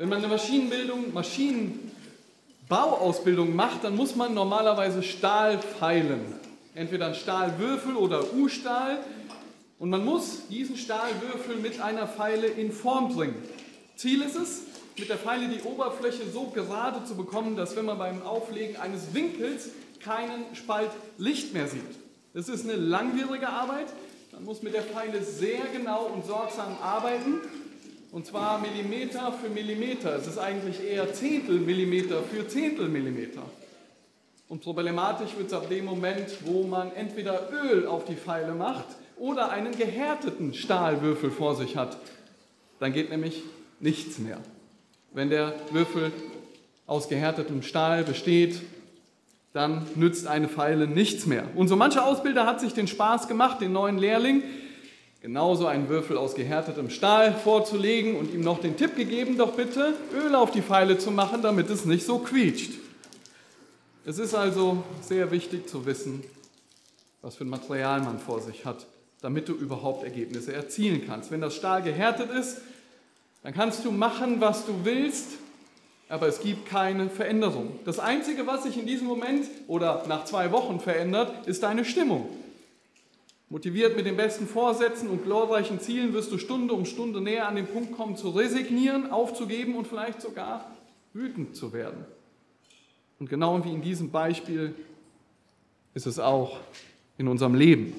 Wenn 0.00 0.08
man 0.08 0.18
eine 0.20 0.28
Maschinenbildung, 0.28 1.12
Maschinenbauausbildung 1.12 3.54
macht, 3.54 3.84
dann 3.84 3.96
muss 3.96 4.16
man 4.16 4.32
normalerweise 4.32 5.02
Stahl 5.02 5.58
feilen. 5.58 6.22
Entweder 6.74 7.08
ein 7.08 7.14
Stahlwürfel 7.14 7.96
oder 7.96 8.32
U-Stahl. 8.32 9.04
Und 9.78 9.90
man 9.90 10.02
muss 10.02 10.48
diesen 10.48 10.78
Stahlwürfel 10.78 11.56
mit 11.56 11.82
einer 11.82 12.08
Feile 12.08 12.46
in 12.46 12.72
Form 12.72 13.14
bringen. 13.14 13.34
Ziel 13.94 14.22
ist 14.22 14.36
es, 14.36 14.62
mit 14.96 15.10
der 15.10 15.18
Feile 15.18 15.48
die 15.48 15.60
Oberfläche 15.60 16.22
so 16.32 16.46
gerade 16.46 17.04
zu 17.04 17.14
bekommen, 17.14 17.56
dass 17.56 17.76
wenn 17.76 17.84
man 17.84 17.98
beim 17.98 18.22
Auflegen 18.22 18.78
eines 18.78 19.12
Winkels 19.12 19.68
keinen 20.02 20.46
Spalt 20.54 20.92
Licht 21.18 21.52
mehr 21.52 21.68
sieht. 21.68 21.82
Das 22.32 22.48
ist 22.48 22.64
eine 22.64 22.76
langwierige 22.76 23.50
Arbeit. 23.50 23.88
Man 24.32 24.46
muss 24.46 24.62
mit 24.62 24.72
der 24.72 24.82
Feile 24.82 25.22
sehr 25.22 25.60
genau 25.74 26.06
und 26.06 26.24
sorgsam 26.24 26.78
arbeiten. 26.80 27.42
Und 28.12 28.26
zwar 28.26 28.58
Millimeter 28.58 29.32
für 29.32 29.48
Millimeter. 29.48 30.16
Es 30.16 30.26
ist 30.26 30.38
eigentlich 30.38 30.82
eher 30.82 31.12
Zehntelmillimeter 31.12 32.22
für 32.22 32.46
Zehntelmillimeter. 32.46 33.42
Und 34.48 34.62
problematisch 34.62 35.36
wird 35.36 35.46
es 35.46 35.52
ab 35.52 35.68
dem 35.68 35.84
Moment, 35.84 36.26
wo 36.44 36.64
man 36.64 36.92
entweder 36.92 37.48
Öl 37.52 37.86
auf 37.86 38.04
die 38.04 38.16
Pfeile 38.16 38.52
macht 38.52 38.86
oder 39.16 39.50
einen 39.50 39.76
gehärteten 39.76 40.54
Stahlwürfel 40.54 41.30
vor 41.30 41.54
sich 41.54 41.76
hat. 41.76 41.96
Dann 42.80 42.92
geht 42.92 43.10
nämlich 43.10 43.42
nichts 43.78 44.18
mehr. 44.18 44.38
Wenn 45.12 45.30
der 45.30 45.54
Würfel 45.70 46.10
aus 46.88 47.08
gehärtetem 47.08 47.62
Stahl 47.62 48.02
besteht, 48.02 48.60
dann 49.52 49.86
nützt 49.94 50.26
eine 50.26 50.48
Pfeile 50.48 50.88
nichts 50.88 51.26
mehr. 51.26 51.44
Und 51.54 51.68
so 51.68 51.76
mancher 51.76 52.04
Ausbilder 52.04 52.44
hat 52.44 52.60
sich 52.60 52.72
den 52.72 52.88
Spaß 52.88 53.28
gemacht, 53.28 53.60
den 53.60 53.72
neuen 53.72 53.98
Lehrling 53.98 54.42
genauso 55.20 55.66
einen 55.66 55.88
Würfel 55.88 56.16
aus 56.16 56.34
gehärtetem 56.34 56.90
Stahl 56.90 57.34
vorzulegen 57.34 58.16
und 58.16 58.32
ihm 58.32 58.40
noch 58.40 58.60
den 58.60 58.76
Tipp 58.76 58.96
gegeben, 58.96 59.36
doch 59.36 59.52
bitte 59.52 59.94
Öl 60.14 60.34
auf 60.34 60.50
die 60.50 60.62
Pfeile 60.62 60.98
zu 60.98 61.10
machen, 61.10 61.42
damit 61.42 61.68
es 61.70 61.84
nicht 61.84 62.06
so 62.06 62.18
quietscht. 62.18 62.72
Es 64.06 64.18
ist 64.18 64.34
also 64.34 64.82
sehr 65.02 65.30
wichtig 65.30 65.68
zu 65.68 65.84
wissen, 65.84 66.24
was 67.20 67.36
für 67.36 67.44
ein 67.44 67.50
Material 67.50 68.00
man 68.00 68.18
vor 68.18 68.40
sich 68.40 68.64
hat, 68.64 68.86
damit 69.20 69.48
du 69.48 69.52
überhaupt 69.52 70.04
Ergebnisse 70.04 70.54
erzielen 70.54 71.02
kannst. 71.06 71.30
Wenn 71.30 71.42
das 71.42 71.54
Stahl 71.54 71.82
gehärtet 71.82 72.30
ist, 72.30 72.62
dann 73.42 73.52
kannst 73.52 73.84
du 73.84 73.90
machen, 73.90 74.40
was 74.40 74.64
du 74.64 74.72
willst, 74.84 75.28
aber 76.08 76.28
es 76.28 76.40
gibt 76.40 76.66
keine 76.66 77.10
Veränderung. 77.10 77.78
Das 77.84 77.98
Einzige, 77.98 78.46
was 78.46 78.64
sich 78.64 78.78
in 78.78 78.86
diesem 78.86 79.06
Moment 79.06 79.46
oder 79.68 80.04
nach 80.08 80.24
zwei 80.24 80.50
Wochen 80.50 80.80
verändert, 80.80 81.46
ist 81.46 81.62
deine 81.62 81.84
Stimmung. 81.84 82.26
Motiviert 83.52 83.96
mit 83.96 84.06
den 84.06 84.16
besten 84.16 84.46
Vorsätzen 84.46 85.08
und 85.08 85.24
glorreichen 85.24 85.80
Zielen 85.80 86.12
wirst 86.12 86.30
du 86.30 86.38
Stunde 86.38 86.72
um 86.72 86.84
Stunde 86.84 87.20
näher 87.20 87.48
an 87.48 87.56
den 87.56 87.66
Punkt 87.66 87.96
kommen, 87.96 88.16
zu 88.16 88.30
resignieren, 88.30 89.10
aufzugeben 89.10 89.74
und 89.74 89.88
vielleicht 89.88 90.22
sogar 90.22 90.70
wütend 91.12 91.56
zu 91.56 91.72
werden. 91.72 92.04
Und 93.18 93.28
genau 93.28 93.62
wie 93.64 93.72
in 93.72 93.82
diesem 93.82 94.12
Beispiel 94.12 94.72
ist 95.94 96.06
es 96.06 96.20
auch 96.20 96.58
in 97.18 97.26
unserem 97.26 97.56
Leben. 97.56 97.92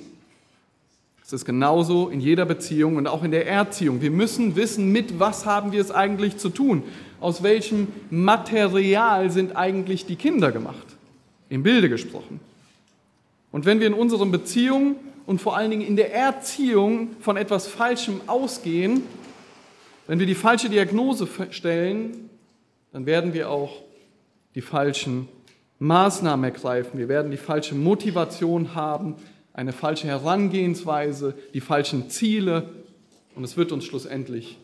Es 1.22 1.34
ist 1.34 1.44
genauso 1.44 2.08
in 2.08 2.22
jeder 2.22 2.46
Beziehung 2.46 2.96
und 2.96 3.08
auch 3.08 3.24
in 3.24 3.32
der 3.32 3.46
Erziehung. 3.46 4.02
Wir 4.02 4.10
müssen 4.10 4.56
wissen, 4.56 4.94
mit 4.94 5.20
was 5.20 5.46
haben 5.46 5.74
wir 5.74 5.82
es 5.82 5.92
eigentlich 5.92 6.38
zu 6.38 6.48
tun? 6.48 6.84
Aus 7.20 7.44
welchem 7.44 7.90
Material 8.10 9.30
sind 9.32 9.58
eigentlich 9.58 10.06
die 10.06 10.16
Kinder 10.16 10.54
gemacht? 10.54 10.96
Im 11.50 11.62
Bilde 11.62 11.90
gesprochen. 11.90 12.40
Und 13.52 13.66
wenn 13.66 13.82
wir 13.82 13.88
in 13.88 13.94
unseren 13.94 14.32
Beziehungen 14.32 14.96
und 15.26 15.42
vor 15.42 15.56
allen 15.56 15.72
Dingen 15.72 15.86
in 15.86 15.96
der 15.96 16.14
Erziehung 16.14 17.16
von 17.20 17.38
etwas 17.38 17.68
Falschem 17.68 18.22
ausgehen, 18.28 19.04
wenn 20.08 20.20
wir 20.20 20.26
die 20.26 20.36
falsche 20.36 20.70
Diagnose 20.70 21.28
stellen, 21.52 22.30
dann 22.92 23.06
werden 23.06 23.34
wir 23.34 23.50
auch 23.50 23.82
die 24.56 24.62
falschen 24.62 25.28
Maßnahmen 25.80 26.44
ergreifen. 26.44 27.00
Wir 27.00 27.08
werden 27.08 27.32
die 27.32 27.38
falsche 27.38 27.76
Motivation 27.76 28.76
haben, 28.76 29.16
eine 29.54 29.74
falsche 29.74 30.08
Herangehensweise, 30.08 31.34
die 31.54 31.62
falschen 31.62 32.10
Ziele 32.10 32.70
und 33.36 33.44
es 33.44 33.58
wird 33.58 33.72
uns 33.72 33.86
schlussendlich 33.86 34.58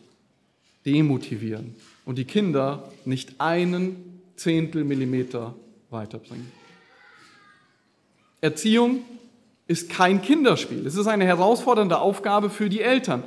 demotivieren 0.84 1.74
und 2.04 2.18
die 2.18 2.24
Kinder 2.24 2.90
nicht 3.04 3.40
einen 3.40 4.20
Zehntel 4.36 4.84
Millimeter 4.84 5.54
weiterbringen. 5.90 6.50
Erziehung 8.40 9.00
ist 9.68 9.90
kein 9.90 10.22
Kinderspiel. 10.22 10.84
Es 10.86 10.96
ist 10.96 11.06
eine 11.06 11.26
herausfordernde 11.26 11.98
Aufgabe 11.98 12.50
für 12.50 12.68
die 12.68 12.80
Eltern. 12.80 13.22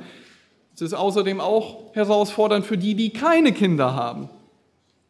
Es 0.74 0.82
ist 0.82 0.92
außerdem 0.92 1.40
auch 1.40 1.94
herausfordernd 1.94 2.66
für 2.66 2.76
die, 2.76 2.94
die 2.94 3.10
keine 3.10 3.52
Kinder 3.52 3.94
haben. 3.94 4.28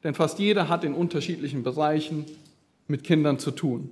Denn 0.05 0.15
fast 0.15 0.39
jeder 0.39 0.69
hat 0.69 0.85
in 0.85 0.95
unterschiedlichen 0.95 1.63
Bereichen 1.63 2.27
mit 2.87 3.03
Kindern 3.03 3.39
zu 3.39 3.51
tun. 3.51 3.91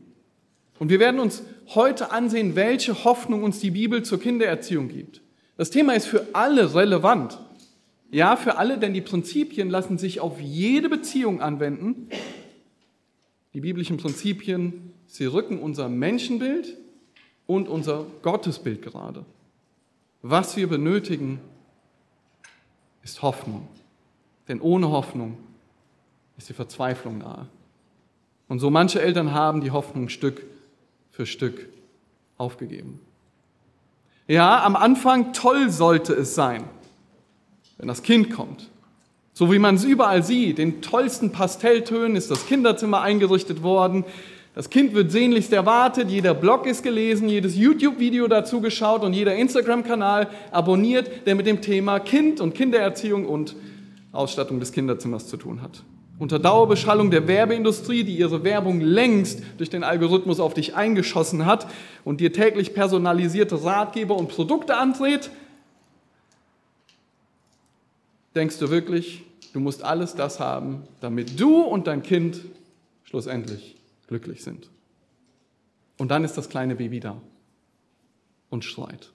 Und 0.78 0.90
wir 0.90 1.00
werden 1.00 1.18
uns 1.18 1.42
heute 1.74 2.12
ansehen, 2.12 2.56
welche 2.56 3.04
Hoffnung 3.04 3.42
uns 3.42 3.58
die 3.58 3.70
Bibel 3.70 4.02
zur 4.02 4.20
Kindererziehung 4.20 4.88
gibt. 4.88 5.22
Das 5.56 5.70
Thema 5.70 5.94
ist 5.94 6.06
für 6.06 6.26
alle 6.32 6.74
relevant. 6.74 7.38
Ja, 8.10 8.36
für 8.36 8.58
alle, 8.58 8.76
denn 8.76 8.92
die 8.92 9.00
Prinzipien 9.00 9.70
lassen 9.70 9.96
sich 9.96 10.20
auf 10.20 10.40
jede 10.40 10.88
Beziehung 10.88 11.40
anwenden. 11.40 12.08
Die 13.54 13.60
biblischen 13.60 13.96
Prinzipien, 13.96 14.92
sie 15.06 15.26
rücken 15.26 15.58
unser 15.58 15.88
Menschenbild 15.88 16.76
und 17.50 17.68
unser 17.68 18.06
Gottesbild 18.22 18.80
gerade. 18.80 19.24
Was 20.22 20.56
wir 20.56 20.68
benötigen, 20.68 21.40
ist 23.02 23.22
Hoffnung. 23.22 23.66
Denn 24.46 24.60
ohne 24.60 24.90
Hoffnung 24.90 25.36
ist 26.38 26.48
die 26.48 26.54
Verzweiflung 26.54 27.18
nahe. 27.18 27.46
Und 28.46 28.60
so 28.60 28.70
manche 28.70 29.02
Eltern 29.02 29.34
haben 29.34 29.62
die 29.62 29.72
Hoffnung 29.72 30.08
Stück 30.10 30.44
für 31.10 31.26
Stück 31.26 31.68
aufgegeben. 32.38 33.00
Ja, 34.28 34.62
am 34.62 34.76
Anfang 34.76 35.32
toll 35.32 35.70
sollte 35.70 36.12
es 36.12 36.36
sein, 36.36 36.62
wenn 37.78 37.88
das 37.88 38.04
Kind 38.04 38.30
kommt. 38.30 38.70
So 39.32 39.50
wie 39.50 39.58
man 39.58 39.74
es 39.74 39.82
überall 39.82 40.22
sieht, 40.22 40.60
in 40.60 40.82
tollsten 40.82 41.32
Pastelltönen 41.32 42.14
ist 42.14 42.30
das 42.30 42.46
Kinderzimmer 42.46 43.00
eingerichtet 43.00 43.64
worden. 43.64 44.04
Das 44.54 44.68
Kind 44.68 44.94
wird 44.94 45.12
sehnlichst 45.12 45.52
erwartet, 45.52 46.10
jeder 46.10 46.34
Blog 46.34 46.66
ist 46.66 46.82
gelesen, 46.82 47.28
jedes 47.28 47.56
YouTube-Video 47.56 48.26
dazu 48.26 48.60
geschaut 48.60 49.04
und 49.04 49.12
jeder 49.12 49.36
Instagram-Kanal 49.36 50.28
abonniert, 50.50 51.24
der 51.26 51.36
mit 51.36 51.46
dem 51.46 51.60
Thema 51.60 52.00
Kind 52.00 52.40
und 52.40 52.54
Kindererziehung 52.54 53.26
und 53.26 53.54
Ausstattung 54.10 54.58
des 54.58 54.72
Kinderzimmers 54.72 55.28
zu 55.28 55.36
tun 55.36 55.62
hat. 55.62 55.84
Unter 56.18 56.40
Dauerbeschallung 56.40 57.12
der 57.12 57.28
Werbeindustrie, 57.28 58.02
die 58.02 58.16
ihre 58.16 58.42
Werbung 58.42 58.80
längst 58.80 59.40
durch 59.56 59.70
den 59.70 59.84
Algorithmus 59.84 60.40
auf 60.40 60.52
dich 60.52 60.74
eingeschossen 60.74 61.46
hat 61.46 61.68
und 62.04 62.20
dir 62.20 62.32
täglich 62.32 62.74
personalisierte 62.74 63.62
Ratgeber 63.62 64.16
und 64.16 64.28
Produkte 64.28 64.76
andreht, 64.76 65.30
denkst 68.34 68.58
du 68.58 68.68
wirklich, 68.68 69.22
du 69.52 69.60
musst 69.60 69.84
alles 69.84 70.16
das 70.16 70.40
haben, 70.40 70.82
damit 71.00 71.38
du 71.38 71.60
und 71.60 71.86
dein 71.86 72.02
Kind 72.02 72.40
schlussendlich 73.04 73.79
glücklich 74.10 74.42
sind. 74.42 74.68
Und 75.96 76.10
dann 76.10 76.24
ist 76.24 76.36
das 76.36 76.48
kleine 76.48 76.74
Baby 76.74 76.98
da 76.98 77.16
und 78.50 78.64
schreit. 78.64 79.12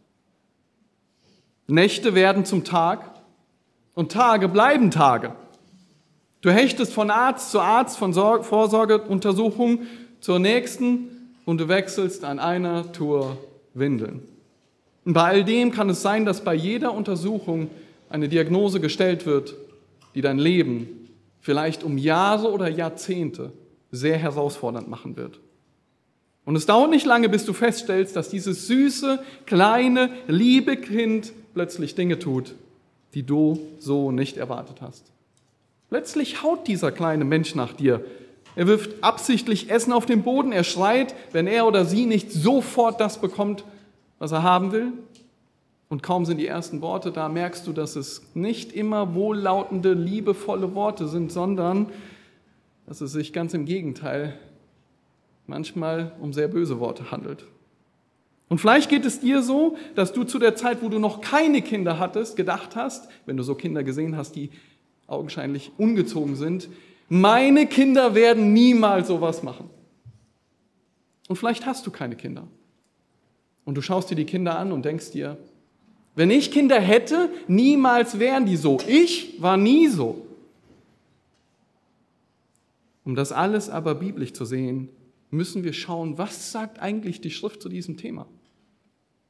Nächte 1.67 2.15
werden 2.15 2.45
zum 2.45 2.63
Tag 2.63 3.11
und 3.93 4.11
Tage 4.11 4.47
bleiben 4.47 4.91
Tage. 4.91 5.35
Du 6.39 6.49
hechtest 6.49 6.93
von 6.93 7.11
Arzt 7.11 7.51
zu 7.51 7.59
Arzt, 7.59 7.97
von 7.97 8.13
Vorsorgeuntersuchung 8.13 9.81
zur 10.21 10.39
nächsten 10.39 11.33
und 11.43 11.59
du 11.59 11.67
wechselst 11.67 12.23
an 12.23 12.39
einer 12.39 12.91
Tour 12.93 13.37
Windeln. 13.73 14.21
Und 15.03 15.13
bei 15.13 15.23
all 15.23 15.43
dem 15.43 15.71
kann 15.71 15.89
es 15.89 16.01
sein, 16.01 16.23
dass 16.23 16.43
bei 16.43 16.53
jeder 16.53 16.93
Untersuchung 16.93 17.69
eine 18.09 18.29
Diagnose 18.29 18.79
gestellt 18.79 19.25
wird, 19.25 19.55
die 20.13 20.21
dein 20.21 20.39
Leben 20.39 21.09
vielleicht 21.41 21.83
um 21.83 21.97
Jahre 21.97 22.49
oder 22.51 22.69
Jahrzehnte 22.69 23.51
sehr 23.95 24.17
herausfordernd 24.17 24.89
machen 24.89 25.15
wird. 25.15 25.39
Und 26.45 26.55
es 26.55 26.67
dauert 26.67 26.91
nicht 26.91 27.05
lange, 27.05 27.27
bis 27.27 27.45
du 27.45 27.53
feststellst, 27.53 28.15
dass 28.15 28.29
dieses 28.29 28.67
süße, 28.67 29.19
kleine, 29.45 30.11
liebe 30.27 30.77
Kind 30.77 31.33
plötzlich 31.53 31.95
Dinge 31.95 32.19
tut, 32.19 32.53
die 33.15 33.23
du 33.23 33.59
so 33.79 34.11
nicht 34.11 34.37
erwartet 34.37 34.77
hast. 34.81 35.11
Plötzlich 35.89 36.43
haut 36.43 36.67
dieser 36.67 36.91
kleine 36.91 37.25
Mensch 37.25 37.55
nach 37.55 37.73
dir. 37.73 38.05
Er 38.55 38.67
wirft 38.67 39.03
absichtlich 39.03 39.69
Essen 39.69 39.91
auf 39.91 40.05
den 40.05 40.23
Boden, 40.23 40.51
er 40.51 40.63
schreit, 40.63 41.15
wenn 41.31 41.47
er 41.47 41.67
oder 41.67 41.83
sie 41.83 42.05
nicht 42.05 42.31
sofort 42.31 43.01
das 43.01 43.19
bekommt, 43.19 43.63
was 44.19 44.31
er 44.31 44.43
haben 44.43 44.71
will. 44.71 44.93
Und 45.89 46.03
kaum 46.03 46.25
sind 46.25 46.37
die 46.37 46.47
ersten 46.47 46.81
Worte 46.81 47.11
da, 47.11 47.29
merkst 47.29 47.67
du, 47.67 47.73
dass 47.73 47.95
es 47.95 48.23
nicht 48.33 48.71
immer 48.73 49.13
wohllautende, 49.13 49.93
liebevolle 49.93 50.73
Worte 50.73 51.07
sind, 51.07 51.31
sondern 51.31 51.87
dass 52.85 53.01
es 53.01 53.11
sich 53.11 53.33
ganz 53.33 53.53
im 53.53 53.65
Gegenteil 53.65 54.37
manchmal 55.47 56.11
um 56.19 56.33
sehr 56.33 56.47
böse 56.47 56.79
Worte 56.79 57.11
handelt. 57.11 57.45
Und 58.47 58.59
vielleicht 58.59 58.89
geht 58.89 59.05
es 59.05 59.19
dir 59.19 59.41
so, 59.41 59.75
dass 59.95 60.13
du 60.13 60.23
zu 60.23 60.37
der 60.37 60.55
Zeit, 60.55 60.83
wo 60.83 60.89
du 60.89 60.99
noch 60.99 61.21
keine 61.21 61.61
Kinder 61.61 61.97
hattest, 61.97 62.35
gedacht 62.35 62.75
hast, 62.75 63.09
wenn 63.25 63.37
du 63.37 63.43
so 63.43 63.55
Kinder 63.55 63.83
gesehen 63.83 64.15
hast, 64.15 64.35
die 64.35 64.51
augenscheinlich 65.07 65.71
ungezogen 65.77 66.35
sind, 66.35 66.69
meine 67.09 67.67
Kinder 67.67 68.15
werden 68.15 68.53
niemals 68.53 69.07
sowas 69.07 69.43
machen. 69.43 69.69
Und 71.27 71.35
vielleicht 71.35 71.65
hast 71.65 71.85
du 71.87 71.91
keine 71.91 72.15
Kinder. 72.15 72.47
Und 73.63 73.75
du 73.75 73.81
schaust 73.81 74.09
dir 74.11 74.15
die 74.15 74.25
Kinder 74.25 74.57
an 74.57 74.71
und 74.71 74.85
denkst 74.85 75.11
dir, 75.11 75.37
wenn 76.15 76.31
ich 76.31 76.51
Kinder 76.51 76.79
hätte, 76.79 77.29
niemals 77.47 78.19
wären 78.19 78.45
die 78.45 78.55
so. 78.55 78.77
Ich 78.87 79.41
war 79.41 79.57
nie 79.57 79.87
so. 79.87 80.25
Um 83.05 83.15
das 83.15 83.31
alles 83.31 83.69
aber 83.69 83.95
biblisch 83.95 84.33
zu 84.33 84.43
sehen, 84.43 84.89
müssen 85.29 85.63
wir 85.63 85.73
schauen, 85.73 86.17
was 86.17 86.51
sagt 86.51 86.79
eigentlich 86.79 87.21
die 87.21 87.31
Schrift 87.31 87.61
zu 87.61 87.69
diesem 87.69 87.97
Thema. 87.97 88.27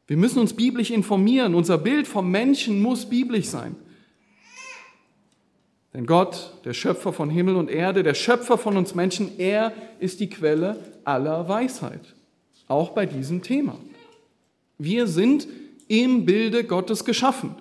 Wir 0.08 0.18
müssen 0.18 0.40
uns 0.40 0.54
biblisch 0.54 0.92
informieren. 0.92 1.56
Unser 1.56 1.78
Bild 1.78 2.08
vom 2.08 2.32
Menschen 2.32 2.82
muss 2.82 3.06
biblisch 3.10 3.48
sein. 3.48 3.76
Denn 5.94 6.06
Gott, 6.06 6.54
der 6.64 6.74
Schöpfer 6.74 7.14
von 7.14 7.30
Himmel 7.30 7.56
und 7.56 7.70
Erde, 7.70 8.04
der 8.04 8.14
Schöpfer 8.14 8.58
von 8.58 8.78
uns 8.78 8.96
Menschen, 8.96 9.40
er 9.40 9.74
ist 10.00 10.20
die 10.20 10.30
Quelle 10.30 10.78
aller 11.04 11.48
Weisheit. 11.48 12.02
Auch 12.68 12.90
bei 12.90 13.06
diesem 13.06 13.42
Thema. 13.42 13.78
Wir 14.78 15.08
sind 15.08 15.48
im 15.88 16.26
Bilde 16.26 16.64
Gottes 16.64 17.06
geschaffen. 17.06 17.56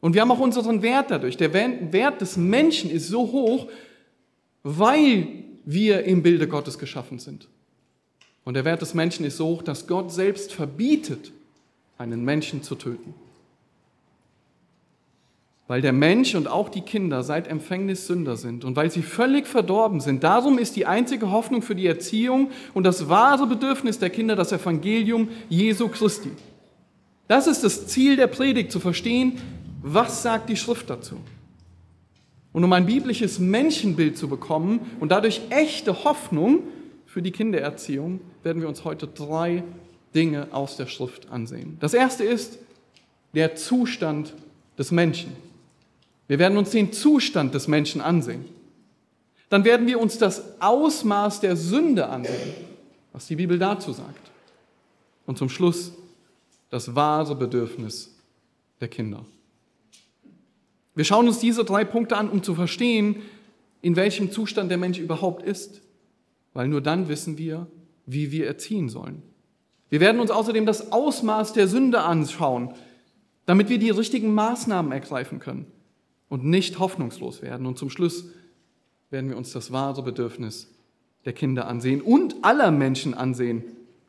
Und 0.00 0.14
wir 0.14 0.20
haben 0.20 0.30
auch 0.30 0.40
unseren 0.40 0.82
Wert 0.82 1.10
dadurch. 1.10 1.36
Der 1.36 1.52
Wert 1.52 2.20
des 2.20 2.36
Menschen 2.36 2.90
ist 2.90 3.08
so 3.08 3.20
hoch, 3.32 3.68
weil 4.64 5.28
wir 5.64 6.04
im 6.04 6.22
Bilde 6.22 6.48
Gottes 6.48 6.78
geschaffen 6.78 7.20
sind. 7.20 7.46
Und 8.44 8.54
der 8.54 8.64
Wert 8.64 8.82
des 8.82 8.94
Menschen 8.94 9.24
ist 9.24 9.36
so 9.36 9.46
hoch, 9.46 9.62
dass 9.62 9.86
Gott 9.86 10.12
selbst 10.12 10.52
verbietet, 10.52 11.32
einen 11.96 12.24
Menschen 12.24 12.62
zu 12.62 12.74
töten. 12.74 13.14
Weil 15.66 15.80
der 15.80 15.92
Mensch 15.92 16.34
und 16.34 16.46
auch 16.46 16.68
die 16.68 16.82
Kinder 16.82 17.22
seit 17.22 17.48
Empfängnis 17.48 18.06
Sünder 18.06 18.36
sind 18.36 18.64
und 18.64 18.76
weil 18.76 18.90
sie 18.90 19.00
völlig 19.00 19.46
verdorben 19.46 20.00
sind. 20.00 20.22
Darum 20.22 20.58
ist 20.58 20.76
die 20.76 20.84
einzige 20.84 21.30
Hoffnung 21.30 21.62
für 21.62 21.74
die 21.74 21.86
Erziehung 21.86 22.50
und 22.74 22.84
das 22.84 23.08
wahre 23.08 23.46
Bedürfnis 23.46 23.98
der 23.98 24.10
Kinder 24.10 24.36
das 24.36 24.52
Evangelium 24.52 25.28
Jesu 25.48 25.88
Christi. 25.88 26.32
Das 27.28 27.46
ist 27.46 27.64
das 27.64 27.86
Ziel 27.86 28.16
der 28.16 28.26
Predigt, 28.26 28.70
zu 28.72 28.80
verstehen, 28.80 29.40
was 29.82 30.22
sagt 30.22 30.50
die 30.50 30.56
Schrift 30.56 30.90
dazu. 30.90 31.16
Und 32.54 32.62
um 32.62 32.72
ein 32.72 32.86
biblisches 32.86 33.40
Menschenbild 33.40 34.16
zu 34.16 34.28
bekommen 34.28 34.80
und 35.00 35.10
dadurch 35.10 35.42
echte 35.50 36.04
Hoffnung 36.04 36.60
für 37.04 37.20
die 37.20 37.32
Kindererziehung, 37.32 38.20
werden 38.44 38.62
wir 38.62 38.68
uns 38.68 38.84
heute 38.84 39.08
drei 39.08 39.64
Dinge 40.14 40.46
aus 40.52 40.76
der 40.76 40.86
Schrift 40.86 41.28
ansehen. 41.30 41.76
Das 41.80 41.94
erste 41.94 42.22
ist 42.22 42.58
der 43.34 43.56
Zustand 43.56 44.34
des 44.78 44.92
Menschen. 44.92 45.32
Wir 46.28 46.38
werden 46.38 46.56
uns 46.56 46.70
den 46.70 46.92
Zustand 46.92 47.54
des 47.54 47.66
Menschen 47.66 48.00
ansehen. 48.00 48.44
Dann 49.48 49.64
werden 49.64 49.88
wir 49.88 49.98
uns 49.98 50.18
das 50.18 50.60
Ausmaß 50.60 51.40
der 51.40 51.56
Sünde 51.56 52.08
ansehen, 52.08 52.54
was 53.12 53.26
die 53.26 53.36
Bibel 53.36 53.58
dazu 53.58 53.92
sagt. 53.92 54.30
Und 55.26 55.38
zum 55.38 55.48
Schluss 55.48 55.92
das 56.70 56.94
wahre 56.94 57.34
Bedürfnis 57.34 58.14
der 58.80 58.88
Kinder. 58.88 59.24
Wir 60.94 61.04
schauen 61.04 61.26
uns 61.26 61.38
diese 61.38 61.64
drei 61.64 61.84
Punkte 61.84 62.16
an, 62.16 62.28
um 62.28 62.42
zu 62.42 62.54
verstehen, 62.54 63.16
in 63.82 63.96
welchem 63.96 64.30
Zustand 64.30 64.70
der 64.70 64.78
Mensch 64.78 64.98
überhaupt 64.98 65.42
ist, 65.42 65.82
weil 66.52 66.68
nur 66.68 66.80
dann 66.80 67.08
wissen 67.08 67.36
wir, 67.36 67.66
wie 68.06 68.30
wir 68.32 68.46
erziehen 68.46 68.88
sollen. 68.88 69.22
Wir 69.90 70.00
werden 70.00 70.20
uns 70.20 70.30
außerdem 70.30 70.66
das 70.66 70.92
Ausmaß 70.92 71.52
der 71.52 71.68
Sünde 71.68 72.00
anschauen, 72.00 72.74
damit 73.46 73.68
wir 73.68 73.78
die 73.78 73.90
richtigen 73.90 74.32
Maßnahmen 74.34 74.92
ergreifen 74.92 75.38
können 75.38 75.66
und 76.28 76.44
nicht 76.44 76.78
hoffnungslos 76.78 77.42
werden. 77.42 77.66
Und 77.66 77.78
zum 77.78 77.90
Schluss 77.90 78.26
werden 79.10 79.30
wir 79.30 79.36
uns 79.36 79.52
das 79.52 79.70
wahre 79.72 80.02
Bedürfnis 80.02 80.70
der 81.24 81.32
Kinder 81.32 81.66
ansehen 81.66 82.00
und 82.00 82.36
aller 82.42 82.70
Menschen 82.70 83.14
ansehen, 83.14 83.64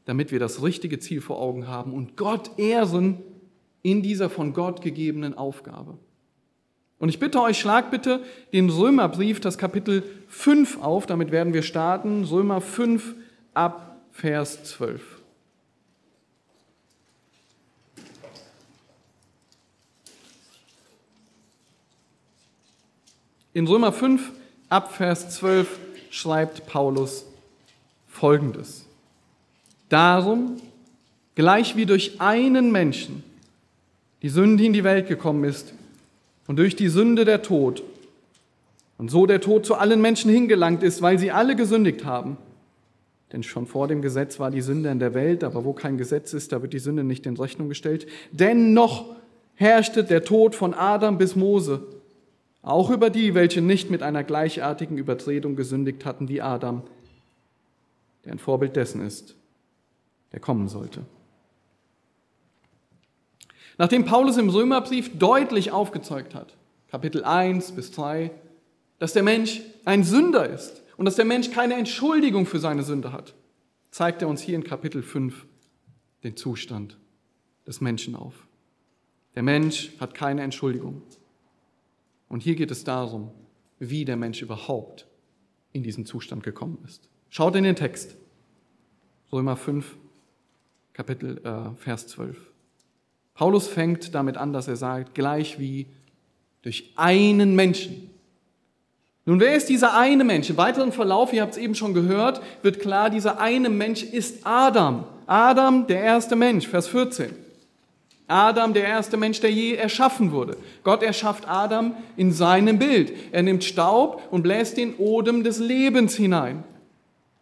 damit 0.06 0.32
wir 0.32 0.40
das 0.40 0.62
richtige 0.62 1.00
Ziel 1.00 1.22
vor 1.22 1.40
Augen 1.40 1.68
haben 1.68 1.94
und 1.94 2.16
Gott 2.18 2.58
ehren 2.58 3.18
in 3.82 4.02
dieser 4.02 4.30
von 4.30 4.54
Gott 4.54 4.82
gegebenen 4.82 5.34
Aufgabe. 5.36 5.98
Und 7.00 7.10
ich 7.10 7.20
bitte 7.20 7.42
euch, 7.42 7.60
schlag 7.60 7.92
bitte 7.92 8.24
den 8.54 8.70
Römerbrief, 8.70 9.42
das 9.42 9.58
Kapitel 9.58 10.04
5 10.30 10.82
auf, 10.82 11.06
damit 11.06 11.32
werden 11.32 11.54
wir 11.54 11.62
starten, 11.62 12.24
Römer 12.24 12.62
5 12.62 13.16
ab 13.54 13.98
Vers 14.12 14.64
12. 14.64 15.02
In 23.54 23.68
Römer 23.68 23.92
5 23.92 24.32
ab 24.70 24.94
Vers 24.94 25.30
12 25.36 25.80
schreibt 26.10 26.66
Paulus 26.66 27.26
Folgendes. 28.08 28.86
Darum, 29.90 30.62
gleich 31.36 31.76
wie 31.76 31.86
durch 31.86 32.20
einen 32.22 32.72
Menschen 32.72 33.24
die 34.22 34.30
Sünde 34.30 34.64
in 34.64 34.74
die 34.74 34.84
Welt 34.84 35.08
gekommen 35.08 35.44
ist 35.44 35.74
und 36.48 36.58
durch 36.58 36.76
die 36.76 36.90
Sünde 36.90 37.26
der 37.26 37.42
Tod 37.42 37.84
und 38.98 39.12
so 39.12 39.26
der 39.26 39.42
Tod 39.42 39.66
zu 39.66 39.76
allen 39.76 40.02
Menschen 40.02 40.32
hingelangt 40.32 40.84
ist, 40.84 41.02
weil 41.02 41.20
sie 41.20 41.32
alle 41.32 41.56
gesündigt 41.56 42.06
haben. 42.06 42.38
Denn 43.32 43.44
schon 43.44 43.66
vor 43.66 43.88
dem 43.88 44.02
Gesetz 44.02 44.40
war 44.40 44.52
die 44.52 44.62
Sünde 44.62 44.90
in 44.90 45.00
der 45.00 45.14
Welt, 45.14 45.44
aber 45.44 45.66
wo 45.66 45.74
kein 45.74 45.98
Gesetz 45.98 46.34
ist, 46.34 46.52
da 46.52 46.62
wird 46.62 46.74
die 46.74 46.80
Sünde 46.80 47.04
nicht 47.04 47.26
in 47.26 47.36
Rechnung 47.36 47.70
gestellt. 47.70 48.08
Dennoch 48.32 49.16
herrschte 49.56 50.04
der 50.04 50.24
Tod 50.24 50.56
von 50.56 50.74
Adam 50.74 51.18
bis 51.18 51.36
Mose 51.36 51.82
auch 52.62 52.90
über 52.90 53.12
die, 53.12 53.36
welche 53.36 53.62
nicht 53.62 53.92
mit 53.92 54.02
einer 54.02 54.24
gleichartigen 54.24 54.98
Übertretung 54.98 55.56
gesündigt 55.56 56.04
hatten 56.04 56.30
wie 56.30 56.42
Adam, 56.42 56.82
der 58.24 58.34
ein 58.34 58.40
Vorbild 58.40 58.76
dessen 58.76 59.06
ist, 59.06 59.36
der 60.32 60.40
kommen 60.40 60.68
sollte. 60.68 61.02
Nachdem 63.78 64.06
Paulus 64.06 64.38
im 64.38 64.50
Römerbrief 64.50 65.18
deutlich 65.18 65.72
aufgezeigt 65.72 66.34
hat, 66.34 66.56
Kapitel 66.88 67.24
1 67.24 67.74
bis 67.74 67.92
3, 67.92 68.32
dass 69.00 69.14
der 69.14 69.24
Mensch 69.24 69.62
ein 69.84 70.04
Sünder 70.04 70.50
ist 70.50 70.82
und 70.98 71.06
dass 71.06 71.16
der 71.16 71.26
Mensch 71.26 71.52
keine 71.52 71.76
Entschuldigung 71.76 72.46
für 72.46 72.60
seine 72.60 72.84
Sünde 72.84 73.12
hat, 73.12 73.34
zeigt 73.92 74.22
er 74.22 74.28
uns 74.30 74.42
hier 74.42 74.56
in 74.56 74.64
Kapitel 74.64 75.04
5 75.04 75.46
den 76.24 76.38
Zustand 76.38 76.98
des 77.68 77.82
Menschen 77.82 78.16
auf. 78.16 78.34
Der 79.36 79.44
Mensch 79.44 79.92
hat 80.00 80.14
keine 80.14 80.42
Entschuldigung. 80.42 81.02
Und 82.30 82.42
hier 82.42 82.56
geht 82.56 82.72
es 82.72 82.84
darum, 82.84 83.32
wie 83.80 84.06
der 84.06 84.16
Mensch 84.16 84.42
überhaupt 84.42 85.06
in 85.74 85.84
diesen 85.84 86.06
Zustand 86.06 86.44
gekommen 86.44 86.78
ist. 86.86 87.10
Schaut 87.30 87.56
in 87.56 87.66
den 87.66 87.76
Text. 87.76 88.16
Römer 89.32 89.58
5, 89.58 89.98
Kapitel, 90.94 91.40
äh, 91.44 91.76
Vers 91.76 92.08
12. 92.08 92.38
Paulus 93.36 93.68
fängt 93.68 94.16
damit 94.16 94.38
an, 94.38 94.54
dass 94.54 94.68
er 94.68 94.78
sagt, 94.78 95.14
gleich 95.14 95.60
wie 95.60 95.86
durch 96.62 96.92
einen 96.96 97.54
Menschen. 97.54 98.10
Nun, 99.26 99.40
wer 99.40 99.56
ist 99.56 99.70
dieser 99.70 99.98
eine 99.98 100.24
Mensch? 100.24 100.50
Im 100.50 100.58
weiteren 100.58 100.92
Verlauf, 100.92 101.34
ihr 101.34 101.42
habt 101.42 101.54
es 101.54 101.58
eben 101.58 101.76
schon 101.76 101.94
gehört, 101.94 102.42
wird 102.62 102.80
klar, 102.80 103.10
dieser 103.10 103.40
eine 103.40 103.70
Mensch 103.70 104.04
ist 104.04 104.46
Adam. 104.46 105.04
Adam, 105.28 105.86
der 105.88 106.02
erste 106.02 106.36
Mensch, 106.36 106.68
Vers 106.68 106.88
14. 106.88 107.32
Adam, 108.28 108.74
der 108.74 108.86
erste 108.86 109.18
Mensch, 109.18 109.40
der 109.40 109.52
je 109.52 109.76
erschaffen 109.76 110.32
wurde. 110.32 110.58
Gott 110.84 111.04
erschafft 111.04 111.48
Adam 111.48 111.96
in 112.18 112.32
seinem 112.32 112.80
Bild. 112.80 113.14
Er 113.32 113.44
nimmt 113.44 113.64
Staub 113.64 114.22
und 114.32 114.44
bläst 114.44 114.78
den 114.78 114.96
Odem 114.96 115.44
des 115.44 115.60
Lebens 115.60 116.16
hinein. 116.16 116.64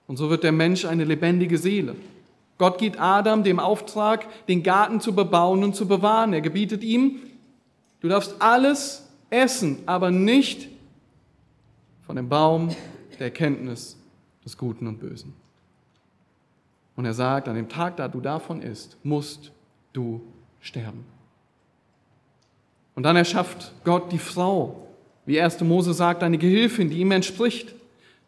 Und 0.07 0.17
so 0.17 0.29
wird 0.29 0.43
der 0.43 0.51
Mensch 0.51 0.85
eine 0.85 1.05
lebendige 1.05 1.57
Seele. 1.57 1.95
Gott 2.63 2.77
gibt 2.77 2.97
Adam 2.97 3.43
dem 3.43 3.59
Auftrag, 3.59 4.25
den 4.47 4.63
Garten 4.63 5.01
zu 5.01 5.13
bebauen 5.13 5.65
und 5.65 5.75
zu 5.75 5.85
bewahren. 5.85 6.31
Er 6.31 6.39
gebietet 6.39 6.81
ihm, 6.81 7.19
du 7.99 8.07
darfst 8.07 8.41
alles 8.41 9.05
essen, 9.29 9.79
aber 9.85 10.11
nicht 10.11 10.69
von 12.07 12.15
dem 12.15 12.29
Baum 12.29 12.69
der 13.19 13.25
Erkenntnis 13.27 13.97
des 14.45 14.57
Guten 14.57 14.87
und 14.87 15.01
Bösen. 15.01 15.33
Und 16.95 17.03
er 17.03 17.13
sagt, 17.13 17.49
an 17.49 17.55
dem 17.55 17.67
Tag, 17.67 17.97
da 17.97 18.07
du 18.07 18.21
davon 18.21 18.61
isst, 18.61 18.95
musst 19.03 19.51
du 19.91 20.21
sterben. 20.61 21.03
Und 22.95 23.03
dann 23.03 23.17
erschafft 23.17 23.73
Gott 23.83 24.09
die 24.13 24.19
Frau, 24.19 24.87
wie 25.25 25.41
1. 25.41 25.59
Mose 25.59 25.93
sagt, 25.93 26.23
eine 26.23 26.37
Gehilfin, 26.37 26.89
die 26.89 26.99
ihm 26.99 27.11
entspricht. 27.11 27.75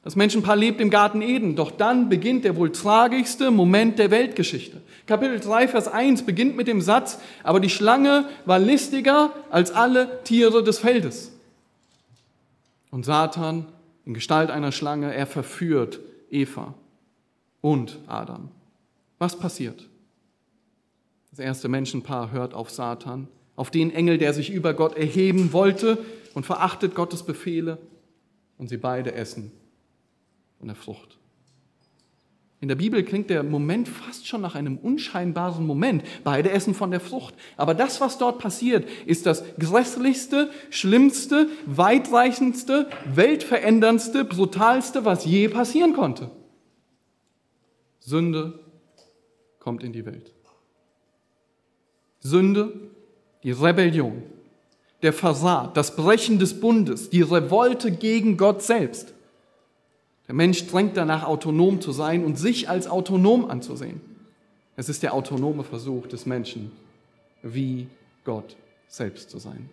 Das 0.05 0.15
Menschenpaar 0.15 0.55
lebt 0.55 0.79
im 0.81 0.91
Garten 0.91 1.23
Eden, 1.23 1.55
doch 1.55 1.71
dann 1.71 2.09
beginnt 2.09 2.45
der 2.45 2.55
wohl 2.55 2.71
tragischste 2.71 3.49
Moment 3.49 3.97
der 3.97 4.11
Weltgeschichte. 4.11 4.79
Kapitel 5.07 5.39
3, 5.39 5.67
Vers 5.67 5.87
1 5.87 6.27
beginnt 6.27 6.55
mit 6.55 6.67
dem 6.67 6.79
Satz, 6.79 7.17
aber 7.41 7.59
die 7.59 7.71
Schlange 7.71 8.29
war 8.45 8.59
listiger 8.59 9.33
als 9.49 9.71
alle 9.71 10.23
Tiere 10.23 10.63
des 10.63 10.77
Feldes. 10.77 11.31
Und 12.91 13.03
Satan 13.03 13.65
in 14.05 14.13
Gestalt 14.13 14.51
einer 14.51 14.71
Schlange, 14.71 15.11
er 15.11 15.25
verführt 15.25 15.99
Eva 16.29 16.75
und 17.61 17.97
Adam. 18.05 18.49
Was 19.17 19.39
passiert? 19.39 19.87
Das 21.31 21.39
erste 21.39 21.67
Menschenpaar 21.67 22.31
hört 22.31 22.53
auf 22.53 22.69
Satan, 22.69 23.27
auf 23.55 23.71
den 23.71 23.89
Engel, 23.89 24.19
der 24.19 24.35
sich 24.35 24.51
über 24.51 24.75
Gott 24.75 24.95
erheben 24.97 25.51
wollte 25.51 25.97
und 26.35 26.45
verachtet 26.45 26.93
Gottes 26.93 27.23
Befehle 27.23 27.79
und 28.59 28.69
sie 28.69 28.77
beide 28.77 29.15
essen 29.15 29.51
von 30.59 30.67
der 30.67 30.75
Frucht. 30.75 31.17
In 32.61 32.69
der 32.69 32.75
Bibel 32.75 33.03
klingt 33.03 33.29
der 33.29 33.43
Moment 33.43 33.87
fast 33.87 34.27
schon 34.27 34.41
nach 34.41 34.55
einem 34.55 34.77
unscheinbaren 34.77 35.65
Moment. 35.65 36.03
Beide 36.23 36.51
essen 36.51 36.73
von 36.73 36.89
der 36.89 36.99
Frucht. 36.99 37.35
Aber 37.57 37.73
das, 37.73 37.99
was 38.01 38.17
dort 38.17 38.39
passiert, 38.39 38.87
ist 39.05 39.25
das 39.25 39.43
grässlichste, 39.59 40.49
schlimmste, 40.69 41.49
weitreichendste, 41.65 42.89
weltveränderndste, 43.13 44.23
brutalste, 44.23 45.05
was 45.05 45.25
je 45.25 45.49
passieren 45.49 45.93
konnte. 45.93 46.31
Sünde 47.99 48.59
kommt 49.59 49.83
in 49.83 49.93
die 49.93 50.05
Welt. 50.05 50.33
Sünde, 52.19 52.73
die 53.43 53.51
Rebellion, 53.51 54.23
der 55.01 55.13
Versat, 55.13 55.75
das 55.75 55.95
Brechen 55.95 56.39
des 56.39 56.59
Bundes, 56.59 57.09
die 57.09 57.21
Revolte 57.21 57.91
gegen 57.91 58.37
Gott 58.37 58.63
selbst. 58.63 59.14
Der 60.27 60.35
Mensch 60.35 60.65
drängt 60.67 60.97
danach, 60.97 61.23
autonom 61.23 61.81
zu 61.81 61.91
sein 61.91 62.25
und 62.25 62.37
sich 62.37 62.69
als 62.69 62.87
autonom 62.87 63.45
anzusehen. 63.45 64.01
Es 64.75 64.89
ist 64.89 65.03
der 65.03 65.13
autonome 65.13 65.63
Versuch 65.63 66.07
des 66.07 66.25
Menschen, 66.25 66.71
wie 67.41 67.87
Gott 68.23 68.55
selbst 68.87 69.29
zu 69.29 69.37
sein. 69.37 69.69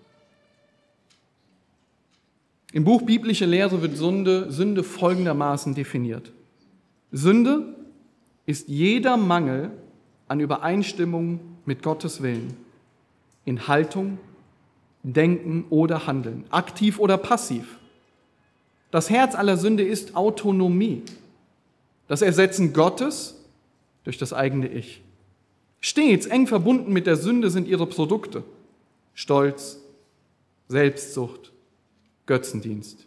Im 2.73 2.85
Buch 2.85 3.03
Biblische 3.03 3.45
Lehre 3.45 3.83
wird 3.83 3.97
Sünde, 3.97 4.51
Sünde 4.51 4.83
folgendermaßen 4.83 5.75
definiert. 5.75 6.33
Sünde 7.11 7.75
ist 8.47 8.69
jeder 8.69 9.17
Mangel 9.17 9.71
an 10.29 10.41
Übereinstimmung 10.41 11.41
mit 11.67 11.83
Gottes 11.83 12.23
Willen 12.23 12.57
in 13.45 13.69
Haltung, 13.69 14.19
Denken 15.03 15.65
oder 15.69 16.07
Handeln, 16.07 16.45
aktiv 16.51 16.99
oder 16.99 17.19
passiv. 17.19 17.79
Das 18.93 19.09
Herz 19.09 19.35
aller 19.35 19.57
Sünde 19.57 19.83
ist 19.83 20.15
Autonomie, 20.15 21.03
das 22.09 22.21
Ersetzen 22.21 22.75
Gottes 22.75 23.35
durch 24.05 24.19
das 24.19 24.35
eigene 24.35 24.69
Ich. 24.69 25.01
Stets 25.81 26.27
eng 26.27 26.47
verbunden 26.47 26.93
mit 26.93 27.07
der 27.07 27.17
Sünde 27.17 27.51
sind 27.51 27.67
ihre 27.67 27.87
Produkte. 27.87 28.45
Stolz, 29.15 29.81
Selbstsucht, 30.69 31.53
Götzendienst 32.27 33.07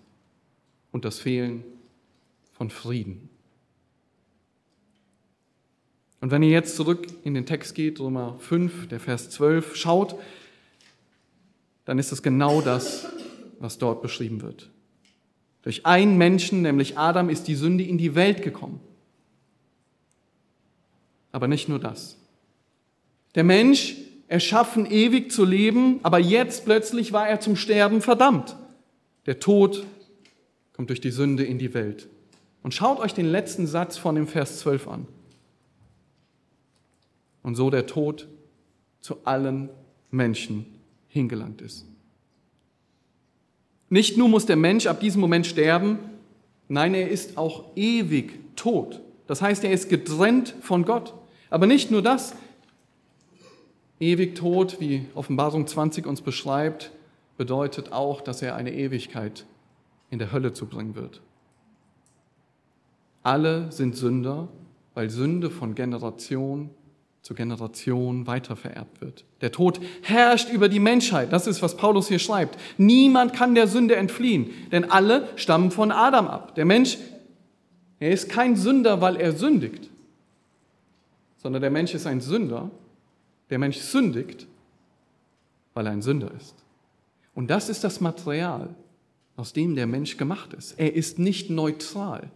und 0.92 1.06
das 1.06 1.20
Fehlen 1.20 1.64
von 2.54 2.72
Frieden. 2.72 3.30
Und 6.20 6.32
wenn 6.32 6.42
ihr 6.42 6.50
jetzt 6.50 6.76
zurück 6.76 7.06
in 7.24 7.36
den 7.36 7.46
Text 7.46 7.76
geht, 7.76 8.00
Römer 8.00 8.38
5, 8.40 8.88
der 8.88 9.00
Vers 9.00 9.30
12, 9.30 9.76
schaut, 9.76 10.16
dann 11.86 12.00
ist 12.00 12.12
es 12.12 12.24
genau 12.24 12.62
das, 12.62 13.06
was 13.60 13.78
dort 13.78 14.02
beschrieben 14.02 14.42
wird. 14.42 14.72
Durch 15.66 15.86
einen 15.86 16.18
Menschen, 16.18 16.62
nämlich 16.62 16.98
Adam, 16.98 17.28
ist 17.28 17.48
die 17.48 17.56
Sünde 17.56 17.84
in 17.84 17.98
die 17.98 18.14
Welt 18.14 18.44
gekommen. 18.44 18.80
Aber 21.32 21.48
nicht 21.48 21.68
nur 21.68 21.80
das. 21.80 22.18
Der 23.34 23.44
Mensch, 23.44 23.98
erschaffen 24.28 24.86
ewig 24.86 25.32
zu 25.32 25.44
leben, 25.44 26.00
aber 26.04 26.20
jetzt 26.20 26.66
plötzlich 26.66 27.14
war 27.14 27.28
er 27.28 27.40
zum 27.40 27.56
Sterben 27.56 28.02
verdammt. 28.02 28.56
Der 29.26 29.40
Tod 29.40 29.86
kommt 30.74 30.90
durch 30.90 31.02
die 31.02 31.12
Sünde 31.12 31.44
in 31.44 31.58
die 31.58 31.74
Welt. 31.74 32.08
Und 32.62 32.76
schaut 32.76 33.00
euch 33.00 33.16
den 33.16 33.26
letzten 33.26 33.66
Satz 33.66 33.98
von 33.98 34.14
dem 34.14 34.28
Vers 34.28 34.60
12 34.60 34.88
an 34.88 35.08
und 37.42 37.56
so 37.56 37.72
der 37.72 37.88
Tod 37.88 38.28
zu 39.02 39.26
allen 39.26 39.70
Menschen 40.12 40.66
hingelangt 41.08 41.62
ist. 41.62 41.88
Nicht 43.90 44.18
nur 44.18 44.30
muss 44.30 44.46
der 44.46 44.56
Mensch 44.56 44.88
ab 44.88 45.00
diesem 45.00 45.22
Moment 45.22 45.46
sterben, 45.46 46.00
nein, 46.68 46.94
er 46.94 47.10
ist 47.10 47.38
auch 47.38 47.66
ewig 47.76 48.40
tot. 48.56 49.02
Das 49.28 49.42
heißt, 49.42 49.64
er 49.64 49.72
ist 49.72 49.90
getrennt 49.90 50.56
von 50.62 50.86
Gott. 50.86 51.14
Aber 51.50 51.68
nicht 51.68 51.92
nur 51.92 52.02
das, 52.02 52.36
ewig 54.00 54.36
tot, 54.36 54.78
wie 54.80 55.06
Offenbarung 55.14 55.68
20 55.68 56.06
uns 56.06 56.22
beschreibt, 56.22 56.92
bedeutet 57.38 57.92
auch, 57.92 58.22
dass 58.22 58.42
er 58.42 58.56
eine 58.56 58.74
Ewigkeit 58.74 59.46
in 60.10 60.20
der 60.20 60.32
Hölle 60.32 60.54
zubringen 60.54 60.96
wird. 60.96 61.22
Alle 63.24 63.72
sind 63.72 63.96
Sünder, 63.96 64.48
weil 64.94 65.10
Sünde 65.10 65.50
von 65.50 65.76
Generation 65.76 66.70
zur 67.26 67.36
Generation 67.36 68.28
weitervererbt 68.28 69.02
wird. 69.02 69.26
Der 69.42 69.52
Tod 69.52 69.80
herrscht 70.04 70.52
über 70.52 70.70
die 70.70 70.80
Menschheit. 70.80 71.34
Das 71.34 71.48
ist, 71.48 71.64
was 71.64 71.76
Paulus 71.76 72.08
hier 72.08 72.20
schreibt. 72.20 72.60
Niemand 72.78 73.34
kann 73.34 73.56
der 73.56 73.68
Sünde 73.68 73.96
entfliehen, 73.96 74.52
denn 74.72 74.92
alle 74.92 75.28
stammen 75.36 75.72
von 75.72 75.92
Adam 75.92 76.28
ab. 76.28 76.54
Der 76.54 76.66
Mensch, 76.66 77.00
er 77.98 78.12
ist 78.12 78.30
kein 78.30 78.56
Sünder, 78.56 79.02
weil 79.02 79.16
er 79.16 79.32
sündigt, 79.32 79.90
sondern 81.38 81.64
der 81.64 81.72
Mensch 81.72 81.96
ist 81.96 82.06
ein 82.06 82.22
Sünder. 82.22 82.70
Der 83.50 83.58
Mensch 83.58 83.78
sündigt, 83.78 84.46
weil 85.74 85.88
er 85.88 85.94
ein 85.94 86.04
Sünder 86.04 86.30
ist. 86.38 86.54
Und 87.34 87.50
das 87.50 87.70
ist 87.70 87.84
das 87.84 88.02
Material, 88.02 88.70
aus 89.36 89.52
dem 89.52 89.74
der 89.74 89.88
Mensch 89.88 90.18
gemacht 90.18 90.54
ist. 90.54 90.78
Er 90.78 90.94
ist 90.94 91.18
nicht 91.18 91.50
neutral. 91.50 92.30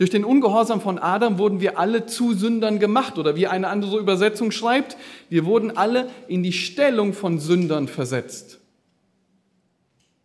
Durch 0.00 0.08
den 0.08 0.24
Ungehorsam 0.24 0.80
von 0.80 0.98
Adam 0.98 1.36
wurden 1.36 1.60
wir 1.60 1.78
alle 1.78 2.06
zu 2.06 2.32
Sündern 2.32 2.78
gemacht 2.78 3.18
oder 3.18 3.36
wie 3.36 3.46
eine 3.46 3.68
andere 3.68 3.98
Übersetzung 3.98 4.50
schreibt, 4.50 4.96
wir 5.28 5.44
wurden 5.44 5.76
alle 5.76 6.08
in 6.26 6.42
die 6.42 6.54
Stellung 6.54 7.12
von 7.12 7.38
Sündern 7.38 7.86
versetzt. 7.86 8.60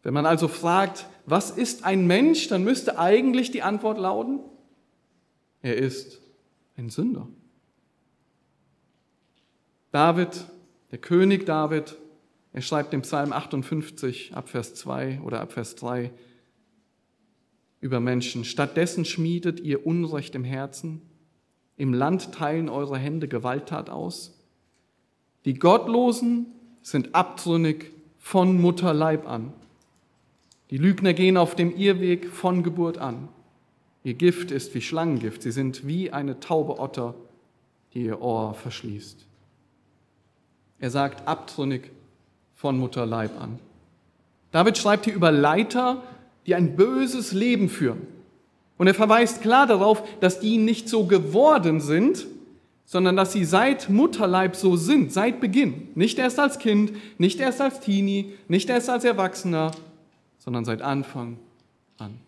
Wenn 0.02 0.14
man 0.14 0.26
also 0.26 0.48
fragt, 0.48 1.08
was 1.26 1.52
ist 1.52 1.84
ein 1.84 2.08
Mensch, 2.08 2.48
dann 2.48 2.64
müsste 2.64 2.98
eigentlich 2.98 3.52
die 3.52 3.64
Antwort 3.64 3.98
lauten, 3.98 4.40
er 5.62 5.76
ist 5.76 6.22
ein 6.78 6.90
Sünder. 6.90 7.28
David, 9.92 10.46
der 10.92 11.00
König 11.00 11.46
David, 11.46 11.98
er 12.54 12.62
schreibt 12.62 12.94
im 12.94 13.02
Psalm 13.02 13.34
58 13.34 14.36
ab 14.36 14.48
Vers 14.48 14.74
2 14.76 15.20
oder 15.26 15.42
ab 15.42 15.52
Vers 15.52 15.76
3, 15.76 16.12
über 17.82 18.00
Menschen. 18.00 18.46
Stattdessen 18.46 19.06
schmiedet 19.06 19.60
ihr 19.60 19.86
Unrecht 19.86 20.36
im 20.36 20.44
Herzen. 20.44 21.02
Im 21.78 21.94
Land 21.94 22.34
teilen 22.34 22.70
eure 22.70 22.98
Hände 22.98 23.28
Gewalttat 23.28 23.90
aus. 23.90 24.40
Die 25.46 25.56
Gottlosen 25.56 26.48
sind 26.82 27.14
abtrünnig 27.14 27.92
von 28.18 28.60
Mutterleib 28.60 29.28
an. 29.28 29.54
Die 30.72 30.78
Lügner 30.78 31.14
gehen 31.14 31.38
auf 31.38 31.56
dem 31.56 31.76
Irrweg 31.76 32.28
von 32.28 32.64
Geburt 32.64 32.98
an. 32.98 33.28
Ihr 34.04 34.16
Gift 34.16 34.52
ist 34.52 34.74
wie 34.74 34.82
Schlangengift. 34.82 35.42
Sie 35.42 35.52
sind 35.52 35.86
wie 35.86 36.12
eine 36.12 36.40
taube 36.40 36.80
Otter, 36.80 37.14
die 37.94 38.06
ihr 38.06 38.22
Ohr 38.22 38.54
verschließt. 38.54 39.26
Er 40.80 40.90
sagt 40.90 41.28
abtrünnig 41.28 41.92
von 42.56 42.78
Mutterleib 42.78 43.40
an. 43.40 43.60
David 44.52 44.78
schreibt 44.78 45.06
hier 45.06 45.14
über 45.14 45.32
Leiter, 45.32 46.04
die 46.46 46.56
ein 46.56 46.76
böses 46.76 47.32
Leben 47.32 47.70
führen. 47.70 48.08
Und 48.78 48.88
er 48.88 48.94
verweist 48.94 49.42
klar 49.42 49.68
darauf, 49.68 50.04
dass 50.20 50.40
die 50.40 50.58
nicht 50.58 50.90
so 50.90 51.06
geworden 51.06 51.80
sind, 51.80 52.28
sondern 52.86 53.16
dass 53.16 53.34
sie 53.34 53.46
seit 53.46 53.90
Mutterleib 53.90 54.56
so 54.56 54.76
sind, 54.76 55.12
seit 55.12 55.40
Beginn. 55.42 55.88
Nicht 55.96 56.20
erst 56.20 56.40
als 56.40 56.60
Kind, 56.60 56.94
nicht 57.18 57.40
erst 57.40 57.62
als 57.62 57.80
Teenie, 57.80 58.34
nicht 58.48 58.70
erst 58.70 58.90
als 58.90 59.04
Erwachsener, 59.04 59.72
sondern 60.38 60.66
seit 60.66 60.82
Anfang 60.82 61.38
an. 61.98 62.20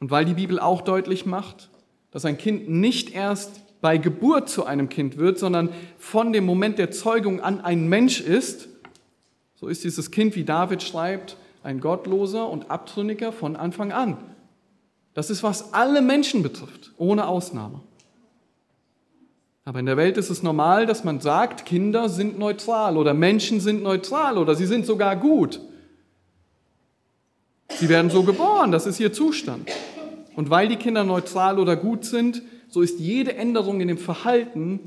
Und 0.00 0.10
weil 0.10 0.24
die 0.24 0.34
Bibel 0.34 0.58
auch 0.58 0.80
deutlich 0.80 1.26
macht, 1.26 1.70
dass 2.10 2.24
ein 2.24 2.38
Kind 2.38 2.68
nicht 2.68 3.14
erst 3.14 3.60
bei 3.80 3.98
Geburt 3.98 4.48
zu 4.48 4.64
einem 4.64 4.88
Kind 4.88 5.16
wird, 5.16 5.38
sondern 5.38 5.68
von 5.98 6.32
dem 6.32 6.44
Moment 6.44 6.78
der 6.78 6.90
Zeugung 6.90 7.40
an 7.40 7.60
ein 7.60 7.88
Mensch 7.88 8.20
ist, 8.20 8.68
so 9.54 9.68
ist 9.68 9.84
dieses 9.84 10.10
Kind, 10.10 10.34
wie 10.34 10.44
David 10.44 10.82
schreibt, 10.82 11.36
ein 11.62 11.80
Gottloser 11.80 12.48
und 12.48 12.70
Abtrünniger 12.70 13.32
von 13.32 13.56
Anfang 13.56 13.92
an. 13.92 14.16
Das 15.14 15.30
ist, 15.30 15.42
was 15.42 15.74
alle 15.74 16.02
Menschen 16.02 16.42
betrifft, 16.42 16.92
ohne 16.96 17.26
Ausnahme. 17.26 17.80
Aber 19.64 19.78
in 19.78 19.86
der 19.86 19.96
Welt 19.96 20.16
ist 20.16 20.30
es 20.30 20.42
normal, 20.42 20.86
dass 20.86 21.04
man 21.04 21.20
sagt, 21.20 21.66
Kinder 21.66 22.08
sind 22.08 22.38
neutral 22.38 22.96
oder 22.96 23.14
Menschen 23.14 23.60
sind 23.60 23.82
neutral 23.82 24.38
oder 24.38 24.54
sie 24.56 24.66
sind 24.66 24.86
sogar 24.86 25.14
gut. 25.16 25.60
Sie 27.68 27.88
werden 27.88 28.10
so 28.10 28.22
geboren, 28.24 28.72
das 28.72 28.86
ist 28.86 28.98
ihr 28.98 29.12
Zustand. 29.12 29.70
Und 30.34 30.50
weil 30.50 30.68
die 30.68 30.76
Kinder 30.76 31.04
neutral 31.04 31.58
oder 31.58 31.76
gut 31.76 32.04
sind, 32.04 32.42
so 32.68 32.80
ist 32.80 32.98
jede 32.98 33.36
Änderung 33.36 33.80
in 33.80 33.88
dem 33.88 33.98
Verhalten 33.98 34.80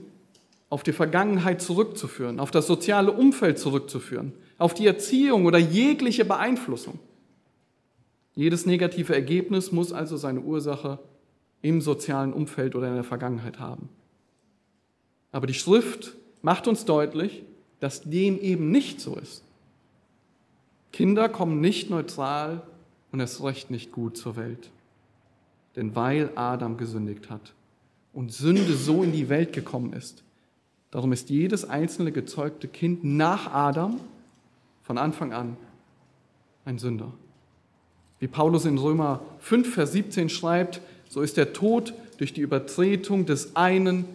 auf 0.69 0.83
die 0.83 0.93
Vergangenheit 0.93 1.61
zurückzuführen, 1.61 2.39
auf 2.39 2.51
das 2.51 2.67
soziale 2.67 3.11
Umfeld 3.11 3.59
zurückzuführen 3.59 4.33
auf 4.57 4.73
die 4.73 4.87
Erziehung 4.87 5.45
oder 5.45 5.57
jegliche 5.57 6.25
Beeinflussung. 6.25 6.99
Jedes 8.35 8.65
negative 8.65 9.13
Ergebnis 9.13 9.71
muss 9.71 9.93
also 9.93 10.17
seine 10.17 10.41
Ursache 10.41 10.99
im 11.61 11.81
sozialen 11.81 12.33
Umfeld 12.33 12.75
oder 12.75 12.87
in 12.87 12.95
der 12.95 13.03
Vergangenheit 13.03 13.59
haben. 13.59 13.89
Aber 15.31 15.47
die 15.47 15.53
Schrift 15.53 16.15
macht 16.41 16.67
uns 16.67 16.85
deutlich, 16.85 17.43
dass 17.79 18.01
dem 18.01 18.39
eben 18.39 18.71
nicht 18.71 19.01
so 19.01 19.15
ist. 19.15 19.43
Kinder 20.91 21.27
kommen 21.27 21.59
nicht 21.59 21.89
neutral 21.89 22.61
und 23.11 23.19
erst 23.19 23.43
recht 23.43 23.71
nicht 23.71 23.91
gut 23.91 24.15
zur 24.15 24.37
Welt. 24.37 24.69
Denn 25.75 25.95
weil 25.95 26.31
Adam 26.35 26.77
gesündigt 26.77 27.29
hat 27.29 27.53
und 28.13 28.31
Sünde 28.31 28.75
so 28.75 29.03
in 29.03 29.11
die 29.11 29.27
Welt 29.27 29.51
gekommen 29.51 29.91
ist, 29.91 30.23
darum 30.91 31.11
ist 31.11 31.29
jedes 31.29 31.67
einzelne 31.67 32.11
gezeugte 32.11 32.67
Kind 32.67 33.03
nach 33.03 33.53
Adam 33.53 33.99
von 34.83 34.97
Anfang 34.97 35.33
an 35.33 35.57
ein 36.65 36.79
Sünder. 36.79 37.11
Wie 38.19 38.27
Paulus 38.27 38.65
in 38.65 38.77
Römer 38.77 39.21
5, 39.39 39.73
Vers 39.73 39.91
17 39.91 40.29
schreibt, 40.29 40.81
so 41.09 41.21
ist 41.21 41.37
der 41.37 41.53
Tod 41.53 41.93
durch 42.17 42.33
die 42.33 42.41
Übertretung 42.41 43.25
des 43.25 43.55
einen 43.55 44.05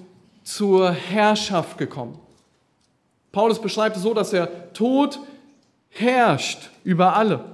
zur 0.42 0.90
Herrschaft 0.90 1.78
gekommen. 1.78 2.18
Paulus 3.32 3.60
beschreibt 3.60 3.96
es 3.96 4.02
so, 4.02 4.14
dass 4.14 4.30
der 4.30 4.72
Tod 4.72 5.20
herrscht 5.90 6.70
über 6.82 7.14
alle. 7.14 7.44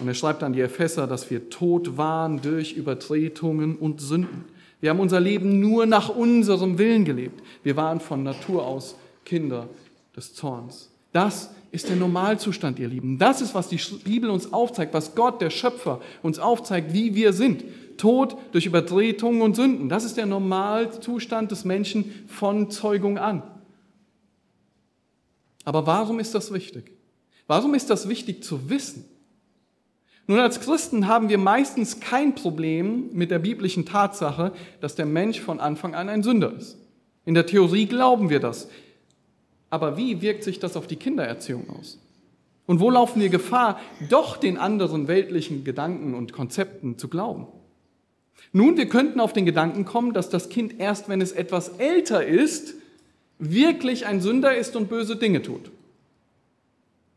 Und 0.00 0.08
er 0.08 0.14
schreibt 0.14 0.42
an 0.42 0.52
die 0.52 0.60
Epheser, 0.60 1.06
dass 1.06 1.30
wir 1.30 1.50
tot 1.50 1.96
waren 1.96 2.40
durch 2.40 2.72
Übertretungen 2.72 3.76
und 3.76 4.00
Sünden. 4.00 4.44
Wir 4.82 4.90
haben 4.90 4.98
unser 4.98 5.20
Leben 5.20 5.60
nur 5.60 5.86
nach 5.86 6.08
unserem 6.08 6.76
Willen 6.76 7.04
gelebt. 7.04 7.40
Wir 7.62 7.76
waren 7.76 8.00
von 8.00 8.24
Natur 8.24 8.66
aus 8.66 8.96
Kinder 9.24 9.68
des 10.16 10.34
Zorns. 10.34 10.90
Das 11.12 11.50
ist 11.70 11.88
der 11.88 11.94
Normalzustand, 11.94 12.80
ihr 12.80 12.88
Lieben. 12.88 13.16
Das 13.16 13.40
ist, 13.40 13.54
was 13.54 13.68
die 13.68 13.80
Bibel 14.02 14.28
uns 14.28 14.52
aufzeigt, 14.52 14.92
was 14.92 15.14
Gott, 15.14 15.40
der 15.40 15.50
Schöpfer, 15.50 16.00
uns 16.20 16.40
aufzeigt, 16.40 16.92
wie 16.92 17.14
wir 17.14 17.32
sind. 17.32 17.62
Tod 17.96 18.36
durch 18.50 18.66
Übertretungen 18.66 19.42
und 19.42 19.54
Sünden. 19.54 19.88
Das 19.88 20.02
ist 20.02 20.16
der 20.16 20.26
Normalzustand 20.26 21.52
des 21.52 21.64
Menschen 21.64 22.26
von 22.26 22.68
Zeugung 22.68 23.18
an. 23.18 23.44
Aber 25.64 25.86
warum 25.86 26.18
ist 26.18 26.34
das 26.34 26.52
wichtig? 26.52 26.90
Warum 27.46 27.74
ist 27.74 27.88
das 27.88 28.08
wichtig 28.08 28.42
zu 28.42 28.68
wissen? 28.68 29.04
Nun, 30.26 30.38
als 30.38 30.60
Christen 30.60 31.08
haben 31.08 31.28
wir 31.28 31.38
meistens 31.38 32.00
kein 32.00 32.34
Problem 32.34 33.10
mit 33.12 33.30
der 33.30 33.40
biblischen 33.40 33.84
Tatsache, 33.84 34.52
dass 34.80 34.94
der 34.94 35.06
Mensch 35.06 35.40
von 35.40 35.60
Anfang 35.60 35.94
an 35.94 36.08
ein 36.08 36.22
Sünder 36.22 36.52
ist. 36.52 36.78
In 37.24 37.34
der 37.34 37.46
Theorie 37.46 37.86
glauben 37.86 38.30
wir 38.30 38.40
das. 38.40 38.68
Aber 39.70 39.96
wie 39.96 40.20
wirkt 40.22 40.44
sich 40.44 40.58
das 40.58 40.76
auf 40.76 40.86
die 40.86 40.96
Kindererziehung 40.96 41.68
aus? 41.70 41.98
Und 42.66 42.80
wo 42.80 42.90
laufen 42.90 43.20
wir 43.20 43.28
Gefahr, 43.28 43.80
doch 44.08 44.36
den 44.36 44.58
anderen 44.58 45.08
weltlichen 45.08 45.64
Gedanken 45.64 46.14
und 46.14 46.32
Konzepten 46.32 46.98
zu 46.98 47.08
glauben? 47.08 47.46
Nun, 48.52 48.76
wir 48.76 48.88
könnten 48.88 49.20
auf 49.20 49.32
den 49.32 49.46
Gedanken 49.46 49.84
kommen, 49.84 50.12
dass 50.12 50.28
das 50.28 50.48
Kind 50.48 50.78
erst, 50.78 51.08
wenn 51.08 51.20
es 51.20 51.32
etwas 51.32 51.70
älter 51.78 52.24
ist, 52.24 52.74
wirklich 53.38 54.06
ein 54.06 54.20
Sünder 54.20 54.54
ist 54.54 54.76
und 54.76 54.88
böse 54.88 55.16
Dinge 55.16 55.42
tut. 55.42 55.70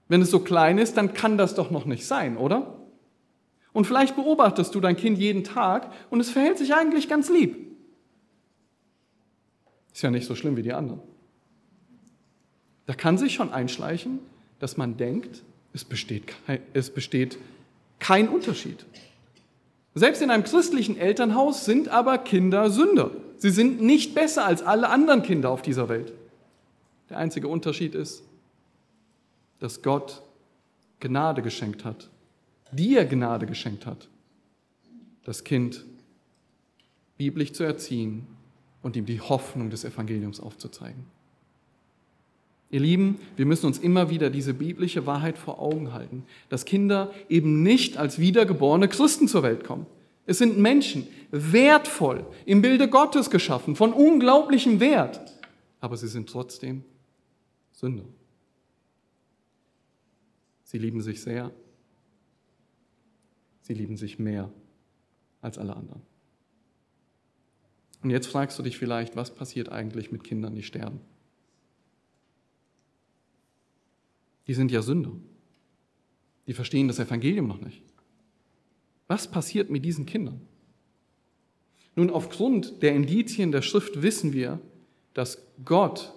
Wenn 0.08 0.22
es 0.22 0.32
so 0.32 0.40
klein 0.40 0.78
ist, 0.78 0.98
dann 0.98 1.14
kann 1.14 1.38
das 1.38 1.56
doch 1.56 1.72
noch 1.72 1.86
nicht 1.86 2.06
sein, 2.06 2.38
oder? 2.38 2.75
Und 3.76 3.84
vielleicht 3.84 4.16
beobachtest 4.16 4.74
du 4.74 4.80
dein 4.80 4.96
Kind 4.96 5.18
jeden 5.18 5.44
Tag 5.44 5.92
und 6.10 6.22
es 6.22 6.30
verhält 6.30 6.58
sich 6.58 6.74
eigentlich 6.74 7.10
ganz 7.10 7.30
lieb. 7.30 7.58
Ist 9.94 10.02
ja 10.02 10.10
nicht 10.10 10.26
so 10.26 10.34
schlimm 10.34 10.56
wie 10.56 10.62
die 10.62 10.72
anderen. 10.72 11.02
Da 12.86 12.94
kann 12.94 13.18
sich 13.18 13.34
schon 13.34 13.52
einschleichen, 13.52 14.20
dass 14.60 14.78
man 14.78 14.96
denkt, 14.96 15.44
es 15.74 15.84
besteht, 15.84 16.24
kein, 16.48 16.62
es 16.72 16.90
besteht 16.90 17.38
kein 18.00 18.30
Unterschied. 18.30 18.86
Selbst 19.94 20.22
in 20.22 20.32
einem 20.32 20.46
christlichen 20.46 20.98
Elternhaus 20.98 21.66
sind 21.66 21.90
aber 21.90 22.18
Kinder 22.18 22.70
Sünder. 22.70 23.12
Sie 23.36 23.50
sind 23.50 23.82
nicht 23.82 24.16
besser 24.16 24.46
als 24.46 24.64
alle 24.64 24.88
anderen 24.88 25.22
Kinder 25.22 25.50
auf 25.50 25.62
dieser 25.62 25.90
Welt. 25.90 26.14
Der 27.10 27.18
einzige 27.18 27.50
Unterschied 27.50 27.94
ist, 27.94 28.24
dass 29.60 29.82
Gott 29.82 30.22
Gnade 31.02 31.42
geschenkt 31.42 31.84
hat, 31.84 32.10
dir 32.76 33.06
Gnade 33.06 33.46
geschenkt 33.46 33.86
hat, 33.86 34.08
das 35.24 35.44
Kind 35.44 35.86
biblisch 37.18 37.54
zu 37.54 37.64
erziehen 37.64 38.28
und 38.82 38.96
ihm 38.96 39.06
die 39.06 39.22
Hoffnung 39.22 39.70
des 39.70 39.84
Evangeliums 39.84 40.40
aufzuzeigen. 40.40 41.06
Ihr 42.72 42.80
Lieben, 42.80 43.20
wir 43.36 43.46
müssen 43.46 43.68
uns 43.68 43.78
immer 43.78 44.10
wieder 44.10 44.30
diese 44.30 44.54
biblische 44.54 45.06
Wahrheit 45.06 45.38
vor 45.38 45.62
Augen 45.62 45.94
halten, 45.94 46.24
dass 46.50 46.66
Kinder 46.66 47.14
eben 47.30 47.64
nicht 47.64 47.98
als 47.98 48.20
wiedergeborene 48.20 48.88
Christen 48.88 49.28
zur 49.28 49.44
Welt 49.44 49.64
kommen. 49.64 49.86
Es 50.26 50.40
sind 50.40 50.58
Menschen, 50.58 51.08
wertvoll, 51.32 52.26
im 52.46 52.62
Bilde 52.62 52.90
Gottes 52.90 53.30
geschaffen, 53.30 53.76
von 53.76 53.94
unglaublichem 53.94 54.80
Wert, 54.80 55.22
aber 55.80 55.96
sie 55.98 56.08
sind 56.08 56.30
trotzdem 56.30 56.84
Sünder. 57.72 58.06
Sie 60.64 60.80
lieben 60.80 61.02
sich 61.02 61.22
sehr, 61.22 61.52
sie 63.66 63.74
lieben 63.74 63.98
sich 63.98 64.20
mehr 64.20 64.52
als 65.42 65.58
alle 65.58 65.76
anderen. 65.76 66.02
Und 68.04 68.12
jetzt 68.12 68.28
fragst 68.28 68.58
du 68.60 68.64
dich 68.64 68.78
vielleicht, 68.78 69.16
was 69.16 69.34
passiert 69.34 69.70
eigentlich 69.70 70.12
mit 70.12 70.24
Kindern, 70.24 70.54
die 70.54 70.62
sterben? 70.62 71.00
Die 74.46 74.54
sind 74.54 74.72
ja 74.72 74.84
Sünder. 74.84 75.14
Die 76.46 76.54
verstehen 76.54 76.88
das 76.88 77.00
Evangelium 77.00 77.48
noch 77.48 77.60
nicht. 77.60 77.82
Was 79.08 79.30
passiert 79.30 79.72
mit 79.72 79.84
diesen 79.84 80.06
Kindern? 80.06 80.42
Nun, 81.96 82.12
aufgrund 82.12 82.84
der 82.84 82.94
Indizien 82.94 83.52
der 83.52 83.64
Schrift 83.64 84.04
wissen 84.04 84.34
wir, 84.34 84.60
dass 85.16 85.42
Gott 85.64 86.14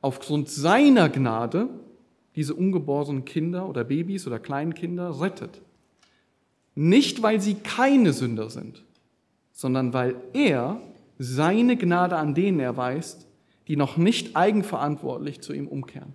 aufgrund 0.00 0.48
seiner 0.48 1.10
Gnade 1.10 1.68
diese 2.36 2.54
ungeborenen 2.54 3.26
Kinder 3.26 3.68
oder 3.68 3.84
Babys 3.84 4.26
oder 4.26 4.38
Kleinkinder 4.38 5.20
rettet. 5.20 5.60
Nicht, 6.80 7.24
weil 7.24 7.40
sie 7.40 7.54
keine 7.54 8.12
Sünder 8.12 8.50
sind, 8.50 8.84
sondern 9.50 9.92
weil 9.92 10.14
er 10.32 10.80
seine 11.18 11.76
Gnade 11.76 12.14
an 12.14 12.36
denen 12.36 12.60
erweist, 12.60 13.26
die 13.66 13.74
noch 13.74 13.96
nicht 13.96 14.36
eigenverantwortlich 14.36 15.40
zu 15.40 15.52
ihm 15.52 15.66
umkehren. 15.66 16.12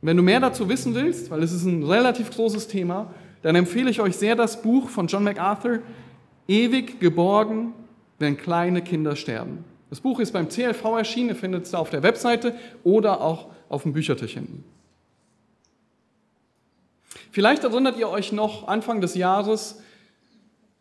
Wenn 0.00 0.16
du 0.16 0.22
mehr 0.22 0.40
dazu 0.40 0.70
wissen 0.70 0.94
willst, 0.94 1.30
weil 1.30 1.42
es 1.42 1.52
ist 1.52 1.66
ein 1.66 1.82
relativ 1.82 2.30
großes 2.30 2.66
Thema, 2.66 3.12
dann 3.42 3.54
empfehle 3.54 3.90
ich 3.90 4.00
euch 4.00 4.16
sehr 4.16 4.34
das 4.34 4.62
Buch 4.62 4.88
von 4.88 5.08
John 5.08 5.24
MacArthur, 5.24 5.80
Ewig 6.48 6.98
geborgen, 7.00 7.74
wenn 8.18 8.38
kleine 8.38 8.80
Kinder 8.80 9.14
sterben. 9.14 9.62
Das 9.90 10.00
Buch 10.00 10.20
ist 10.20 10.32
beim 10.32 10.48
CLV 10.48 10.82
erschienen, 10.96 11.28
ihr 11.28 11.36
findet 11.36 11.66
es 11.66 11.74
auf 11.74 11.90
der 11.90 12.02
Webseite 12.02 12.54
oder 12.82 13.20
auch 13.20 13.48
auf 13.68 13.82
dem 13.82 13.92
Büchertisch 13.92 14.32
hinten. 14.32 14.64
Vielleicht 17.34 17.64
erinnert 17.64 17.98
ihr 17.98 18.08
euch 18.08 18.30
noch 18.30 18.68
Anfang 18.68 19.00
des 19.00 19.16
Jahres 19.16 19.82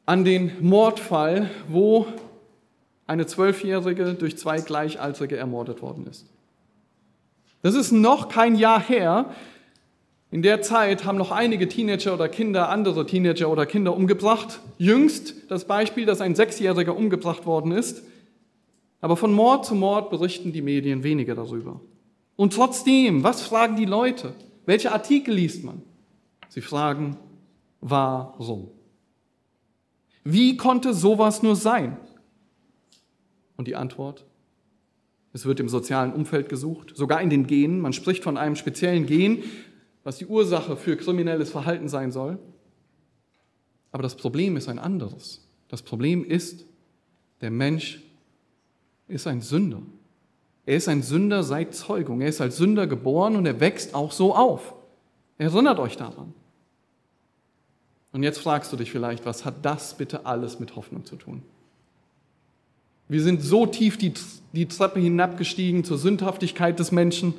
an 0.06 0.24
den 0.24 0.52
Mordfall, 0.62 1.50
wo 1.68 2.06
eine 3.08 3.26
Zwölfjährige 3.26 4.14
durch 4.14 4.38
zwei 4.38 4.62
Gleichaltrige 4.62 5.36
ermordet 5.36 5.82
worden 5.82 6.06
ist. 6.06 6.28
Das 7.64 7.74
ist 7.74 7.92
noch 7.92 8.30
kein 8.30 8.56
Jahr 8.56 8.80
her. 8.80 9.34
In 10.30 10.44
der 10.44 10.62
Zeit 10.62 11.06
haben 11.06 11.18
noch 11.18 11.32
einige 11.32 11.68
Teenager 11.68 12.14
oder 12.14 12.30
Kinder 12.30 12.70
andere 12.70 13.08
Teenager 13.08 13.50
oder 13.50 13.66
Kinder 13.66 13.96
umgebracht. 13.98 14.60
Jüngst 14.78 15.34
das 15.50 15.66
Beispiel, 15.66 16.06
dass 16.06 16.22
ein 16.22 16.36
Sechsjähriger 16.36 16.96
umgebracht 16.96 17.48
worden 17.48 17.72
ist. 17.72 18.04
Aber 19.02 19.18
von 19.18 19.34
Mord 19.34 19.66
zu 19.66 19.74
Mord 19.74 20.12
berichten 20.12 20.54
die 20.54 20.62
Medien 20.62 21.02
weniger 21.02 21.34
darüber. 21.34 21.82
Und 22.36 22.54
trotzdem, 22.54 23.24
was 23.24 23.42
fragen 23.42 23.76
die 23.76 23.86
Leute? 23.86 24.36
Welche 24.68 24.92
Artikel 24.92 25.34
liest 25.34 25.64
man? 25.64 25.82
Sie 26.54 26.62
fragen, 26.62 27.18
warum? 27.82 28.70
Wie 30.24 30.56
konnte 30.56 30.94
sowas 30.94 31.42
nur 31.42 31.56
sein? 31.56 31.98
Und 33.58 33.68
die 33.68 33.76
Antwort, 33.76 34.24
es 35.34 35.48
wird 35.48 35.60
im 35.60 35.68
sozialen 35.68 36.14
Umfeld 36.14 36.50
gesucht, 36.50 36.96
sogar 36.96 37.24
in 37.24 37.32
den 37.32 37.48
Genen. 37.48 37.80
Man 37.80 37.92
spricht 37.92 38.24
von 38.24 38.38
einem 38.38 38.56
speziellen 38.56 39.08
Gen, 39.08 39.42
was 40.04 40.20
die 40.20 40.28
Ursache 40.28 40.78
für 40.78 40.96
kriminelles 40.96 41.50
Verhalten 41.50 41.90
sein 41.90 42.12
soll. 42.12 42.38
Aber 43.92 44.04
das 44.04 44.16
Problem 44.16 44.56
ist 44.56 44.70
ein 44.70 44.78
anderes. 44.78 45.50
Das 45.70 45.82
Problem 45.82 46.24
ist, 46.24 46.68
der 47.42 47.50
Mensch 47.50 48.00
ist 49.08 49.26
ein 49.26 49.42
Sünder. 49.42 49.82
Er 50.68 50.78
ist 50.78 50.88
ein 50.88 51.02
Sünder 51.02 51.42
seit 51.42 51.74
Zeugung. 51.74 52.22
Er 52.22 52.28
ist 52.28 52.42
als 52.42 52.58
Sünder 52.58 52.86
geboren 52.86 53.38
und 53.38 53.48
er 53.48 53.60
wächst 53.60 53.96
auch 53.96 54.12
so 54.12 54.36
auf. 54.36 54.76
Erinnert 55.40 55.80
euch 55.80 55.98
daran. 55.98 56.36
Und 58.14 58.22
jetzt 58.22 58.40
fragst 58.40 58.72
du 58.72 58.78
dich 58.78 58.92
vielleicht, 58.92 59.26
was 59.26 59.44
hat 59.44 59.56
das 59.64 59.96
bitte 59.96 60.26
alles 60.26 60.60
mit 60.60 60.76
Hoffnung 60.76 61.04
zu 61.04 61.16
tun? 61.16 61.42
Wir 63.10 63.22
sind 63.22 63.42
so 63.42 63.66
tief 63.66 63.98
die, 63.98 64.14
die 64.54 64.68
Treppe 64.68 65.00
hinabgestiegen 65.00 65.84
zur 65.84 65.98
Sündhaftigkeit 65.98 66.80
des 66.80 66.92
Menschen. 66.92 67.34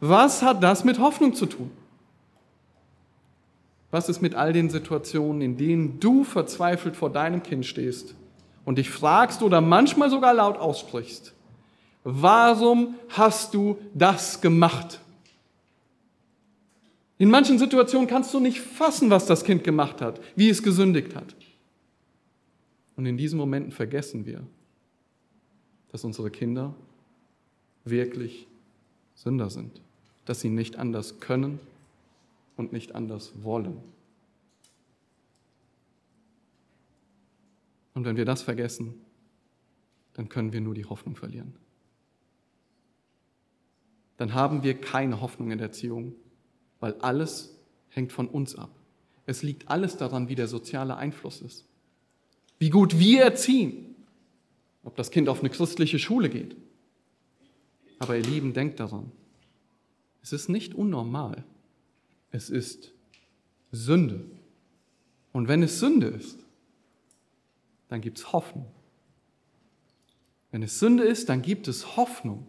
Was 0.00 0.42
hat 0.42 0.62
das 0.62 0.84
mit 0.84 0.98
Hoffnung 0.98 1.34
zu 1.34 1.46
tun? 1.46 1.70
Was 3.90 4.08
ist 4.08 4.22
mit 4.22 4.34
all 4.34 4.52
den 4.52 4.70
Situationen, 4.70 5.40
in 5.40 5.56
denen 5.56 6.00
du 6.00 6.24
verzweifelt 6.24 6.96
vor 6.96 7.10
deinem 7.10 7.42
Kind 7.42 7.64
stehst 7.64 8.14
und 8.64 8.78
dich 8.78 8.90
fragst 8.90 9.42
oder 9.42 9.60
manchmal 9.60 10.10
sogar 10.10 10.34
laut 10.34 10.56
aussprichst, 10.56 11.32
warum 12.02 12.94
hast 13.10 13.54
du 13.54 13.78
das 13.94 14.40
gemacht? 14.40 15.00
In 17.18 17.30
manchen 17.30 17.58
Situationen 17.58 18.08
kannst 18.08 18.34
du 18.34 18.40
nicht 18.40 18.60
fassen, 18.60 19.10
was 19.10 19.26
das 19.26 19.44
Kind 19.44 19.62
gemacht 19.62 20.00
hat, 20.00 20.20
wie 20.34 20.48
es 20.48 20.62
gesündigt 20.62 21.14
hat. 21.14 21.36
Und 22.96 23.06
in 23.06 23.16
diesen 23.16 23.38
Momenten 23.38 23.72
vergessen 23.72 24.26
wir, 24.26 24.44
dass 25.92 26.04
unsere 26.04 26.30
Kinder 26.30 26.74
wirklich 27.84 28.48
Sünder 29.14 29.50
sind, 29.50 29.80
dass 30.24 30.40
sie 30.40 30.48
nicht 30.48 30.76
anders 30.76 31.20
können 31.20 31.60
und 32.56 32.72
nicht 32.72 32.94
anders 32.94 33.32
wollen. 33.42 33.78
Und 37.94 38.04
wenn 38.04 38.16
wir 38.16 38.24
das 38.24 38.42
vergessen, 38.42 38.94
dann 40.14 40.28
können 40.28 40.52
wir 40.52 40.60
nur 40.60 40.74
die 40.74 40.84
Hoffnung 40.84 41.14
verlieren. 41.14 41.54
Dann 44.16 44.34
haben 44.34 44.62
wir 44.62 44.80
keine 44.80 45.20
Hoffnung 45.20 45.50
in 45.50 45.58
der 45.58 45.68
Erziehung, 45.68 46.14
weil 46.84 46.96
alles 47.00 47.56
hängt 47.88 48.12
von 48.12 48.28
uns 48.28 48.56
ab. 48.56 48.68
Es 49.24 49.42
liegt 49.42 49.68
alles 49.68 49.96
daran, 49.96 50.28
wie 50.28 50.34
der 50.34 50.48
soziale 50.48 50.98
Einfluss 50.98 51.40
ist. 51.40 51.64
Wie 52.58 52.68
gut 52.68 52.98
wir 52.98 53.22
erziehen. 53.22 53.96
Ob 54.82 54.94
das 54.94 55.10
Kind 55.10 55.30
auf 55.30 55.40
eine 55.40 55.48
christliche 55.48 55.98
Schule 55.98 56.28
geht. 56.28 56.54
Aber 58.00 58.18
ihr 58.18 58.22
Lieben, 58.22 58.52
denkt 58.52 58.80
daran. 58.80 59.10
Es 60.22 60.34
ist 60.34 60.50
nicht 60.50 60.74
unnormal. 60.74 61.42
Es 62.32 62.50
ist 62.50 62.92
Sünde. 63.72 64.26
Und 65.32 65.48
wenn 65.48 65.62
es 65.62 65.80
Sünde 65.80 66.08
ist, 66.08 66.38
dann 67.88 68.02
gibt 68.02 68.18
es 68.18 68.30
Hoffnung. 68.34 68.66
Wenn 70.50 70.62
es 70.62 70.78
Sünde 70.78 71.04
ist, 71.04 71.30
dann 71.30 71.40
gibt 71.40 71.66
es 71.66 71.96
Hoffnung. 71.96 72.46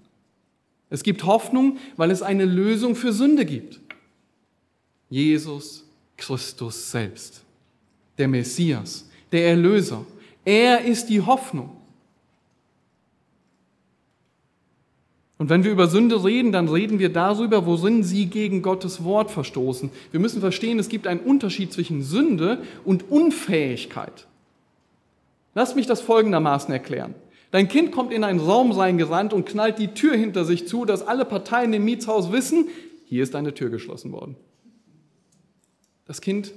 Es 0.89 1.03
gibt 1.03 1.23
Hoffnung, 1.23 1.77
weil 1.95 2.11
es 2.11 2.21
eine 2.21 2.43
Lösung 2.43 2.95
für 2.95 3.13
Sünde 3.13 3.45
gibt. 3.45 3.79
Jesus 5.15 5.85
Christus 6.17 6.91
selbst, 6.91 7.41
der 8.17 8.27
Messias, 8.27 9.07
der 9.31 9.47
Erlöser. 9.47 10.05
Er 10.43 10.83
ist 10.83 11.05
die 11.05 11.21
Hoffnung. 11.21 11.69
Und 15.37 15.49
wenn 15.49 15.63
wir 15.63 15.71
über 15.71 15.87
Sünde 15.87 16.21
reden, 16.21 16.51
dann 16.51 16.67
reden 16.67 16.99
wir 16.99 17.07
darüber, 17.07 17.65
worin 17.65 18.03
sie 18.03 18.25
gegen 18.25 18.61
Gottes 18.61 19.05
Wort 19.05 19.31
verstoßen. 19.31 19.89
Wir 20.11 20.19
müssen 20.19 20.41
verstehen, 20.41 20.79
es 20.79 20.89
gibt 20.89 21.07
einen 21.07 21.21
Unterschied 21.21 21.71
zwischen 21.71 22.03
Sünde 22.03 22.61
und 22.83 23.09
Unfähigkeit. 23.09 24.27
Lass 25.53 25.75
mich 25.75 25.87
das 25.87 26.01
folgendermaßen 26.01 26.73
erklären. 26.73 27.15
Dein 27.51 27.69
Kind 27.69 27.93
kommt 27.93 28.11
in 28.11 28.25
einen 28.25 28.41
Raum 28.41 28.73
reingerannt 28.73 29.31
und 29.31 29.45
knallt 29.45 29.79
die 29.79 29.93
Tür 29.93 30.17
hinter 30.17 30.43
sich 30.43 30.67
zu, 30.67 30.83
dass 30.83 31.07
alle 31.07 31.23
Parteien 31.23 31.71
im 31.71 31.85
Mietshaus 31.85 32.33
wissen, 32.33 32.67
hier 33.05 33.23
ist 33.23 33.33
eine 33.33 33.53
Tür 33.53 33.69
geschlossen 33.69 34.11
worden. 34.11 34.35
Das 36.05 36.21
Kind 36.21 36.53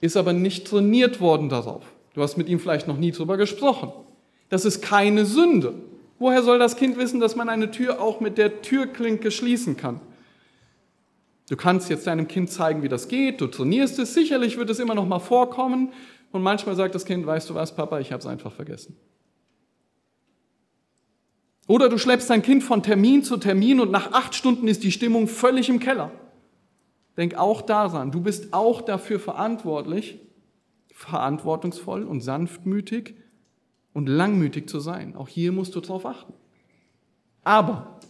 ist 0.00 0.16
aber 0.16 0.32
nicht 0.32 0.66
trainiert 0.66 1.20
worden 1.20 1.48
darauf. 1.48 1.84
Du 2.14 2.22
hast 2.22 2.36
mit 2.36 2.48
ihm 2.48 2.60
vielleicht 2.60 2.86
noch 2.86 2.96
nie 2.96 3.10
darüber 3.10 3.36
gesprochen. 3.36 3.92
Das 4.48 4.64
ist 4.64 4.82
keine 4.82 5.24
Sünde. 5.24 5.74
Woher 6.18 6.42
soll 6.42 6.58
das 6.58 6.76
Kind 6.76 6.96
wissen, 6.96 7.20
dass 7.20 7.34
man 7.36 7.48
eine 7.48 7.70
Tür 7.70 8.00
auch 8.00 8.20
mit 8.20 8.38
der 8.38 8.62
Türklinke 8.62 9.30
schließen 9.30 9.76
kann? 9.76 10.00
Du 11.48 11.56
kannst 11.56 11.90
jetzt 11.90 12.06
deinem 12.06 12.28
Kind 12.28 12.50
zeigen, 12.50 12.82
wie 12.82 12.88
das 12.88 13.08
geht, 13.08 13.40
du 13.40 13.46
trainierst 13.46 13.98
es, 13.98 14.14
sicherlich 14.14 14.56
wird 14.56 14.70
es 14.70 14.78
immer 14.78 14.94
noch 14.94 15.06
mal 15.06 15.18
vorkommen 15.18 15.92
und 16.32 16.42
manchmal 16.42 16.74
sagt 16.74 16.94
das 16.94 17.04
Kind, 17.04 17.26
weißt 17.26 17.50
du 17.50 17.54
was, 17.54 17.76
Papa, 17.76 18.00
ich 18.00 18.12
habe 18.12 18.20
es 18.20 18.26
einfach 18.26 18.52
vergessen. 18.52 18.96
Oder 21.66 21.88
du 21.88 21.98
schleppst 21.98 22.30
dein 22.30 22.42
Kind 22.42 22.62
von 22.62 22.82
Termin 22.82 23.22
zu 23.22 23.36
Termin 23.36 23.80
und 23.80 23.90
nach 23.90 24.12
acht 24.12 24.34
Stunden 24.34 24.68
ist 24.68 24.84
die 24.84 24.92
Stimmung 24.92 25.28
völlig 25.28 25.68
im 25.68 25.80
Keller. 25.80 26.10
Denk 27.16 27.36
auch 27.36 27.62
daran, 27.62 28.10
du 28.10 28.20
bist 28.20 28.52
auch 28.52 28.80
dafür 28.80 29.20
verantwortlich, 29.20 30.18
verantwortungsvoll 30.92 32.04
und 32.04 32.20
sanftmütig 32.20 33.14
und 33.92 34.08
langmütig 34.08 34.68
zu 34.68 34.80
sein. 34.80 35.14
Auch 35.16 35.28
hier 35.28 35.52
musst 35.52 35.74
du 35.74 35.80
darauf 35.80 36.06
achten. 36.06 36.32
Aber 37.44 38.00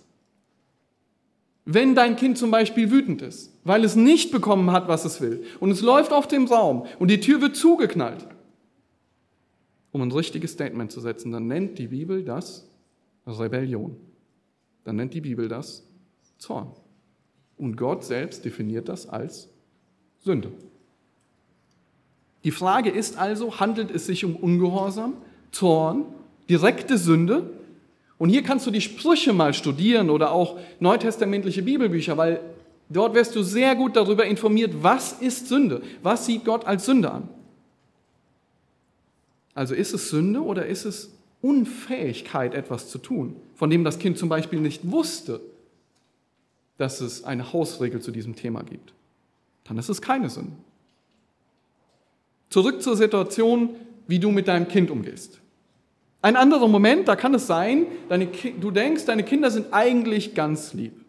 wenn 1.67 1.95
dein 1.95 2.17
Kind 2.17 2.39
zum 2.39 2.51
Beispiel 2.51 2.91
wütend 2.91 3.23
ist, 3.23 3.59
weil 3.65 3.85
es 3.85 3.97
nicht 3.97 4.31
bekommen 4.31 4.71
hat, 4.71 4.89
was 4.89 5.05
es 5.05 5.21
will, 5.21 5.45
und 5.61 5.71
es 5.71 5.81
läuft 5.81 6.13
auf 6.13 6.29
dem 6.29 6.47
Raum 6.47 6.87
und 6.99 7.11
die 7.11 7.21
Tür 7.21 7.41
wird 7.41 7.57
zugeknallt, 7.57 8.27
um 9.93 10.03
ein 10.03 10.13
richtiges 10.13 10.53
Statement 10.53 10.93
zu 10.93 11.01
setzen, 11.01 11.33
dann 11.33 11.47
nennt 11.47 11.79
die 11.79 11.89
Bibel 11.89 12.25
das 12.25 12.69
Rebellion. 13.27 13.97
Dann 14.85 14.97
nennt 14.97 15.15
die 15.15 15.21
Bibel 15.21 15.49
das 15.49 15.87
Zorn. 16.37 16.73
Und 17.57 17.77
Gott 17.77 18.05
selbst 18.05 18.45
definiert 18.45 18.89
das 18.89 19.09
als 19.09 19.49
Sünde. 20.21 20.51
Die 22.45 22.51
Frage 22.51 22.91
ist 22.91 23.19
also, 23.19 23.59
handelt 23.59 23.91
es 23.91 24.07
sich 24.07 24.25
um 24.25 24.37
Ungehorsam, 24.37 25.15
Zorn, 25.51 26.05
direkte 26.49 26.99
Sünde? 26.99 27.51
Und 28.19 28.29
hier 28.29 28.43
kannst 28.43 28.67
du 28.67 28.71
die 28.71 28.81
Sprüche 28.81 29.33
mal 29.33 29.55
studieren 29.55 30.11
oder 30.11 30.33
auch 30.33 30.59
neutestamentliche 30.79 31.63
Bibelbücher, 31.63 32.17
weil 32.17 32.41
dort 32.89 33.15
wirst 33.15 33.35
du 33.35 33.43
sehr 33.43 33.75
gut 33.75 33.97
darüber 33.97 34.27
informiert, 34.27 34.75
was 34.83 35.15
ist 35.15 35.49
Sünde, 35.49 35.83
was 36.03 36.27
sieht 36.27 36.45
Gott 36.45 36.67
als 36.67 36.85
Sünde 36.85 37.11
an. 37.11 37.29
Also 39.55 39.75
ist 39.75 39.95
es 39.95 40.11
Sünde 40.11 40.43
oder 40.43 40.67
ist 40.67 40.85
es 40.85 41.13
Unfähigkeit, 41.41 42.55
etwas 42.55 42.89
zu 42.89 42.99
tun, 42.99 43.37
von 43.55 43.71
dem 43.71 43.85
das 43.85 43.99
Kind 43.99 44.19
zum 44.19 44.29
Beispiel 44.29 44.61
nicht 44.61 44.91
wusste, 44.91 45.41
dass 46.77 47.01
es 47.01 47.25
eine 47.25 47.53
Hausregel 47.53 48.01
zu 48.01 48.11
diesem 48.11 48.35
Thema 48.35 48.63
gibt, 48.63 48.93
dann 49.65 49.79
ist 49.79 49.89
es 49.89 50.03
keine 50.03 50.29
Sünde. 50.29 50.57
Zurück 52.51 52.83
zur 52.83 52.97
Situation, 52.97 53.71
wie 54.07 54.19
du 54.19 54.31
mit 54.31 54.49
deinem 54.49 54.69
Kind 54.69 54.91
umgehst. 54.91 55.41
Ein 56.23 56.37
anderer 56.37 56.69
Moment, 56.69 57.09
da 57.09 57.17
kann 57.17 57.35
es 57.35 57.47
sein, 57.47 57.87
deine, 58.09 58.27
du 58.27 58.71
denkst, 58.71 59.05
deine 59.05 59.25
Kinder 59.25 59.51
sind 59.51 59.73
eigentlich 59.73 60.35
ganz 60.35 60.73
lieb. 60.73 61.05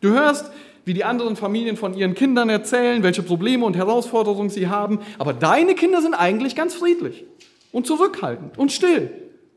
Du 0.00 0.10
hörst, 0.10 0.50
wie 0.84 0.94
die 0.94 1.04
anderen 1.04 1.36
Familien 1.36 1.76
von 1.76 1.94
ihren 1.94 2.14
Kindern 2.14 2.48
erzählen, 2.48 3.02
welche 3.02 3.22
Probleme 3.22 3.66
und 3.66 3.76
Herausforderungen 3.76 4.50
sie 4.50 4.68
haben, 4.68 5.00
aber 5.18 5.32
deine 5.34 5.74
Kinder 5.74 6.00
sind 6.00 6.14
eigentlich 6.14 6.54
ganz 6.54 6.74
friedlich 6.74 7.24
und 7.72 7.86
zurückhaltend 7.86 8.56
und 8.56 8.72
still 8.72 9.10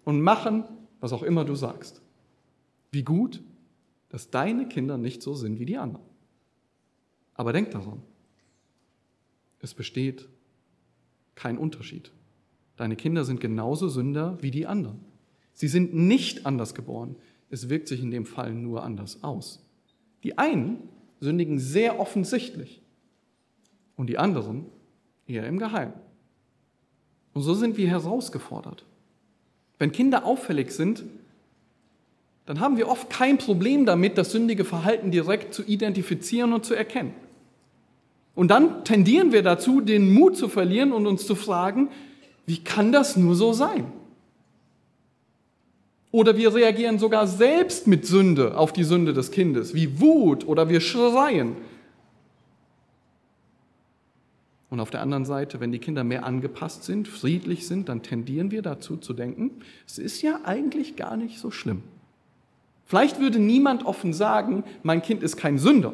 und 0.03 0.21
machen, 0.21 0.63
was 0.99 1.13
auch 1.13 1.23
immer 1.23 1.45
du 1.45 1.55
sagst. 1.55 2.01
Wie 2.91 3.03
gut, 3.03 3.41
dass 4.09 4.29
deine 4.29 4.67
Kinder 4.67 4.97
nicht 4.97 5.21
so 5.21 5.33
sind 5.33 5.59
wie 5.59 5.65
die 5.65 5.77
anderen. 5.77 6.05
Aber 7.35 7.53
denk 7.53 7.71
daran, 7.71 8.01
es 9.61 9.73
besteht 9.73 10.27
kein 11.35 11.57
Unterschied. 11.57 12.11
Deine 12.75 12.95
Kinder 12.95 13.23
sind 13.23 13.39
genauso 13.39 13.87
Sünder 13.87 14.37
wie 14.41 14.51
die 14.51 14.65
anderen. 14.65 14.99
Sie 15.53 15.67
sind 15.67 15.93
nicht 15.93 16.45
anders 16.45 16.73
geboren. 16.73 17.15
Es 17.49 17.69
wirkt 17.69 17.87
sich 17.87 18.01
in 18.01 18.11
dem 18.11 18.25
Fall 18.25 18.53
nur 18.53 18.83
anders 18.83 19.23
aus. 19.23 19.65
Die 20.23 20.37
einen 20.37 20.77
sündigen 21.19 21.59
sehr 21.59 21.99
offensichtlich 21.99 22.81
und 23.95 24.07
die 24.07 24.17
anderen 24.17 24.65
eher 25.27 25.45
im 25.45 25.59
Geheimen. 25.59 25.95
Und 27.33 27.41
so 27.41 27.53
sind 27.53 27.77
wir 27.77 27.87
herausgefordert. 27.87 28.85
Wenn 29.77 29.91
Kinder 29.91 30.25
auffällig 30.25 30.71
sind, 30.71 31.03
dann 32.49 32.61
haben 32.61 32.77
wir 32.77 32.87
oft 32.87 33.11
kein 33.11 33.37
Problem 33.37 33.85
damit, 33.85 34.17
das 34.17 34.31
sündige 34.31 34.65
Verhalten 34.65 35.11
direkt 35.11 35.53
zu 35.53 35.61
identifizieren 35.61 36.51
und 36.51 36.65
zu 36.65 36.73
erkennen. 36.73 37.13
Und 38.33 38.47
dann 38.47 38.83
tendieren 38.83 39.31
wir 39.31 39.43
dazu, 39.43 39.81
den 39.81 40.11
Mut 40.11 40.35
zu 40.35 40.49
verlieren 40.49 40.91
und 40.91 41.05
uns 41.05 41.27
zu 41.27 41.35
fragen, 41.35 41.89
wie 42.47 42.57
kann 42.57 42.91
das 42.91 43.15
nur 43.15 43.35
so 43.35 43.53
sein? 43.53 43.85
Oder 46.09 46.37
wir 46.37 46.55
reagieren 46.55 46.97
sogar 46.97 47.27
selbst 47.27 47.85
mit 47.85 48.07
Sünde 48.07 48.57
auf 48.57 48.73
die 48.73 48.83
Sünde 48.83 49.13
des 49.13 49.29
Kindes, 49.29 49.75
wie 49.75 49.99
Wut 49.99 50.47
oder 50.47 50.69
wir 50.69 50.81
schreien. 50.81 51.55
Und 54.71 54.79
auf 54.79 54.89
der 54.89 55.01
anderen 55.01 55.25
Seite, 55.25 55.59
wenn 55.59 55.71
die 55.71 55.77
Kinder 55.77 56.03
mehr 56.03 56.25
angepasst 56.25 56.83
sind, 56.83 57.07
friedlich 57.07 57.67
sind, 57.67 57.89
dann 57.89 58.01
tendieren 58.01 58.49
wir 58.49 58.63
dazu 58.63 58.97
zu 58.97 59.13
denken, 59.13 59.51
es 59.85 59.99
ist 59.99 60.23
ja 60.23 60.39
eigentlich 60.45 60.95
gar 60.95 61.15
nicht 61.15 61.37
so 61.37 61.51
schlimm. 61.51 61.83
Vielleicht 62.89 63.19
würde 63.19 63.37
niemand 63.37 63.85
offen 63.85 64.13
sagen, 64.13 64.63
mein 64.81 65.03
Kind 65.03 65.21
ist 65.21 65.37
kein 65.37 65.59
Sünder. 65.59 65.93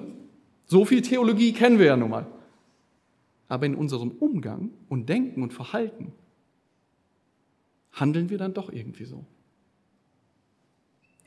So 0.66 0.86
viel 0.86 1.02
Theologie 1.02 1.52
kennen 1.52 1.78
wir 1.78 1.88
ja 1.88 1.98
nun 1.98 2.10
mal. 2.10 2.26
Aber 3.50 3.66
in 3.66 3.76
unserem 3.76 4.12
Umgang 4.12 4.70
und 4.88 5.10
Denken 5.10 5.44
und 5.44 5.52
Verhalten 5.52 6.14
handeln 7.92 8.30
wir 8.30 8.38
dann 8.38 8.54
doch 8.54 8.72
irgendwie 8.72 9.04
so. 9.04 9.26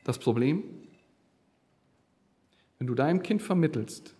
Das 0.04 0.18
Problem, 0.18 0.64
wenn 2.78 2.86
du 2.86 2.94
deinem 2.94 3.22
Kind 3.22 3.42
vermittelst, 3.42 4.14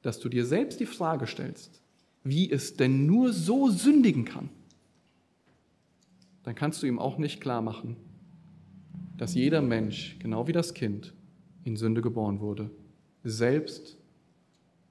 dass 0.00 0.18
du 0.18 0.30
dir 0.30 0.46
selbst 0.46 0.80
die 0.80 0.86
Frage 0.86 1.26
stellst, 1.26 1.82
wie 2.24 2.50
es 2.50 2.74
denn 2.74 3.04
nur 3.04 3.34
so 3.34 3.68
sündigen 3.68 4.24
kann, 4.24 4.48
dann 6.44 6.54
kannst 6.54 6.82
du 6.82 6.86
ihm 6.86 6.98
auch 6.98 7.18
nicht 7.18 7.42
klar 7.42 7.60
machen, 7.60 7.96
dass 9.16 9.34
jeder 9.34 9.62
Mensch, 9.62 10.16
genau 10.18 10.46
wie 10.46 10.52
das 10.52 10.74
Kind, 10.74 11.14
in 11.64 11.76
Sünde 11.76 12.02
geboren 12.02 12.40
wurde, 12.40 12.70
selbst 13.24 13.96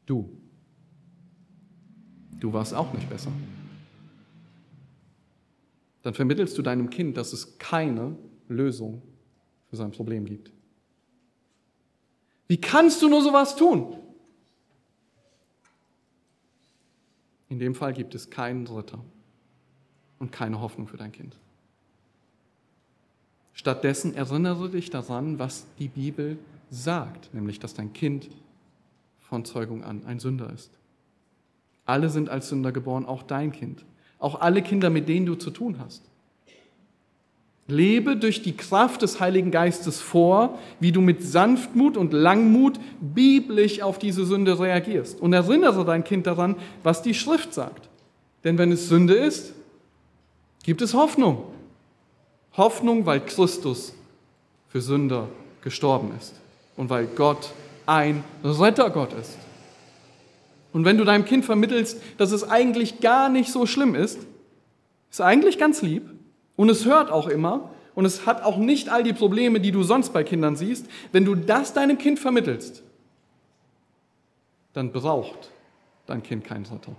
du. 0.05 0.29
Du 2.39 2.51
warst 2.51 2.73
auch 2.73 2.91
nicht 2.93 3.09
besser. 3.09 3.31
Dann 6.01 6.13
vermittelst 6.13 6.57
du 6.57 6.61
deinem 6.61 6.89
Kind, 6.89 7.17
dass 7.17 7.33
es 7.33 7.57
keine 7.57 8.15
Lösung 8.47 9.01
für 9.69 9.75
sein 9.75 9.91
Problem 9.91 10.25
gibt. 10.25 10.51
Wie 12.47 12.57
kannst 12.57 13.01
du 13.01 13.09
nur 13.09 13.23
sowas 13.23 13.55
tun? 13.55 13.97
In 17.49 17.59
dem 17.59 17.73
Fall 17.73 17.93
gibt 17.93 18.13
es 18.15 18.29
keinen 18.29 18.67
Ritter 18.67 19.03
und 20.19 20.31
keine 20.31 20.59
Hoffnung 20.59 20.87
für 20.87 20.97
dein 20.97 21.11
Kind. 21.11 21.37
Stattdessen 23.55 24.13
erinnere 24.13 24.69
dich 24.69 24.89
daran, 24.89 25.39
was 25.39 25.65
die 25.79 25.87
Bibel 25.87 26.37
sagt, 26.69 27.33
nämlich 27.33 27.59
dass 27.59 27.73
dein 27.73 27.93
Kind 27.93 28.29
von 29.21 29.45
Zeugung 29.45 29.83
an 29.83 30.03
ein 30.05 30.19
Sünder 30.19 30.51
ist. 30.53 30.69
Alle 31.85 32.09
sind 32.09 32.29
als 32.29 32.49
Sünder 32.49 32.73
geboren, 32.73 33.05
auch 33.05 33.23
dein 33.23 33.53
Kind, 33.53 33.85
auch 34.19 34.41
alle 34.41 34.61
Kinder, 34.61 34.89
mit 34.89 35.07
denen 35.07 35.25
du 35.25 35.35
zu 35.35 35.51
tun 35.51 35.79
hast. 35.79 36.03
Lebe 37.67 38.17
durch 38.17 38.43
die 38.43 38.55
Kraft 38.55 39.01
des 39.01 39.19
Heiligen 39.19 39.51
Geistes 39.51 40.01
vor, 40.01 40.59
wie 40.79 40.91
du 40.91 41.01
mit 41.01 41.23
Sanftmut 41.23 41.97
und 41.97 42.13
Langmut 42.13 42.79
biblisch 42.99 43.81
auf 43.81 43.97
diese 43.97 44.25
Sünde 44.25 44.59
reagierst. 44.59 45.19
Und 45.19 45.33
erinnere 45.33 45.83
dein 45.85 46.03
Kind 46.03 46.27
daran, 46.27 46.57
was 46.83 47.01
die 47.01 47.15
Schrift 47.15 47.53
sagt. 47.53 47.89
Denn 48.43 48.57
wenn 48.59 48.71
es 48.71 48.89
Sünde 48.89 49.15
ist, 49.15 49.53
gibt 50.63 50.81
es 50.81 50.93
Hoffnung. 50.93 51.54
Hoffnung, 52.57 53.05
weil 53.05 53.19
Christus 53.19 53.93
für 54.69 54.81
Sünder 54.81 55.27
gestorben 55.61 56.11
ist 56.19 56.33
und 56.77 56.89
weil 56.89 57.07
Gott 57.07 57.51
ein 57.85 58.23
Rettergott 58.43 59.13
ist. 59.13 59.37
Und 60.73 60.85
wenn 60.85 60.97
du 60.97 61.05
deinem 61.05 61.25
Kind 61.25 61.45
vermittelst, 61.45 62.01
dass 62.17 62.31
es 62.31 62.43
eigentlich 62.43 62.99
gar 62.99 63.29
nicht 63.29 63.51
so 63.51 63.65
schlimm 63.65 63.95
ist, 63.95 64.19
ist 65.09 65.21
eigentlich 65.21 65.57
ganz 65.57 65.81
lieb, 65.81 66.09
und 66.55 66.69
es 66.69 66.85
hört 66.85 67.11
auch 67.11 67.27
immer 67.27 67.69
und 67.95 68.05
es 68.05 68.25
hat 68.25 68.43
auch 68.43 68.57
nicht 68.57 68.89
all 68.89 69.03
die 69.03 69.13
Probleme, 69.13 69.59
die 69.59 69.71
du 69.71 69.83
sonst 69.83 70.13
bei 70.13 70.23
Kindern 70.23 70.55
siehst. 70.55 70.87
Wenn 71.11 71.25
du 71.25 71.35
das 71.35 71.73
deinem 71.73 71.97
Kind 71.97 72.19
vermittelst, 72.19 72.83
dann 74.73 74.91
braucht 74.91 75.51
dein 76.05 76.23
Kind 76.23 76.43
keinen 76.43 76.65
Retter. 76.65 76.95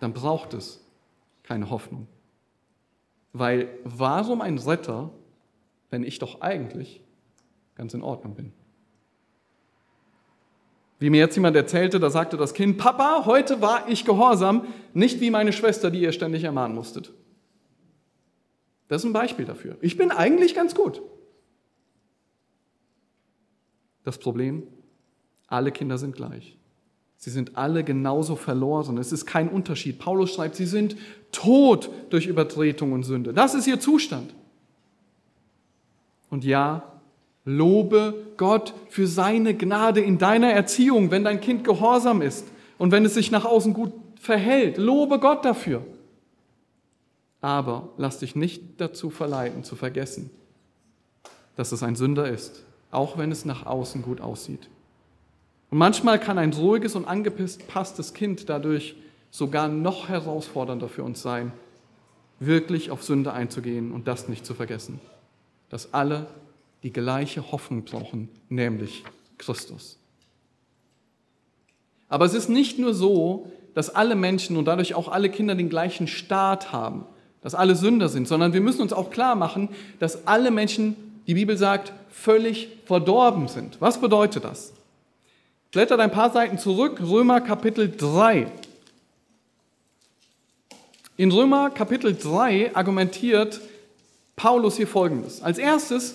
Dann 0.00 0.12
braucht 0.12 0.54
es 0.54 0.80
keine 1.42 1.70
Hoffnung. 1.70 2.06
Weil 3.38 3.68
warum 3.84 4.40
ein 4.40 4.56
Retter, 4.56 5.10
wenn 5.90 6.04
ich 6.04 6.18
doch 6.18 6.40
eigentlich 6.40 7.02
ganz 7.74 7.92
in 7.92 8.00
Ordnung 8.00 8.34
bin? 8.34 8.52
Wie 10.98 11.10
mir 11.10 11.18
jetzt 11.18 11.34
jemand 11.34 11.54
erzählte, 11.54 12.00
da 12.00 12.08
sagte 12.08 12.38
das 12.38 12.54
Kind, 12.54 12.78
Papa, 12.78 13.26
heute 13.26 13.60
war 13.60 13.88
ich 13.88 14.06
gehorsam, 14.06 14.66
nicht 14.94 15.20
wie 15.20 15.30
meine 15.30 15.52
Schwester, 15.52 15.90
die 15.90 16.00
ihr 16.00 16.12
ständig 16.12 16.44
ermahnen 16.44 16.74
musstet. 16.74 17.12
Das 18.88 19.02
ist 19.02 19.06
ein 19.06 19.12
Beispiel 19.12 19.44
dafür. 19.44 19.76
Ich 19.82 19.98
bin 19.98 20.10
eigentlich 20.10 20.54
ganz 20.54 20.74
gut. 20.74 21.02
Das 24.04 24.16
Problem, 24.16 24.66
alle 25.46 25.72
Kinder 25.72 25.98
sind 25.98 26.16
gleich. 26.16 26.56
Sie 27.16 27.30
sind 27.30 27.56
alle 27.56 27.82
genauso 27.82 28.36
verloren. 28.36 28.98
Es 28.98 29.12
ist 29.12 29.26
kein 29.26 29.48
Unterschied. 29.48 29.98
Paulus 29.98 30.34
schreibt, 30.34 30.54
sie 30.54 30.66
sind 30.66 30.96
tot 31.32 31.90
durch 32.10 32.26
Übertretung 32.26 32.92
und 32.92 33.04
Sünde. 33.04 33.32
Das 33.32 33.54
ist 33.54 33.66
ihr 33.66 33.80
Zustand. 33.80 34.34
Und 36.30 36.44
ja, 36.44 36.82
lobe 37.44 38.14
Gott 38.36 38.74
für 38.88 39.06
seine 39.06 39.54
Gnade 39.54 40.00
in 40.00 40.18
deiner 40.18 40.50
Erziehung, 40.52 41.10
wenn 41.10 41.24
dein 41.24 41.40
Kind 41.40 41.64
gehorsam 41.64 42.20
ist 42.20 42.46
und 42.78 42.90
wenn 42.90 43.04
es 43.04 43.14
sich 43.14 43.30
nach 43.30 43.44
außen 43.44 43.72
gut 43.72 43.92
verhält. 44.20 44.76
Lobe 44.76 45.18
Gott 45.18 45.44
dafür. 45.44 45.82
Aber 47.40 47.90
lass 47.96 48.18
dich 48.18 48.34
nicht 48.34 48.80
dazu 48.80 49.10
verleiten, 49.10 49.62
zu 49.62 49.76
vergessen, 49.76 50.30
dass 51.54 51.72
es 51.72 51.82
ein 51.82 51.94
Sünder 51.94 52.28
ist, 52.28 52.64
auch 52.90 53.18
wenn 53.18 53.30
es 53.30 53.44
nach 53.44 53.66
außen 53.66 54.02
gut 54.02 54.20
aussieht. 54.20 54.68
Und 55.70 55.78
manchmal 55.78 56.18
kann 56.18 56.38
ein 56.38 56.52
ruhiges 56.52 56.94
und 56.94 57.04
angepasstes 57.04 58.14
Kind 58.14 58.48
dadurch 58.48 58.96
sogar 59.30 59.68
noch 59.68 60.08
herausfordernder 60.08 60.88
für 60.88 61.02
uns 61.02 61.22
sein, 61.22 61.52
wirklich 62.38 62.90
auf 62.90 63.02
Sünde 63.02 63.32
einzugehen 63.32 63.92
und 63.92 64.06
das 64.06 64.28
nicht 64.28 64.46
zu 64.46 64.54
vergessen, 64.54 65.00
dass 65.68 65.92
alle 65.92 66.26
die 66.82 66.92
gleiche 66.92 67.50
Hoffnung 67.50 67.84
brauchen, 67.84 68.28
nämlich 68.48 69.04
Christus. 69.38 69.98
Aber 72.08 72.24
es 72.24 72.34
ist 72.34 72.48
nicht 72.48 72.78
nur 72.78 72.94
so, 72.94 73.50
dass 73.74 73.94
alle 73.94 74.14
Menschen 74.14 74.56
und 74.56 74.66
dadurch 74.66 74.94
auch 74.94 75.08
alle 75.08 75.28
Kinder 75.28 75.54
den 75.54 75.68
gleichen 75.68 76.06
Staat 76.06 76.72
haben 76.72 77.06
dass 77.46 77.54
alle 77.54 77.76
Sünder 77.76 78.08
sind, 78.08 78.26
sondern 78.26 78.52
wir 78.52 78.60
müssen 78.60 78.82
uns 78.82 78.92
auch 78.92 79.08
klar 79.08 79.36
machen, 79.36 79.68
dass 80.00 80.26
alle 80.26 80.50
Menschen, 80.50 80.96
die 81.28 81.34
Bibel 81.34 81.56
sagt, 81.56 81.92
völlig 82.10 82.68
verdorben 82.86 83.46
sind. 83.46 83.80
Was 83.80 84.00
bedeutet 84.00 84.42
das? 84.42 84.72
Blättert 85.76 86.00
ein 86.00 86.10
paar 86.10 86.30
Seiten 86.30 86.56
zurück, 86.56 87.02
Römer 87.02 87.42
Kapitel 87.42 87.94
3. 87.94 88.50
In 91.18 91.30
Römer 91.30 91.68
Kapitel 91.68 92.16
3 92.16 92.74
argumentiert 92.74 93.60
Paulus 94.36 94.78
hier 94.78 94.86
Folgendes. 94.86 95.42
Als 95.42 95.58
erstes 95.58 96.14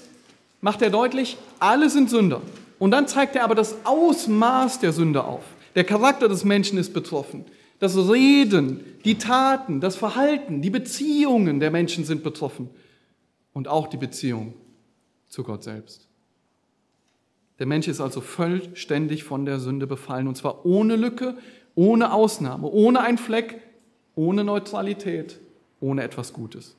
macht 0.62 0.82
er 0.82 0.90
deutlich, 0.90 1.38
alle 1.60 1.92
sind 1.92 2.10
Sünder. 2.10 2.42
Und 2.80 2.90
dann 2.90 3.08
zeigt 3.08 3.36
er 3.36 3.44
aber 3.44 3.54
das 3.54 3.76
Ausmaß 3.86 4.80
der 4.80 4.94
Sünde 4.94 5.26
auf. 5.26 5.44
Der 5.76 5.84
Charakter 5.84 6.28
des 6.28 6.44
Menschen 6.44 6.80
ist 6.80 6.92
betroffen. 6.92 7.46
Das 7.78 7.96
Reden, 7.96 8.84
die 9.06 9.20
Taten, 9.20 9.80
das 9.80 9.96
Verhalten, 9.96 10.64
die 10.64 10.72
Beziehungen 10.72 11.60
der 11.60 11.70
Menschen 11.70 12.04
sind 12.04 12.24
betroffen 12.24 12.72
und 13.54 13.68
auch 13.68 13.86
die 13.86 13.98
Beziehung 13.98 14.56
zu 15.30 15.44
Gott 15.44 15.64
selbst. 15.64 16.11
Der 17.62 17.68
Mensch 17.68 17.88
ist 17.88 18.02
also 18.02 18.20
vollständig 18.20 19.24
von 19.24 19.46
der 19.46 19.60
Sünde 19.60 19.86
befallen 19.86 20.28
und 20.28 20.36
zwar 20.36 20.66
ohne 20.66 20.96
Lücke, 20.96 21.38
ohne 21.76 22.12
Ausnahme, 22.12 22.68
ohne 22.68 23.02
ein 23.02 23.18
Fleck, 23.18 23.62
ohne 24.16 24.44
Neutralität, 24.44 25.40
ohne 25.80 26.04
etwas 26.04 26.34
Gutes. 26.34 26.76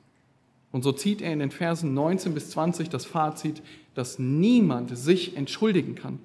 Und 0.72 0.82
so 0.82 0.92
zieht 0.92 1.22
er 1.22 1.32
in 1.32 1.38
den 1.38 1.52
Versen 1.52 1.94
19 1.94 2.34
bis 2.34 2.50
20 2.50 2.90
das 2.90 3.06
Fazit, 3.06 3.62
dass 3.94 4.18
niemand 4.18 4.98
sich 4.98 5.36
entschuldigen 5.36 5.94
kann. 5.94 6.18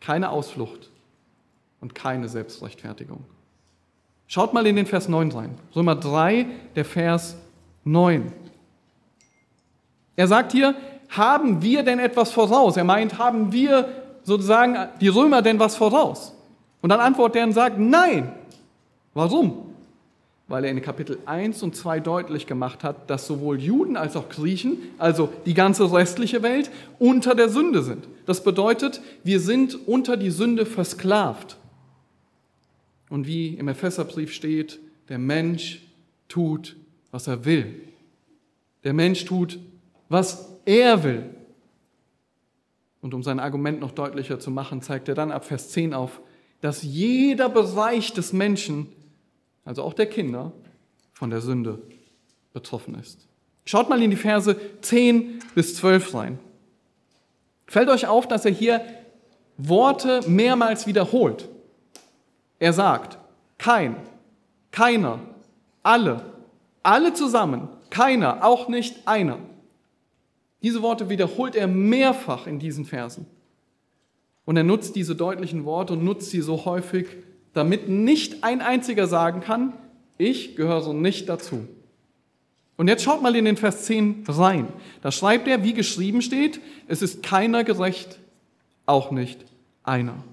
Keine 0.00 0.30
Ausflucht, 0.30 0.90
und 1.82 1.94
keine 1.94 2.28
Selbstrechtfertigung. 2.28 3.24
Schaut 4.28 4.54
mal 4.54 4.66
in 4.66 4.76
den 4.76 4.86
Vers 4.86 5.08
9 5.08 5.32
rein. 5.32 5.58
Römer 5.76 5.96
3, 5.96 6.46
der 6.74 6.84
Vers 6.86 7.36
9. 7.84 8.32
Er 10.14 10.28
sagt 10.28 10.52
hier, 10.52 10.74
haben 11.12 11.62
wir 11.62 11.82
denn 11.82 11.98
etwas 11.98 12.32
voraus? 12.32 12.76
Er 12.76 12.84
meint, 12.84 13.18
haben 13.18 13.52
wir 13.52 13.88
sozusagen 14.24 14.76
die 15.00 15.08
Römer 15.08 15.42
denn 15.42 15.58
was 15.58 15.76
voraus? 15.76 16.32
Und 16.80 16.90
dann 16.90 17.00
antwortet 17.00 17.36
er 17.36 17.44
und 17.44 17.52
sagt, 17.52 17.78
nein. 17.78 18.32
Warum? 19.14 19.74
Weil 20.48 20.64
er 20.64 20.70
in 20.70 20.80
Kapitel 20.80 21.18
1 21.26 21.62
und 21.62 21.76
2 21.76 22.00
deutlich 22.00 22.46
gemacht 22.46 22.82
hat, 22.82 23.10
dass 23.10 23.26
sowohl 23.26 23.60
Juden 23.60 23.96
als 23.96 24.16
auch 24.16 24.28
Griechen, 24.28 24.78
also 24.98 25.28
die 25.44 25.54
ganze 25.54 25.92
restliche 25.92 26.42
Welt, 26.42 26.70
unter 26.98 27.34
der 27.34 27.48
Sünde 27.48 27.82
sind. 27.82 28.08
Das 28.26 28.42
bedeutet, 28.42 29.00
wir 29.22 29.38
sind 29.38 29.86
unter 29.86 30.16
die 30.16 30.30
Sünde 30.30 30.66
versklavt. 30.66 31.56
Und 33.10 33.26
wie 33.26 33.48
im 33.48 33.68
Epheserbrief 33.68 34.32
steht, 34.32 34.80
der 35.10 35.18
Mensch 35.18 35.82
tut, 36.28 36.76
was 37.10 37.26
er 37.26 37.44
will. 37.44 37.74
Der 38.84 38.94
Mensch 38.94 39.26
tut, 39.26 39.58
was 40.08 40.51
er 40.64 41.02
will. 41.02 41.24
Und 43.00 43.14
um 43.14 43.22
sein 43.22 43.40
Argument 43.40 43.80
noch 43.80 43.90
deutlicher 43.90 44.38
zu 44.38 44.50
machen, 44.50 44.80
zeigt 44.80 45.08
er 45.08 45.14
dann 45.14 45.32
ab 45.32 45.44
Vers 45.44 45.70
10 45.70 45.92
auf, 45.92 46.20
dass 46.60 46.82
jeder 46.82 47.48
Bereich 47.48 48.12
des 48.12 48.32
Menschen, 48.32 48.86
also 49.64 49.82
auch 49.82 49.94
der 49.94 50.06
Kinder, 50.06 50.52
von 51.12 51.30
der 51.30 51.40
Sünde 51.40 51.82
betroffen 52.52 52.94
ist. 52.94 53.26
Schaut 53.64 53.88
mal 53.88 54.02
in 54.02 54.10
die 54.10 54.16
Verse 54.16 54.56
10 54.80 55.40
bis 55.54 55.76
12 55.76 56.14
rein. 56.14 56.38
Fällt 57.66 57.88
euch 57.88 58.06
auf, 58.06 58.28
dass 58.28 58.44
er 58.44 58.52
hier 58.52 58.84
Worte 59.56 60.20
mehrmals 60.26 60.86
wiederholt. 60.86 61.48
Er 62.58 62.72
sagt, 62.72 63.18
kein, 63.58 63.96
keiner, 64.70 65.20
alle, 65.82 66.24
alle 66.82 67.14
zusammen, 67.14 67.68
keiner, 67.90 68.44
auch 68.44 68.68
nicht 68.68 69.06
einer. 69.06 69.38
Diese 70.62 70.82
Worte 70.82 71.08
wiederholt 71.08 71.56
er 71.56 71.66
mehrfach 71.66 72.46
in 72.46 72.58
diesen 72.58 72.84
Versen. 72.84 73.26
Und 74.44 74.56
er 74.56 74.64
nutzt 74.64 74.96
diese 74.96 75.14
deutlichen 75.14 75.64
Worte 75.64 75.92
und 75.92 76.04
nutzt 76.04 76.30
sie 76.30 76.40
so 76.40 76.64
häufig, 76.64 77.06
damit 77.52 77.88
nicht 77.88 78.44
ein 78.44 78.60
einziger 78.60 79.06
sagen 79.06 79.40
kann, 79.40 79.72
ich 80.18 80.56
gehöre 80.56 80.94
nicht 80.94 81.28
dazu. 81.28 81.66
Und 82.76 82.88
jetzt 82.88 83.04
schaut 83.04 83.22
mal 83.22 83.36
in 83.36 83.44
den 83.44 83.56
Vers 83.56 83.84
10 83.84 84.24
rein. 84.28 84.68
Da 85.02 85.12
schreibt 85.12 85.46
er, 85.46 85.62
wie 85.62 85.74
geschrieben 85.74 86.22
steht, 86.22 86.60
es 86.88 87.02
ist 87.02 87.22
keiner 87.22 87.64
gerecht, 87.64 88.18
auch 88.86 89.10
nicht 89.10 89.44
einer. 89.84 90.24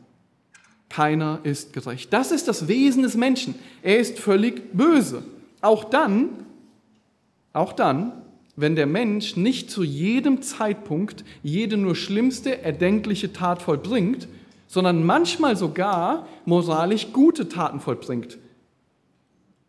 Keiner 0.89 1.39
ist 1.43 1.73
gerecht. 1.73 2.11
Das 2.13 2.31
ist 2.31 2.47
das 2.47 2.67
Wesen 2.67 3.03
des 3.03 3.15
Menschen. 3.15 3.55
Er 3.83 3.99
ist 3.99 4.17
völlig 4.17 4.73
böse. 4.73 5.23
Auch 5.61 5.83
dann, 5.83 6.45
auch 7.53 7.73
dann, 7.73 8.13
wenn 8.59 8.75
der 8.75 8.87
Mensch 8.87 9.37
nicht 9.37 9.71
zu 9.71 9.83
jedem 9.83 10.41
Zeitpunkt 10.41 11.23
jede 11.43 11.77
nur 11.77 11.95
schlimmste 11.95 12.61
erdenkliche 12.61 13.31
Tat 13.31 13.61
vollbringt, 13.61 14.27
sondern 14.67 15.05
manchmal 15.05 15.55
sogar 15.55 16.27
moralisch 16.45 17.13
gute 17.13 17.47
Taten 17.47 17.79
vollbringt. 17.79 18.37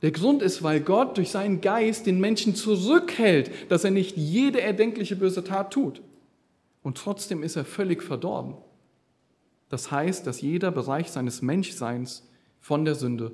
Der 0.02 0.10
Grund 0.10 0.42
ist, 0.42 0.62
weil 0.62 0.80
Gott 0.80 1.16
durch 1.18 1.30
seinen 1.30 1.60
Geist 1.60 2.06
den 2.06 2.18
Menschen 2.18 2.56
zurückhält, 2.56 3.50
dass 3.70 3.84
er 3.84 3.92
nicht 3.92 4.16
jede 4.16 4.60
erdenkliche 4.60 5.14
böse 5.14 5.44
Tat 5.44 5.72
tut. 5.72 6.02
Und 6.82 6.96
trotzdem 6.96 7.42
ist 7.42 7.56
er 7.56 7.64
völlig 7.64 8.02
verdorben. 8.02 8.54
Das 9.68 9.92
heißt, 9.92 10.26
dass 10.26 10.40
jeder 10.40 10.72
Bereich 10.72 11.10
seines 11.10 11.42
Menschseins 11.42 12.26
von 12.58 12.84
der 12.84 12.96
Sünde 12.96 13.30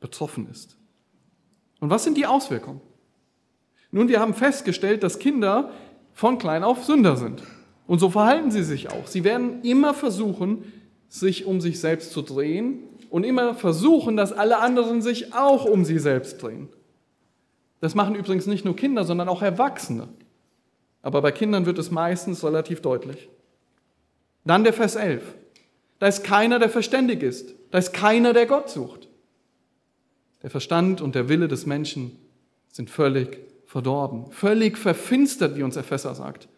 betroffen 0.00 0.48
ist. 0.50 0.76
Und 1.78 1.90
was 1.90 2.02
sind 2.02 2.16
die 2.16 2.26
Auswirkungen? 2.26 2.80
Nun, 3.90 4.08
wir 4.08 4.20
haben 4.20 4.34
festgestellt, 4.34 5.02
dass 5.02 5.18
Kinder 5.18 5.70
von 6.12 6.38
klein 6.38 6.64
auf 6.64 6.84
Sünder 6.84 7.16
sind. 7.16 7.42
Und 7.86 7.98
so 7.98 8.10
verhalten 8.10 8.50
sie 8.50 8.62
sich 8.62 8.90
auch. 8.90 9.06
Sie 9.06 9.24
werden 9.24 9.62
immer 9.62 9.94
versuchen, 9.94 10.72
sich 11.08 11.44
um 11.46 11.60
sich 11.60 11.80
selbst 11.80 12.12
zu 12.12 12.22
drehen 12.22 12.80
und 13.10 13.24
immer 13.24 13.54
versuchen, 13.54 14.16
dass 14.16 14.32
alle 14.32 14.58
anderen 14.58 15.02
sich 15.02 15.34
auch 15.34 15.64
um 15.64 15.84
sie 15.84 15.98
selbst 15.98 16.42
drehen. 16.42 16.68
Das 17.80 17.94
machen 17.94 18.14
übrigens 18.14 18.46
nicht 18.46 18.64
nur 18.64 18.74
Kinder, 18.74 19.04
sondern 19.04 19.28
auch 19.28 19.42
Erwachsene. 19.42 20.08
Aber 21.02 21.22
bei 21.22 21.30
Kindern 21.30 21.66
wird 21.66 21.78
es 21.78 21.90
meistens 21.90 22.42
relativ 22.42 22.80
deutlich. 22.80 23.28
Dann 24.44 24.64
der 24.64 24.72
Vers 24.72 24.96
11. 24.96 25.22
Da 25.98 26.08
ist 26.08 26.24
keiner, 26.24 26.58
der 26.58 26.70
verständig 26.70 27.22
ist. 27.22 27.54
Da 27.70 27.78
ist 27.78 27.92
keiner, 27.92 28.32
der 28.32 28.46
Gott 28.46 28.70
sucht. 28.70 29.08
Der 30.42 30.50
Verstand 30.50 31.00
und 31.00 31.14
der 31.14 31.28
Wille 31.28 31.48
des 31.48 31.66
Menschen 31.66 32.18
sind 32.70 32.90
völlig 32.90 33.38
verdorben, 33.76 34.24
völlig 34.30 34.78
verfinstert, 34.78 35.54
wie 35.54 35.62
uns 35.62 35.76
Epheser 35.76 36.14
sagt. 36.14 36.48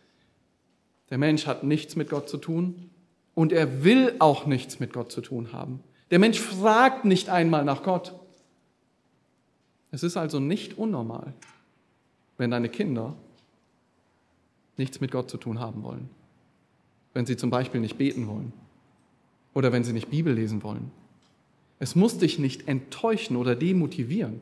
Der 1.10 1.18
Mensch 1.18 1.48
hat 1.48 1.64
nichts 1.64 1.96
mit 1.96 2.10
Gott 2.10 2.28
zu 2.28 2.36
tun 2.36 2.90
und 3.34 3.50
er 3.50 3.82
will 3.82 4.14
auch 4.20 4.46
nichts 4.46 4.78
mit 4.78 4.92
Gott 4.92 5.10
zu 5.10 5.20
tun 5.20 5.52
haben. 5.52 5.80
Der 6.12 6.20
Mensch 6.20 6.38
fragt 6.38 7.04
nicht 7.04 7.28
einmal 7.28 7.64
nach 7.64 7.82
Gott. 7.82 8.14
Es 9.90 10.04
ist 10.04 10.16
also 10.16 10.38
nicht 10.38 10.78
unnormal, 10.78 11.34
wenn 12.36 12.52
deine 12.52 12.68
Kinder 12.68 13.16
nichts 14.76 15.00
mit 15.00 15.10
Gott 15.10 15.28
zu 15.28 15.38
tun 15.38 15.58
haben 15.58 15.82
wollen. 15.82 16.10
Wenn 17.14 17.26
sie 17.26 17.36
zum 17.36 17.50
Beispiel 17.50 17.80
nicht 17.80 17.98
beten 17.98 18.28
wollen 18.28 18.52
oder 19.54 19.72
wenn 19.72 19.82
sie 19.82 19.92
nicht 19.92 20.08
Bibel 20.08 20.32
lesen 20.32 20.62
wollen. 20.62 20.92
Es 21.80 21.96
muss 21.96 22.18
dich 22.18 22.38
nicht 22.38 22.68
enttäuschen 22.68 23.34
oder 23.34 23.56
demotivieren. 23.56 24.38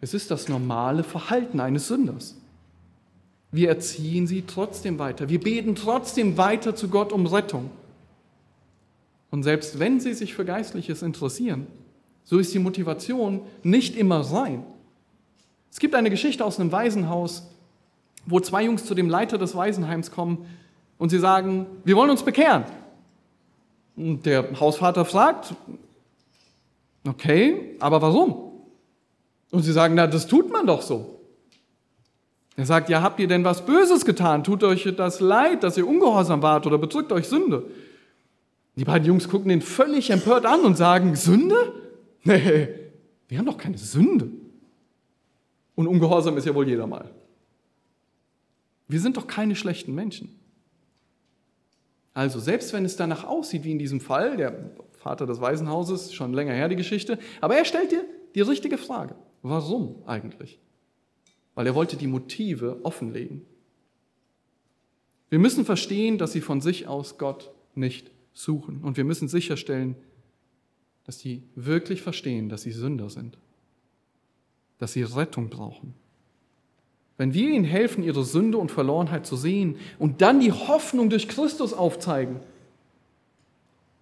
Es 0.00 0.14
ist 0.14 0.30
das 0.30 0.48
normale 0.48 1.04
Verhalten 1.04 1.60
eines 1.60 1.88
Sünders. 1.88 2.36
Wir 3.52 3.68
erziehen 3.68 4.26
sie 4.26 4.42
trotzdem 4.46 4.98
weiter. 4.98 5.28
Wir 5.28 5.40
beten 5.40 5.74
trotzdem 5.74 6.38
weiter 6.38 6.74
zu 6.74 6.88
Gott 6.88 7.12
um 7.12 7.26
Rettung. 7.26 7.70
Und 9.30 9.42
selbst 9.42 9.78
wenn 9.78 10.00
sie 10.00 10.14
sich 10.14 10.34
für 10.34 10.44
Geistliches 10.44 11.02
interessieren, 11.02 11.66
so 12.24 12.38
ist 12.38 12.54
die 12.54 12.58
Motivation 12.58 13.42
nicht 13.62 13.96
immer 13.96 14.24
sein. 14.24 14.64
Es 15.70 15.78
gibt 15.78 15.94
eine 15.94 16.10
Geschichte 16.10 16.44
aus 16.44 16.58
einem 16.58 16.72
Waisenhaus, 16.72 17.48
wo 18.26 18.40
zwei 18.40 18.64
Jungs 18.64 18.84
zu 18.84 18.94
dem 18.94 19.08
Leiter 19.08 19.38
des 19.38 19.54
Waisenheims 19.54 20.10
kommen 20.10 20.46
und 20.98 21.10
sie 21.10 21.18
sagen, 21.18 21.66
wir 21.84 21.96
wollen 21.96 22.10
uns 22.10 22.22
bekehren. 22.22 22.64
Und 23.96 24.26
der 24.26 24.58
Hausvater 24.58 25.04
fragt, 25.04 25.54
okay, 27.06 27.76
aber 27.80 28.02
warum? 28.02 28.49
Und 29.50 29.62
sie 29.62 29.72
sagen, 29.72 29.94
na, 29.94 30.06
das 30.06 30.26
tut 30.26 30.50
man 30.50 30.66
doch 30.66 30.82
so. 30.82 31.20
Er 32.56 32.66
sagt, 32.66 32.88
ja, 32.88 33.02
habt 33.02 33.18
ihr 33.20 33.26
denn 33.26 33.44
was 33.44 33.64
Böses 33.64 34.04
getan? 34.04 34.44
Tut 34.44 34.62
euch 34.64 34.86
das 34.96 35.20
leid, 35.20 35.62
dass 35.62 35.76
ihr 35.76 35.86
ungehorsam 35.86 36.42
wart 36.42 36.66
oder 36.66 36.78
bedrückt 36.78 37.10
euch 37.12 37.26
Sünde? 37.26 37.70
Die 38.76 38.84
beiden 38.84 39.06
Jungs 39.06 39.28
gucken 39.28 39.50
ihn 39.50 39.62
völlig 39.62 40.10
empört 40.10 40.46
an 40.46 40.60
und 40.60 40.76
sagen, 40.76 41.16
Sünde? 41.16 41.72
Nee, 42.22 42.68
wir 43.28 43.38
haben 43.38 43.46
doch 43.46 43.56
keine 43.56 43.78
Sünde. 43.78 44.30
Und 45.74 45.86
ungehorsam 45.86 46.36
ist 46.36 46.46
ja 46.46 46.54
wohl 46.54 46.68
jeder 46.68 46.86
mal. 46.86 47.10
Wir 48.88 49.00
sind 49.00 49.16
doch 49.16 49.26
keine 49.26 49.56
schlechten 49.56 49.94
Menschen. 49.94 50.38
Also, 52.12 52.40
selbst 52.40 52.72
wenn 52.72 52.84
es 52.84 52.96
danach 52.96 53.24
aussieht, 53.24 53.64
wie 53.64 53.70
in 53.70 53.78
diesem 53.78 54.00
Fall, 54.00 54.36
der 54.36 54.72
Vater 54.98 55.26
des 55.26 55.40
Waisenhauses, 55.40 56.12
schon 56.12 56.34
länger 56.34 56.52
her 56.52 56.68
die 56.68 56.76
Geschichte, 56.76 57.18
aber 57.40 57.56
er 57.56 57.64
stellt 57.64 57.92
dir 57.92 58.04
die 58.34 58.42
richtige 58.42 58.76
Frage. 58.76 59.14
Warum 59.42 60.02
eigentlich? 60.06 60.58
Weil 61.54 61.66
er 61.66 61.74
wollte 61.74 61.96
die 61.96 62.06
Motive 62.06 62.80
offenlegen. 62.82 63.42
Wir 65.30 65.38
müssen 65.38 65.64
verstehen, 65.64 66.18
dass 66.18 66.32
sie 66.32 66.40
von 66.40 66.60
sich 66.60 66.88
aus 66.88 67.18
Gott 67.18 67.50
nicht 67.74 68.10
suchen. 68.32 68.82
Und 68.82 68.96
wir 68.96 69.04
müssen 69.04 69.28
sicherstellen, 69.28 69.96
dass 71.04 71.18
sie 71.18 71.42
wirklich 71.54 72.02
verstehen, 72.02 72.48
dass 72.48 72.62
sie 72.62 72.72
Sünder 72.72 73.10
sind, 73.10 73.38
dass 74.78 74.92
sie 74.92 75.02
Rettung 75.02 75.48
brauchen. 75.48 75.94
Wenn 77.16 77.34
wir 77.34 77.50
ihnen 77.50 77.64
helfen, 77.64 78.02
ihre 78.02 78.24
Sünde 78.24 78.58
und 78.58 78.70
Verlorenheit 78.70 79.26
zu 79.26 79.36
sehen 79.36 79.76
und 79.98 80.22
dann 80.22 80.40
die 80.40 80.52
Hoffnung 80.52 81.10
durch 81.10 81.28
Christus 81.28 81.72
aufzeigen, 81.72 82.40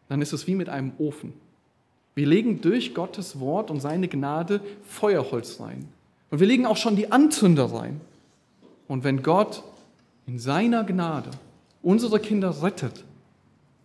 dann 0.08 0.22
ist 0.22 0.32
es 0.32 0.46
wie 0.46 0.54
mit 0.54 0.68
einem 0.68 0.92
Ofen. 0.98 1.32
Wir 2.18 2.26
legen 2.26 2.60
durch 2.60 2.94
Gottes 2.94 3.38
Wort 3.38 3.70
und 3.70 3.78
seine 3.78 4.08
Gnade 4.08 4.60
Feuerholz 4.82 5.60
rein. 5.60 5.86
Und 6.30 6.40
wir 6.40 6.48
legen 6.48 6.66
auch 6.66 6.76
schon 6.76 6.96
die 6.96 7.12
Anzünder 7.12 7.66
rein. 7.66 8.00
Und 8.88 9.04
wenn 9.04 9.22
Gott 9.22 9.62
in 10.26 10.40
seiner 10.40 10.82
Gnade 10.82 11.30
unsere 11.80 12.18
Kinder 12.18 12.60
rettet, 12.60 13.04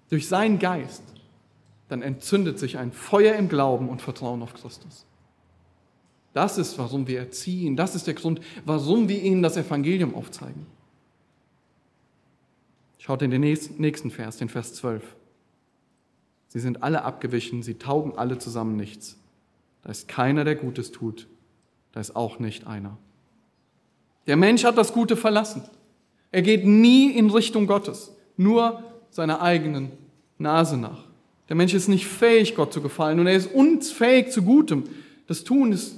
durch 0.10 0.28
seinen 0.28 0.58
Geist, 0.58 1.04
dann 1.90 2.02
entzündet 2.02 2.58
sich 2.58 2.80
ein 2.80 2.92
Feuer 2.92 3.36
im 3.36 3.50
Glauben 3.50 3.88
und 3.88 4.02
Vertrauen 4.02 4.42
auf 4.42 4.56
Christus. 4.56 5.06
Das 6.34 6.58
ist, 6.58 6.80
warum 6.80 7.06
wir 7.06 7.20
erziehen. 7.20 7.76
Das 7.76 7.94
ist 7.94 8.08
der 8.08 8.16
Grund, 8.16 8.42
warum 8.66 9.10
wir 9.10 9.22
ihnen 9.22 9.44
das 9.44 9.58
Evangelium 9.58 10.16
aufzeigen. 10.16 10.66
Schaut 12.98 13.22
in 13.22 13.30
den 13.30 13.42
nächsten 13.42 14.10
Vers, 14.10 14.38
den 14.38 14.50
Vers 14.50 14.74
12. 14.74 15.04
Sie 16.54 16.60
sind 16.60 16.84
alle 16.84 17.04
abgewichen, 17.04 17.64
sie 17.64 17.80
taugen 17.80 18.16
alle 18.16 18.38
zusammen 18.38 18.76
nichts. 18.76 19.18
Da 19.82 19.90
ist 19.90 20.08
keiner, 20.08 20.44
der 20.44 20.54
Gutes 20.54 20.92
tut. 20.92 21.26
Da 21.94 22.00
ist 22.00 22.16
auch 22.16 22.38
nicht 22.38 22.68
einer. 22.68 22.96
Der 24.28 24.38
Mensch 24.38 24.64
hat 24.64 24.78
das 24.78 24.94
Gute 24.94 25.18
verlassen. 25.18 25.64
Er 26.32 26.44
geht 26.44 26.64
nie 26.64 27.10
in 27.10 27.32
Richtung 27.32 27.66
Gottes, 27.66 28.16
nur 28.38 28.84
seiner 29.10 29.42
eigenen 29.42 29.94
Nase 30.38 30.78
nach. 30.78 31.06
Der 31.50 31.56
Mensch 31.56 31.74
ist 31.74 31.88
nicht 31.88 32.06
fähig, 32.06 32.54
Gott 32.54 32.72
zu 32.72 32.82
gefallen 32.84 33.20
und 33.20 33.26
er 33.26 33.34
ist 33.34 33.52
unfähig 33.52 34.30
zu 34.30 34.44
Gutem. 34.44 34.84
Das 35.26 35.44
Tun 35.44 35.72
ist 35.72 35.98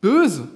böse. 0.00 0.46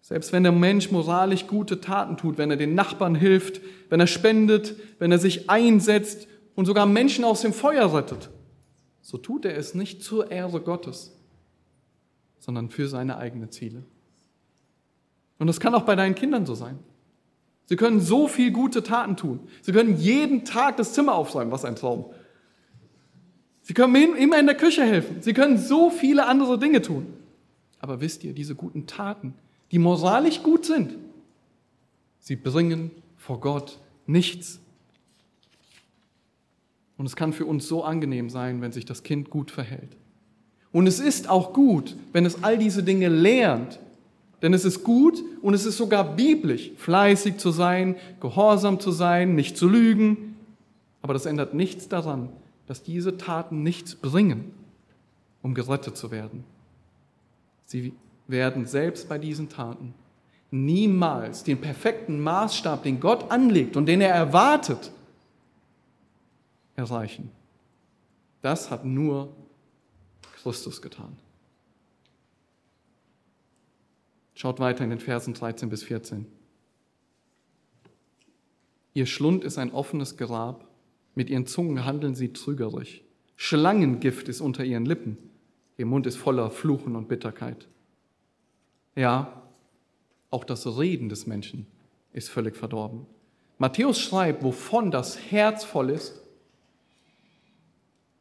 Selbst 0.00 0.32
wenn 0.32 0.44
der 0.44 0.52
Mensch 0.52 0.92
moralisch 0.92 1.48
gute 1.48 1.80
Taten 1.80 2.16
tut, 2.16 2.38
wenn 2.38 2.52
er 2.52 2.56
den 2.56 2.76
Nachbarn 2.76 3.16
hilft, 3.16 3.60
wenn 3.88 3.98
er 3.98 4.06
spendet, 4.06 4.76
wenn 5.00 5.10
er 5.10 5.18
sich 5.18 5.50
einsetzt 5.50 6.28
und 6.54 6.66
sogar 6.66 6.86
Menschen 6.86 7.24
aus 7.24 7.40
dem 7.40 7.52
Feuer 7.52 7.92
rettet, 7.92 8.30
so 9.04 9.18
tut 9.18 9.44
er 9.44 9.54
es 9.54 9.74
nicht 9.74 10.02
zur 10.02 10.30
Ehre 10.30 10.62
Gottes, 10.62 11.12
sondern 12.38 12.70
für 12.70 12.88
seine 12.88 13.18
eigenen 13.18 13.50
Ziele. 13.50 13.84
Und 15.38 15.46
das 15.46 15.60
kann 15.60 15.74
auch 15.74 15.82
bei 15.82 15.94
deinen 15.94 16.14
Kindern 16.14 16.46
so 16.46 16.54
sein. 16.54 16.78
Sie 17.66 17.76
können 17.76 18.00
so 18.00 18.28
viel 18.28 18.50
gute 18.50 18.82
Taten 18.82 19.16
tun. 19.16 19.40
Sie 19.60 19.72
können 19.72 19.98
jeden 19.98 20.46
Tag 20.46 20.78
das 20.78 20.94
Zimmer 20.94 21.14
aufräumen, 21.14 21.52
was 21.52 21.66
ein 21.66 21.76
Traum. 21.76 22.06
Sie 23.60 23.74
können 23.74 24.16
immer 24.16 24.38
in 24.38 24.46
der 24.46 24.56
Küche 24.56 24.84
helfen. 24.84 25.20
Sie 25.20 25.34
können 25.34 25.58
so 25.58 25.90
viele 25.90 26.24
andere 26.24 26.58
Dinge 26.58 26.80
tun. 26.80 27.06
Aber 27.80 28.00
wisst 28.00 28.24
ihr, 28.24 28.32
diese 28.32 28.54
guten 28.54 28.86
Taten, 28.86 29.34
die 29.70 29.78
moralisch 29.78 30.42
gut 30.42 30.64
sind, 30.64 30.96
sie 32.20 32.36
bringen 32.36 32.90
vor 33.18 33.38
Gott 33.38 33.78
nichts. 34.06 34.60
Und 36.96 37.06
es 37.06 37.16
kann 37.16 37.32
für 37.32 37.46
uns 37.46 37.66
so 37.66 37.84
angenehm 37.84 38.30
sein, 38.30 38.60
wenn 38.60 38.72
sich 38.72 38.84
das 38.84 39.02
Kind 39.02 39.30
gut 39.30 39.50
verhält. 39.50 39.96
Und 40.72 40.86
es 40.86 41.00
ist 41.00 41.28
auch 41.28 41.52
gut, 41.52 41.96
wenn 42.12 42.26
es 42.26 42.42
all 42.42 42.58
diese 42.58 42.82
Dinge 42.82 43.08
lernt. 43.08 43.80
Denn 44.42 44.52
es 44.52 44.64
ist 44.64 44.84
gut 44.84 45.22
und 45.40 45.54
es 45.54 45.64
ist 45.64 45.76
sogar 45.76 46.16
biblisch, 46.16 46.72
fleißig 46.76 47.38
zu 47.38 47.50
sein, 47.50 47.96
gehorsam 48.20 48.80
zu 48.80 48.90
sein, 48.90 49.34
nicht 49.34 49.56
zu 49.56 49.68
lügen. 49.68 50.36
Aber 51.00 51.14
das 51.14 51.26
ändert 51.26 51.54
nichts 51.54 51.88
daran, 51.88 52.28
dass 52.66 52.82
diese 52.82 53.16
Taten 53.16 53.62
nichts 53.62 53.94
bringen, 53.94 54.52
um 55.42 55.54
gerettet 55.54 55.96
zu 55.96 56.10
werden. 56.10 56.44
Sie 57.64 57.92
werden 58.26 58.66
selbst 58.66 59.08
bei 59.08 59.18
diesen 59.18 59.48
Taten 59.48 59.94
niemals 60.50 61.42
den 61.42 61.60
perfekten 61.60 62.20
Maßstab, 62.20 62.82
den 62.82 63.00
Gott 63.00 63.30
anlegt 63.30 63.76
und 63.76 63.86
den 63.86 64.00
er 64.00 64.14
erwartet, 64.14 64.92
erreichen. 66.76 67.30
Das 68.42 68.70
hat 68.70 68.84
nur 68.84 69.34
Christus 70.36 70.82
getan. 70.82 71.16
Schaut 74.34 74.58
weiter 74.58 74.84
in 74.84 74.90
den 74.90 74.98
Versen 74.98 75.34
13 75.34 75.68
bis 75.68 75.84
14. 75.84 76.26
Ihr 78.92 79.06
Schlund 79.06 79.44
ist 79.44 79.58
ein 79.58 79.72
offenes 79.72 80.16
Grab, 80.16 80.68
mit 81.14 81.30
ihren 81.30 81.46
Zungen 81.46 81.84
handeln 81.84 82.14
sie 82.14 82.32
trügerisch. 82.32 83.02
Schlangengift 83.36 84.28
ist 84.28 84.40
unter 84.40 84.64
ihren 84.64 84.86
Lippen, 84.86 85.18
ihr 85.76 85.86
Mund 85.86 86.06
ist 86.06 86.16
voller 86.16 86.50
Fluchen 86.50 86.96
und 86.96 87.08
Bitterkeit. 87.08 87.68
Ja, 88.94 89.42
auch 90.30 90.44
das 90.44 90.66
Reden 90.78 91.08
des 91.08 91.26
Menschen 91.26 91.66
ist 92.12 92.28
völlig 92.28 92.56
verdorben. 92.56 93.06
Matthäus 93.58 94.00
schreibt, 94.00 94.42
wovon 94.42 94.90
das 94.90 95.30
Herz 95.30 95.64
voll 95.64 95.90
ist, 95.90 96.20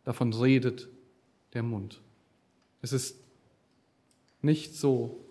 davon 0.03 0.33
redet 0.33 0.87
der 1.53 1.63
Mund. 1.63 2.01
Es 2.81 2.93
ist 2.93 3.17
nicht 4.41 4.75
so, 4.75 5.23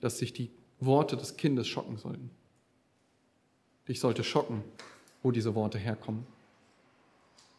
dass 0.00 0.18
sich 0.18 0.32
die 0.32 0.50
Worte 0.80 1.16
des 1.16 1.36
Kindes 1.36 1.66
schocken 1.66 1.98
sollten. 1.98 2.30
Dich 3.88 4.00
sollte 4.00 4.24
schocken, 4.24 4.62
wo 5.22 5.30
diese 5.30 5.54
Worte 5.54 5.78
herkommen. 5.78 6.26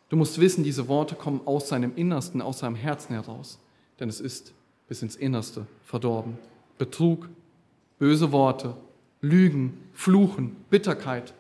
Du 0.10 0.16
musst 0.16 0.40
wissen, 0.40 0.64
diese 0.64 0.88
Worte 0.88 1.16
kommen 1.16 1.42
aus 1.46 1.68
seinem 1.68 1.96
Innersten, 1.96 2.42
aus 2.42 2.60
seinem 2.60 2.76
Herzen 2.76 3.14
heraus, 3.14 3.60
denn 4.00 4.10
es 4.10 4.20
ist 4.20 4.54
bis 4.88 5.02
ins 5.02 5.16
Innerste 5.16 5.66
verdorben. 5.84 6.38
Betrug, 6.78 7.28
böse 7.98 8.32
Worte, 8.32 8.76
Lügen, 9.22 9.90
Fluchen, 9.94 10.56
Bitterkeit. 10.70 11.34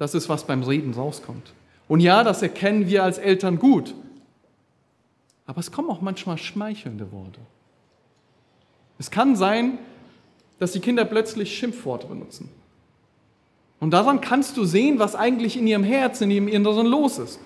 Das 0.00 0.14
ist, 0.14 0.30
was 0.30 0.44
beim 0.44 0.62
Reden 0.62 0.94
rauskommt. 0.94 1.52
Und 1.86 2.00
ja, 2.00 2.24
das 2.24 2.40
erkennen 2.40 2.88
wir 2.88 3.04
als 3.04 3.18
Eltern 3.18 3.58
gut. 3.58 3.94
Aber 5.44 5.60
es 5.60 5.70
kommen 5.70 5.90
auch 5.90 6.00
manchmal 6.00 6.38
schmeichelnde 6.38 7.12
Worte. 7.12 7.38
Es 8.98 9.10
kann 9.10 9.36
sein, 9.36 9.78
dass 10.58 10.72
die 10.72 10.80
Kinder 10.80 11.04
plötzlich 11.04 11.54
Schimpfworte 11.54 12.06
benutzen. 12.06 12.48
Und 13.78 13.90
daran 13.90 14.22
kannst 14.22 14.56
du 14.56 14.64
sehen, 14.64 14.98
was 14.98 15.14
eigentlich 15.14 15.58
in 15.58 15.66
ihrem 15.66 15.84
Herzen, 15.84 16.24
in 16.24 16.30
ihrem 16.30 16.48
Inneren 16.48 16.86
los 16.86 17.18
ist. 17.18 17.38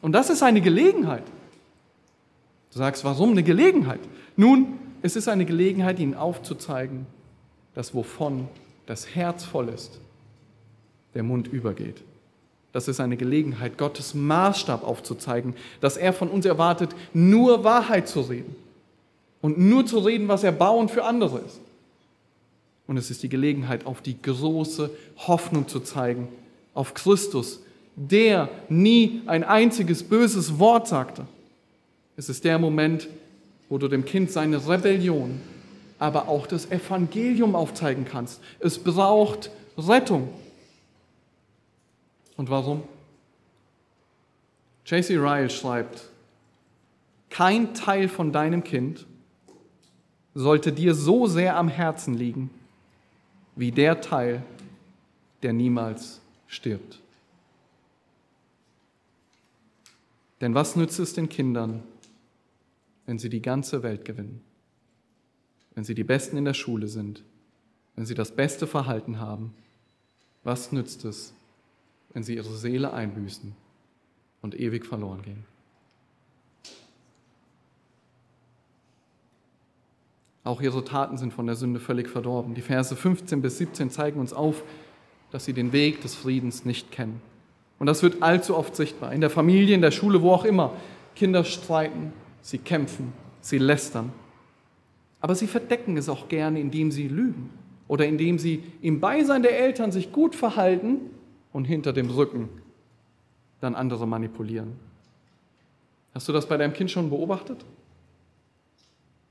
Und 0.00 0.12
das 0.12 0.30
ist 0.30 0.44
eine 0.44 0.60
Gelegenheit. 0.60 1.24
Du 2.72 2.78
sagst, 2.78 3.02
warum 3.02 3.32
eine 3.32 3.42
Gelegenheit? 3.42 4.00
Nun, 4.36 4.78
es 5.02 5.16
ist 5.16 5.26
eine 5.26 5.44
Gelegenheit, 5.44 5.98
ihnen 5.98 6.14
aufzuzeigen, 6.14 7.06
dass 7.74 7.96
wovon 7.96 8.46
das 8.86 9.16
Herz 9.16 9.42
voll 9.42 9.70
ist, 9.70 9.98
der 11.14 11.22
Mund 11.22 11.48
übergeht. 11.48 12.02
Das 12.72 12.88
ist 12.88 12.98
eine 12.98 13.16
Gelegenheit, 13.16 13.78
Gottes 13.78 14.14
Maßstab 14.14 14.82
aufzuzeigen, 14.82 15.54
dass 15.80 15.96
er 15.96 16.12
von 16.12 16.28
uns 16.28 16.44
erwartet, 16.44 16.90
nur 17.12 17.62
Wahrheit 17.62 18.08
zu 18.08 18.22
reden 18.22 18.56
und 19.40 19.58
nur 19.58 19.86
zu 19.86 19.98
reden, 19.98 20.26
was 20.26 20.42
erbauend 20.42 20.90
für 20.90 21.04
andere 21.04 21.38
ist. 21.38 21.60
Und 22.86 22.96
es 22.96 23.10
ist 23.10 23.22
die 23.22 23.28
Gelegenheit, 23.28 23.86
auf 23.86 24.02
die 24.02 24.20
große 24.20 24.90
Hoffnung 25.18 25.68
zu 25.68 25.80
zeigen, 25.80 26.28
auf 26.74 26.94
Christus, 26.94 27.60
der 27.96 28.48
nie 28.68 29.22
ein 29.26 29.44
einziges 29.44 30.02
böses 30.02 30.58
Wort 30.58 30.88
sagte. 30.88 31.26
Es 32.16 32.28
ist 32.28 32.44
der 32.44 32.58
Moment, 32.58 33.08
wo 33.68 33.78
du 33.78 33.88
dem 33.88 34.04
Kind 34.04 34.30
seine 34.30 34.68
Rebellion, 34.68 35.40
aber 35.98 36.28
auch 36.28 36.46
das 36.46 36.70
Evangelium 36.70 37.54
aufzeigen 37.54 38.04
kannst. 38.04 38.40
Es 38.60 38.78
braucht 38.78 39.50
Rettung. 39.78 40.28
Und 42.36 42.50
warum? 42.50 42.82
J.C. 44.86 45.16
Ryle 45.16 45.48
schreibt, 45.48 46.10
kein 47.30 47.74
Teil 47.74 48.08
von 48.08 48.32
deinem 48.32 48.62
Kind 48.62 49.06
sollte 50.34 50.72
dir 50.72 50.94
so 50.94 51.26
sehr 51.26 51.56
am 51.56 51.68
Herzen 51.68 52.14
liegen, 52.14 52.50
wie 53.56 53.70
der 53.70 54.00
Teil, 54.00 54.42
der 55.42 55.52
niemals 55.52 56.20
stirbt. 56.46 57.00
Denn 60.40 60.54
was 60.54 60.76
nützt 60.76 60.98
es 60.98 61.14
den 61.14 61.28
Kindern, 61.28 61.82
wenn 63.06 63.18
sie 63.18 63.30
die 63.30 63.42
ganze 63.42 63.82
Welt 63.82 64.04
gewinnen, 64.04 64.42
wenn 65.74 65.84
sie 65.84 65.94
die 65.94 66.04
Besten 66.04 66.36
in 66.36 66.44
der 66.44 66.54
Schule 66.54 66.88
sind, 66.88 67.22
wenn 67.96 68.06
sie 68.06 68.14
das 68.14 68.32
beste 68.32 68.66
Verhalten 68.66 69.20
haben? 69.20 69.54
Was 70.42 70.72
nützt 70.72 71.04
es, 71.04 71.32
wenn 72.14 72.22
sie 72.22 72.36
ihre 72.36 72.54
Seele 72.54 72.94
einbüßen 72.94 73.52
und 74.40 74.58
ewig 74.58 74.86
verloren 74.86 75.20
gehen? 75.22 75.44
Auch 80.44 80.60
ihre 80.60 80.84
Taten 80.84 81.16
sind 81.16 81.32
von 81.32 81.46
der 81.46 81.56
Sünde 81.56 81.80
völlig 81.80 82.08
verdorben. 82.08 82.54
Die 82.54 82.60
Verse 82.60 82.94
15 82.94 83.42
bis 83.42 83.58
17 83.58 83.90
zeigen 83.90 84.20
uns 84.20 84.32
auf, 84.32 84.62
dass 85.30 85.46
sie 85.46 85.54
den 85.54 85.72
Weg 85.72 86.02
des 86.02 86.14
Friedens 86.14 86.64
nicht 86.64 86.92
kennen. 86.92 87.20
Und 87.78 87.86
das 87.86 88.02
wird 88.02 88.22
allzu 88.22 88.56
oft 88.56 88.76
sichtbar. 88.76 89.12
In 89.12 89.20
der 89.20 89.30
Familie, 89.30 89.74
in 89.74 89.80
der 89.80 89.90
Schule, 89.90 90.22
wo 90.22 90.32
auch 90.32 90.44
immer. 90.44 90.72
Kinder 91.16 91.44
streiten, 91.44 92.12
sie 92.42 92.58
kämpfen, 92.58 93.12
sie 93.40 93.58
lästern. 93.58 94.12
Aber 95.20 95.34
sie 95.34 95.46
verdecken 95.46 95.96
es 95.96 96.10
auch 96.10 96.28
gerne, 96.28 96.60
indem 96.60 96.92
sie 96.92 97.08
lügen 97.08 97.50
oder 97.88 98.06
indem 98.06 98.38
sie 98.38 98.62
im 98.82 99.00
Beisein 99.00 99.42
der 99.42 99.58
Eltern 99.58 99.92
sich 99.92 100.12
gut 100.12 100.34
verhalten 100.34 101.00
und 101.54 101.64
hinter 101.66 101.92
dem 101.92 102.10
Rücken 102.10 102.48
dann 103.60 103.76
andere 103.76 104.06
manipulieren. 104.08 104.72
Hast 106.12 106.28
du 106.28 106.32
das 106.32 106.46
bei 106.46 106.56
deinem 106.56 106.74
Kind 106.74 106.90
schon 106.90 107.08
beobachtet? 107.08 107.64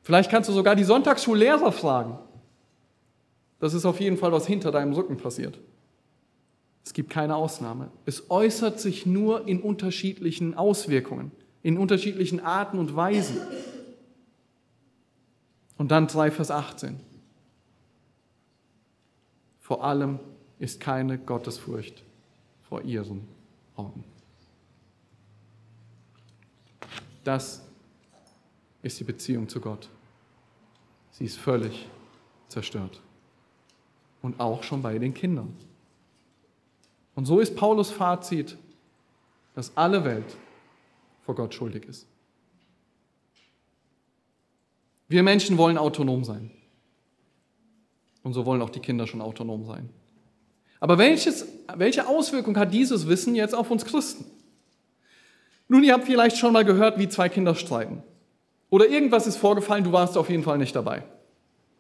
Vielleicht 0.02 0.32
kannst 0.32 0.50
du 0.50 0.54
sogar 0.54 0.76
die 0.76 0.86
Sonntagsschullehrer 0.86 1.72
fragen. 1.74 2.18
Das 3.60 3.74
ist 3.74 3.86
auf 3.86 4.00
jeden 4.00 4.18
Fall, 4.18 4.32
was 4.32 4.48
hinter 4.48 4.72
deinem 4.72 4.94
Rücken 4.94 5.18
passiert. 5.18 5.60
Es 6.86 6.94
gibt 6.94 7.10
keine 7.10 7.36
Ausnahme. 7.36 7.92
Es 8.06 8.32
äußert 8.32 8.80
sich 8.80 9.06
nur 9.06 9.46
in 9.48 9.62
unterschiedlichen 9.62 10.56
Auswirkungen, 10.56 11.32
in 11.62 11.78
unterschiedlichen 11.78 12.40
Arten 12.40 12.80
und 12.80 12.96
Weisen. 12.96 13.38
Und 15.78 15.92
dann 15.92 16.08
3 16.08 16.32
Vers 16.32 16.52
18. 16.52 17.02
Vor 19.60 19.84
allem 19.84 20.20
ist 20.60 20.80
keine 20.80 21.18
Gottesfurcht 21.18 22.04
vor 22.74 22.82
ihren 22.82 23.28
Augen. 23.76 24.04
Das 27.24 27.64
ist 28.82 29.00
die 29.00 29.04
Beziehung 29.04 29.48
zu 29.48 29.62
Gott. 29.62 29.92
Sie 31.12 31.26
ist 31.26 31.38
völlig 31.38 31.88
zerstört. 32.48 33.00
Und 34.24 34.40
auch 34.40 34.64
schon 34.64 34.82
bei 34.82 34.98
den 34.98 35.14
Kindern. 35.14 35.56
Und 37.14 37.26
so 37.28 37.40
ist 37.40 37.56
Paulus 37.56 37.92
Fazit, 37.92 38.58
dass 39.54 39.78
alle 39.78 40.04
Welt 40.04 40.36
vor 41.28 41.36
Gott 41.36 41.54
schuldig 41.54 41.86
ist. 41.86 42.08
Wir 45.10 45.22
Menschen 45.22 45.60
wollen 45.60 45.78
autonom 45.78 46.24
sein. 46.24 46.50
Und 48.24 48.34
so 48.34 48.48
wollen 48.48 48.64
auch 48.64 48.72
die 48.72 48.80
Kinder 48.80 49.06
schon 49.06 49.22
autonom 49.22 49.64
sein. 49.64 49.92
Aber 50.84 50.98
welches, 50.98 51.48
welche 51.78 52.10
Auswirkung 52.10 52.58
hat 52.58 52.74
dieses 52.74 53.08
Wissen 53.08 53.36
jetzt 53.36 53.56
auf 53.56 53.72
uns 53.72 53.86
Christen? 53.86 54.26
Nun, 55.70 55.82
ihr 55.82 55.94
habt 55.94 56.04
vielleicht 56.04 56.38
schon 56.38 56.52
mal 56.52 56.66
gehört, 56.66 57.00
wie 57.00 57.08
zwei 57.08 57.30
Kinder 57.30 57.56
streiten. 57.56 58.04
Oder 58.70 58.90
irgendwas 58.90 59.26
ist 59.26 59.38
vorgefallen, 59.38 59.86
du 59.86 59.94
warst 59.94 60.18
auf 60.18 60.30
jeden 60.30 60.44
Fall 60.44 60.58
nicht 60.58 60.76
dabei. 60.76 61.04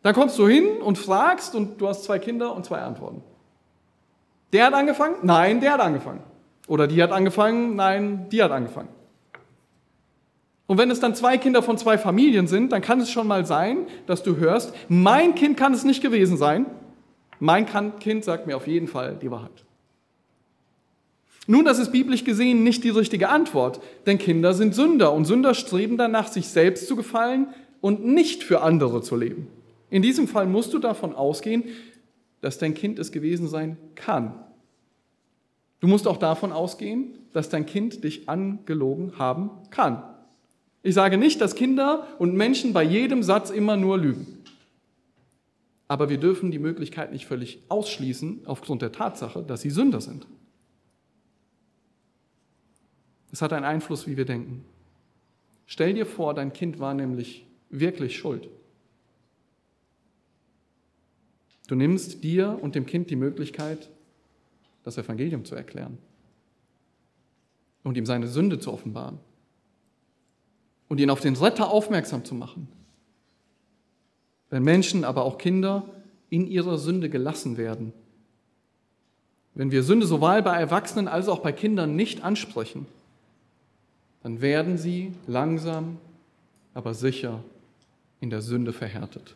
Dann 0.03 0.15
kommst 0.15 0.39
du 0.39 0.47
hin 0.47 0.81
und 0.81 0.97
fragst 0.97 1.53
und 1.53 1.81
du 1.81 1.89
hast 1.89 2.05
zwei 2.05 2.17
Kinder 2.17 2.55
und 2.55 2.63
zwei 2.63 2.79
Antworten. 2.79 3.21
Der 4.53 4.67
hat 4.67 4.73
angefangen? 4.73 5.15
Nein, 5.21 5.59
der 5.59 5.73
hat 5.73 5.81
angefangen. 5.81 6.23
Oder 6.69 6.87
die 6.87 7.03
hat 7.03 7.11
angefangen? 7.11 7.75
Nein, 7.75 8.29
die 8.31 8.41
hat 8.41 8.51
angefangen. 8.51 8.87
Und 10.65 10.77
wenn 10.77 10.89
es 10.89 11.01
dann 11.01 11.13
zwei 11.13 11.37
Kinder 11.37 11.61
von 11.61 11.77
zwei 11.77 11.97
Familien 11.97 12.47
sind, 12.47 12.71
dann 12.71 12.81
kann 12.81 13.01
es 13.01 13.11
schon 13.11 13.27
mal 13.27 13.45
sein, 13.45 13.79
dass 14.07 14.23
du 14.23 14.37
hörst, 14.37 14.73
mein 14.87 15.35
Kind 15.35 15.57
kann 15.57 15.73
es 15.73 15.83
nicht 15.83 16.01
gewesen 16.01 16.37
sein. 16.37 16.67
Mein 17.39 17.65
Kind 17.99 18.23
sagt 18.23 18.47
mir 18.47 18.55
auf 18.55 18.67
jeden 18.67 18.87
Fall 18.87 19.17
die 19.21 19.31
Wahrheit. 19.31 19.63
Nun, 21.45 21.65
das 21.65 21.79
ist 21.79 21.91
biblisch 21.91 22.23
gesehen 22.23 22.63
nicht 22.63 22.83
die 22.83 22.89
richtige 22.89 23.29
Antwort, 23.29 23.81
denn 24.05 24.17
Kinder 24.17 24.53
sind 24.53 24.73
Sünder 24.73 25.11
und 25.11 25.25
Sünder 25.25 25.53
streben 25.53 25.97
danach, 25.97 26.29
sich 26.29 26.47
selbst 26.47 26.87
zu 26.87 26.95
gefallen 26.95 27.47
und 27.81 28.05
nicht 28.05 28.43
für 28.43 28.61
andere 28.61 29.01
zu 29.01 29.17
leben. 29.17 29.47
In 29.89 30.01
diesem 30.01 30.27
Fall 30.27 30.45
musst 30.45 30.73
du 30.73 30.79
davon 30.79 31.13
ausgehen, 31.13 31.65
dass 32.39 32.57
dein 32.57 32.73
Kind 32.73 32.97
es 32.97 33.11
gewesen 33.11 33.47
sein 33.47 33.77
kann. 33.95 34.33
Du 35.81 35.87
musst 35.87 36.07
auch 36.07 36.17
davon 36.17 36.53
ausgehen, 36.53 37.17
dass 37.33 37.49
dein 37.49 37.65
Kind 37.65 38.05
dich 38.05 38.29
angelogen 38.29 39.13
haben 39.17 39.49
kann. 39.69 40.01
Ich 40.81 40.93
sage 40.93 41.17
nicht, 41.17 41.41
dass 41.41 41.55
Kinder 41.55 42.07
und 42.19 42.35
Menschen 42.35 42.71
bei 42.71 42.83
jedem 42.83 43.21
Satz 43.21 43.49
immer 43.49 43.75
nur 43.75 43.97
lügen. 43.97 44.32
Aber 45.93 46.09
wir 46.09 46.17
dürfen 46.17 46.49
die 46.49 46.57
Möglichkeit 46.57 47.11
nicht 47.11 47.27
völlig 47.27 47.61
ausschließen 47.69 48.47
aufgrund 48.47 48.81
der 48.81 48.91
Tatsache, 48.91 49.43
dass 49.43 49.61
sie 49.61 49.69
Sünder 49.69 50.01
sind. 50.01 50.25
Es 53.31 53.43
hat 53.43 53.53
einen 53.53 53.63
Einfluss, 53.63 54.07
wie 54.07 54.17
wir 54.17 54.25
denken. 54.25 54.65
Stell 55.67 55.93
dir 55.93 56.07
vor, 56.07 56.33
dein 56.33 56.51
Kind 56.51 56.79
war 56.79 56.95
nämlich 56.95 57.45
wirklich 57.69 58.17
schuld. 58.17 58.49
Du 61.67 61.75
nimmst 61.75 62.23
dir 62.23 62.57
und 62.59 62.73
dem 62.73 62.87
Kind 62.87 63.11
die 63.11 63.15
Möglichkeit, 63.15 63.91
das 64.81 64.97
Evangelium 64.97 65.45
zu 65.45 65.53
erklären 65.53 65.99
und 67.83 67.97
ihm 67.97 68.07
seine 68.07 68.27
Sünde 68.27 68.57
zu 68.57 68.73
offenbaren 68.73 69.19
und 70.89 70.99
ihn 70.99 71.11
auf 71.11 71.19
den 71.19 71.35
Retter 71.35 71.69
aufmerksam 71.69 72.25
zu 72.25 72.33
machen. 72.33 72.67
Wenn 74.53 74.61
Menschen, 74.61 75.03
aber 75.03 75.23
auch 75.23 75.39
Kinder 75.39 75.83
in 76.29 76.45
ihrer 76.45 76.77
Sünde 76.77 77.09
gelassen 77.09 77.57
werden, 77.57 77.91
wenn 79.55 79.71
wir 79.71 79.81
Sünde 79.81 80.05
sowohl 80.05 80.43
bei 80.43 80.55
Erwachsenen 80.55 81.07
als 81.07 81.27
auch 81.27 81.39
bei 81.39 81.51
Kindern 81.51 81.95
nicht 81.95 82.23
ansprechen, 82.23 82.85
dann 84.21 84.41
werden 84.41 84.77
sie 84.77 85.11
langsam, 85.25 85.97
aber 86.75 86.93
sicher 86.93 87.43
in 88.19 88.29
der 88.29 88.43
Sünde 88.43 88.73
verhärtet. 88.73 89.35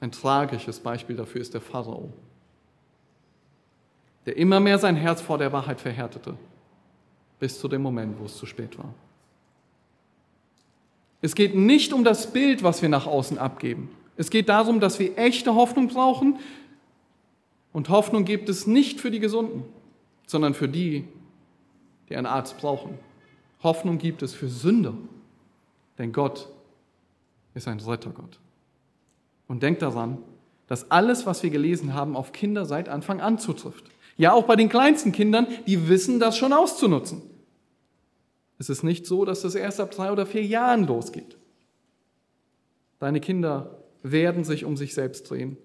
Ein 0.00 0.12
tragisches 0.12 0.80
Beispiel 0.80 1.16
dafür 1.16 1.42
ist 1.42 1.52
der 1.52 1.60
Pharao, 1.60 2.10
der 4.24 4.38
immer 4.38 4.60
mehr 4.60 4.78
sein 4.78 4.96
Herz 4.96 5.20
vor 5.20 5.36
der 5.36 5.52
Wahrheit 5.52 5.78
verhärtete, 5.78 6.38
bis 7.38 7.60
zu 7.60 7.68
dem 7.68 7.82
Moment, 7.82 8.18
wo 8.18 8.24
es 8.24 8.38
zu 8.38 8.46
spät 8.46 8.78
war. 8.78 8.94
Es 11.20 11.34
geht 11.34 11.54
nicht 11.54 11.92
um 11.92 12.02
das 12.02 12.32
Bild, 12.32 12.62
was 12.62 12.80
wir 12.80 12.88
nach 12.88 13.06
außen 13.06 13.36
abgeben. 13.36 13.90
Es 14.16 14.30
geht 14.30 14.48
darum, 14.48 14.80
dass 14.80 14.98
wir 14.98 15.16
echte 15.18 15.54
Hoffnung 15.54 15.88
brauchen. 15.88 16.38
Und 17.72 17.88
Hoffnung 17.90 18.24
gibt 18.24 18.48
es 18.48 18.66
nicht 18.66 19.00
für 19.00 19.10
die 19.10 19.20
Gesunden, 19.20 19.64
sondern 20.26 20.54
für 20.54 20.68
die, 20.68 21.06
die 22.08 22.16
einen 22.16 22.26
Arzt 22.26 22.56
brauchen. 22.58 22.98
Hoffnung 23.62 23.98
gibt 23.98 24.22
es 24.22 24.32
für 24.32 24.48
Sünder, 24.48 24.94
denn 25.98 26.12
Gott 26.12 26.48
ist 27.54 27.68
ein 27.68 27.80
Rettergott. 27.80 28.38
Und 29.48 29.62
denkt 29.62 29.82
daran, 29.82 30.18
dass 30.66 30.90
alles, 30.90 31.26
was 31.26 31.42
wir 31.42 31.50
gelesen 31.50 31.94
haben, 31.94 32.16
auf 32.16 32.32
Kinder 32.32 32.64
seit 32.64 32.88
Anfang 32.88 33.20
an 33.20 33.38
zutrifft. 33.38 33.84
Ja, 34.16 34.32
auch 34.32 34.44
bei 34.44 34.56
den 34.56 34.68
kleinsten 34.68 35.12
Kindern, 35.12 35.46
die 35.66 35.88
wissen 35.88 36.18
das 36.18 36.36
schon 36.38 36.52
auszunutzen. 36.52 37.22
Es 38.58 38.70
ist 38.70 38.82
nicht 38.82 39.06
so, 39.06 39.24
dass 39.24 39.42
das 39.42 39.54
erst 39.54 39.80
ab 39.80 39.90
drei 39.90 40.10
oder 40.10 40.24
vier 40.24 40.44
Jahren 40.44 40.86
losgeht. 40.86 41.36
Deine 42.98 43.20
Kinder 43.20 43.75
werden 44.12 44.44
sich 44.44 44.64
um 44.64 44.76
sich 44.76 44.94
selbst 44.94 45.28
drehen 45.30 45.56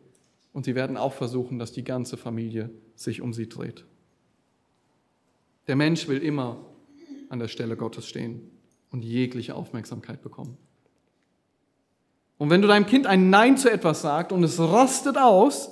und 0.53 0.65
sie 0.65 0.75
werden 0.75 0.97
auch 0.97 1.13
versuchen, 1.13 1.59
dass 1.59 1.71
die 1.71 1.83
ganze 1.83 2.17
Familie 2.17 2.69
sich 2.95 3.21
um 3.21 3.33
sie 3.33 3.47
dreht. 3.47 3.85
Der 5.67 5.75
Mensch 5.75 6.07
will 6.07 6.21
immer 6.21 6.65
an 7.29 7.39
der 7.39 7.47
Stelle 7.47 7.77
Gottes 7.77 8.07
stehen 8.07 8.51
und 8.91 9.03
jegliche 9.03 9.55
Aufmerksamkeit 9.55 10.21
bekommen. 10.21 10.57
Und 12.37 12.49
wenn 12.49 12.61
du 12.61 12.67
deinem 12.67 12.87
Kind 12.87 13.05
ein 13.05 13.29
Nein 13.29 13.57
zu 13.57 13.71
etwas 13.71 14.01
sagst 14.01 14.31
und 14.31 14.43
es 14.43 14.59
rostet 14.59 15.17
aus, 15.17 15.71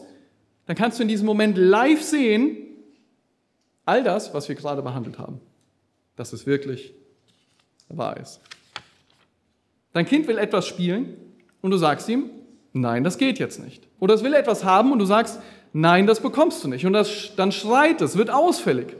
dann 0.67 0.75
kannst 0.75 0.99
du 0.99 1.03
in 1.03 1.09
diesem 1.09 1.25
Moment 1.25 1.57
live 1.57 2.03
sehen, 2.03 2.57
all 3.85 4.03
das, 4.03 4.33
was 4.35 4.47
wir 4.47 4.55
gerade 4.55 4.83
behandelt 4.83 5.17
haben, 5.17 5.41
dass 6.15 6.31
es 6.31 6.45
wirklich 6.45 6.93
wahr 7.87 8.17
ist. 8.17 8.39
Dein 9.93 10.05
Kind 10.05 10.27
will 10.27 10.37
etwas 10.37 10.67
spielen 10.67 11.17
und 11.61 11.71
du 11.71 11.77
sagst 11.77 12.07
ihm, 12.07 12.29
nein, 12.79 13.03
das 13.03 13.17
geht 13.17 13.39
jetzt 13.39 13.63
nicht. 13.63 13.87
Oder 13.99 14.13
es 14.13 14.23
will 14.23 14.33
etwas 14.33 14.63
haben 14.63 14.91
und 14.91 14.99
du 14.99 15.05
sagst, 15.05 15.39
nein, 15.73 16.07
das 16.07 16.19
bekommst 16.19 16.63
du 16.63 16.67
nicht. 16.67 16.85
Und 16.85 16.93
das, 16.93 17.31
dann 17.35 17.51
schreit 17.51 18.01
es, 18.01 18.17
wird 18.17 18.29
ausfällig 18.29 18.95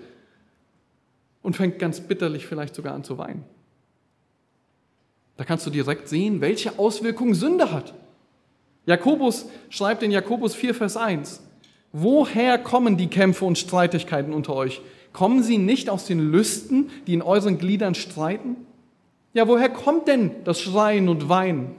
und 1.41 1.55
fängt 1.55 1.79
ganz 1.79 2.01
bitterlich 2.01 2.45
vielleicht 2.45 2.75
sogar 2.75 2.93
an 2.93 3.03
zu 3.03 3.17
weinen. 3.17 3.43
Da 5.37 5.45
kannst 5.45 5.65
du 5.65 5.69
direkt 5.69 6.09
sehen, 6.09 6.41
welche 6.41 6.77
Auswirkungen 6.77 7.33
Sünde 7.33 7.71
hat. 7.71 7.93
Jakobus 8.85 9.45
schreibt 9.69 10.03
in 10.03 10.11
Jakobus 10.11 10.53
4, 10.55 10.75
Vers 10.75 10.97
1, 10.97 11.41
Woher 11.91 12.57
kommen 12.57 12.97
die 12.97 13.07
Kämpfe 13.07 13.45
und 13.45 13.57
Streitigkeiten 13.57 14.33
unter 14.33 14.53
euch? 14.53 14.81
Kommen 15.11 15.41
sie 15.41 15.57
nicht 15.57 15.89
aus 15.89 16.05
den 16.05 16.19
Lüsten, 16.19 16.91
die 17.07 17.13
in 17.13 17.21
euren 17.21 17.57
Gliedern 17.57 17.95
streiten? 17.95 18.57
Ja, 19.33 19.47
woher 19.47 19.69
kommt 19.69 20.07
denn 20.07 20.31
das 20.43 20.59
Schreien 20.59 21.09
und 21.09 21.29
Weinen? 21.29 21.75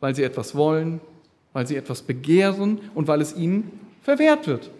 Weil 0.00 0.14
sie 0.14 0.22
etwas 0.22 0.54
wollen, 0.54 1.00
weil 1.52 1.66
sie 1.66 1.76
etwas 1.76 2.02
begehren 2.02 2.80
und 2.94 3.08
weil 3.08 3.20
es 3.20 3.36
ihnen 3.36 3.80
verwehrt 4.02 4.46
wird. 4.46 4.70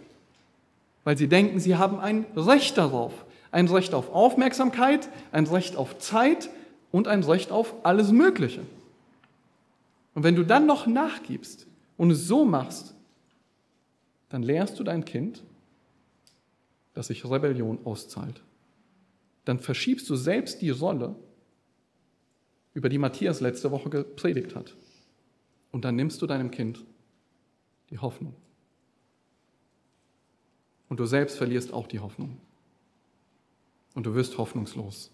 Weil 1.05 1.17
sie 1.17 1.29
denken, 1.29 1.61
sie 1.61 1.77
haben 1.77 1.99
ein 2.01 2.27
Recht 2.37 2.77
darauf. 2.77 3.13
Ein 3.51 3.69
Recht 3.69 3.95
auf 3.95 4.13
Aufmerksamkeit, 4.13 5.09
ein 5.33 5.47
Recht 5.47 5.77
auf 5.77 5.99
Zeit 5.99 6.51
und 6.91 7.09
ein 7.09 7.23
Recht 7.23 7.51
auf 7.51 7.75
alles 7.85 8.11
Mögliche. 8.11 8.61
Und 10.15 10.23
wenn 10.23 10.35
du 10.35 10.45
dann 10.45 10.67
noch 10.67 10.87
nachgibst 10.87 11.67
und 11.97 12.11
es 12.11 12.27
so 12.27 12.45
machst, 12.45 12.95
dann 14.29 14.43
lehrst 14.43 14.79
du 14.79 14.85
dein 14.85 15.05
Kind, 15.05 15.43
dass 16.95 17.09
sich 17.09 17.25
Rebellion 17.25 17.79
auszahlt. 17.85 18.43
Dann 19.45 19.61
verschiebst 19.61 20.09
du 20.11 20.17
selbst 20.17 20.63
die 20.63 20.71
Rolle, 20.71 21.15
über 22.75 22.89
die 22.89 22.99
Matthias 22.99 23.41
letzte 23.41 23.71
Woche 23.71 23.89
gepredigt 23.89 24.55
hat. 24.55 24.75
Und 25.77 25.85
dann 25.85 25.95
nimmst 25.95 26.23
du 26.23 26.27
deinem 26.27 26.51
Kind 26.51 26.87
die 27.91 27.99
Hoffnung. 27.99 28.33
Und 30.89 30.99
du 30.99 31.05
selbst 31.05 31.37
verlierst 31.37 31.71
auch 31.71 31.87
die 31.87 32.01
Hoffnung. 32.01 32.39
Und 33.95 34.07
du 34.07 34.15
wirst 34.15 34.39
hoffnungslos 34.39 35.11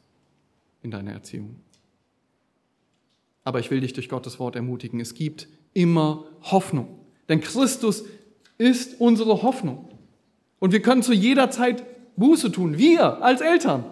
in 0.81 0.93
deiner 0.93 1.11
Erziehung. 1.11 1.57
Aber 3.43 3.59
ich 3.59 3.73
will 3.73 3.81
dich 3.81 3.93
durch 3.93 4.09
Gottes 4.09 4.39
Wort 4.39 4.55
ermutigen, 4.55 5.01
es 5.01 5.15
gibt 5.15 5.49
immer 5.75 6.27
Hoffnung. 6.43 6.97
Denn 7.29 7.41
Christus 7.41 8.05
ist 8.57 9.01
unsere 9.01 9.43
Hoffnung. 9.43 9.89
Und 10.61 10.71
wir 10.71 10.81
können 10.81 11.03
zu 11.03 11.13
jeder 11.13 11.51
Zeit 11.51 11.83
Buße 12.15 12.53
tun, 12.53 12.79
wir 12.79 13.21
als 13.21 13.41
Eltern. 13.41 13.83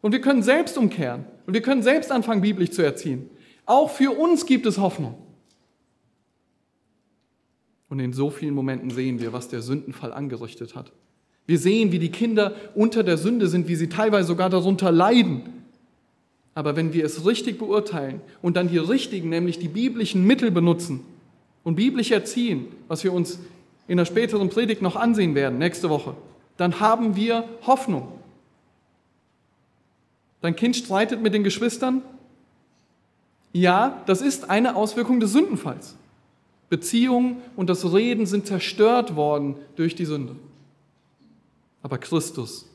Und 0.00 0.12
wir 0.12 0.22
können 0.22 0.42
selbst 0.42 0.78
umkehren. 0.78 1.26
Und 1.46 1.52
wir 1.52 1.60
können 1.60 1.82
selbst 1.82 2.10
anfangen, 2.10 2.40
biblisch 2.40 2.70
zu 2.70 2.80
erziehen. 2.80 3.28
Auch 3.66 3.90
für 3.90 4.18
uns 4.18 4.46
gibt 4.46 4.64
es 4.64 4.78
Hoffnung. 4.78 5.25
Und 7.88 8.00
in 8.00 8.12
so 8.12 8.30
vielen 8.30 8.54
Momenten 8.54 8.90
sehen 8.90 9.20
wir, 9.20 9.32
was 9.32 9.48
der 9.48 9.62
Sündenfall 9.62 10.12
angerichtet 10.12 10.74
hat. 10.74 10.92
Wir 11.46 11.58
sehen, 11.58 11.92
wie 11.92 12.00
die 12.00 12.10
Kinder 12.10 12.54
unter 12.74 13.04
der 13.04 13.16
Sünde 13.16 13.46
sind, 13.46 13.68
wie 13.68 13.76
sie 13.76 13.88
teilweise 13.88 14.28
sogar 14.28 14.50
darunter 14.50 14.90
leiden. 14.90 15.42
Aber 16.54 16.74
wenn 16.74 16.92
wir 16.92 17.04
es 17.04 17.24
richtig 17.24 17.58
beurteilen 17.58 18.20
und 18.42 18.56
dann 18.56 18.68
die 18.68 18.78
richtigen, 18.78 19.28
nämlich 19.28 19.58
die 19.58 19.68
biblischen 19.68 20.26
Mittel 20.26 20.50
benutzen 20.50 21.00
und 21.62 21.76
biblisch 21.76 22.10
erziehen, 22.10 22.66
was 22.88 23.04
wir 23.04 23.12
uns 23.12 23.38
in 23.86 23.98
der 23.98 24.06
späteren 24.06 24.48
Predigt 24.48 24.82
noch 24.82 24.96
ansehen 24.96 25.34
werden, 25.34 25.58
nächste 25.58 25.90
Woche, 25.90 26.16
dann 26.56 26.80
haben 26.80 27.14
wir 27.14 27.44
Hoffnung. 27.66 28.08
Dein 30.40 30.56
Kind 30.56 30.76
streitet 30.76 31.22
mit 31.22 31.34
den 31.34 31.44
Geschwistern? 31.44 32.02
Ja, 33.52 34.02
das 34.06 34.20
ist 34.20 34.50
eine 34.50 34.76
Auswirkung 34.76 35.20
des 35.20 35.32
Sündenfalls. 35.32 35.94
Beziehungen 36.68 37.38
und 37.54 37.70
das 37.70 37.92
Reden 37.92 38.26
sind 38.26 38.46
zerstört 38.46 39.16
worden 39.16 39.56
durch 39.76 39.94
die 39.94 40.04
Sünde. 40.04 40.36
Aber 41.82 41.98
Christus, 41.98 42.68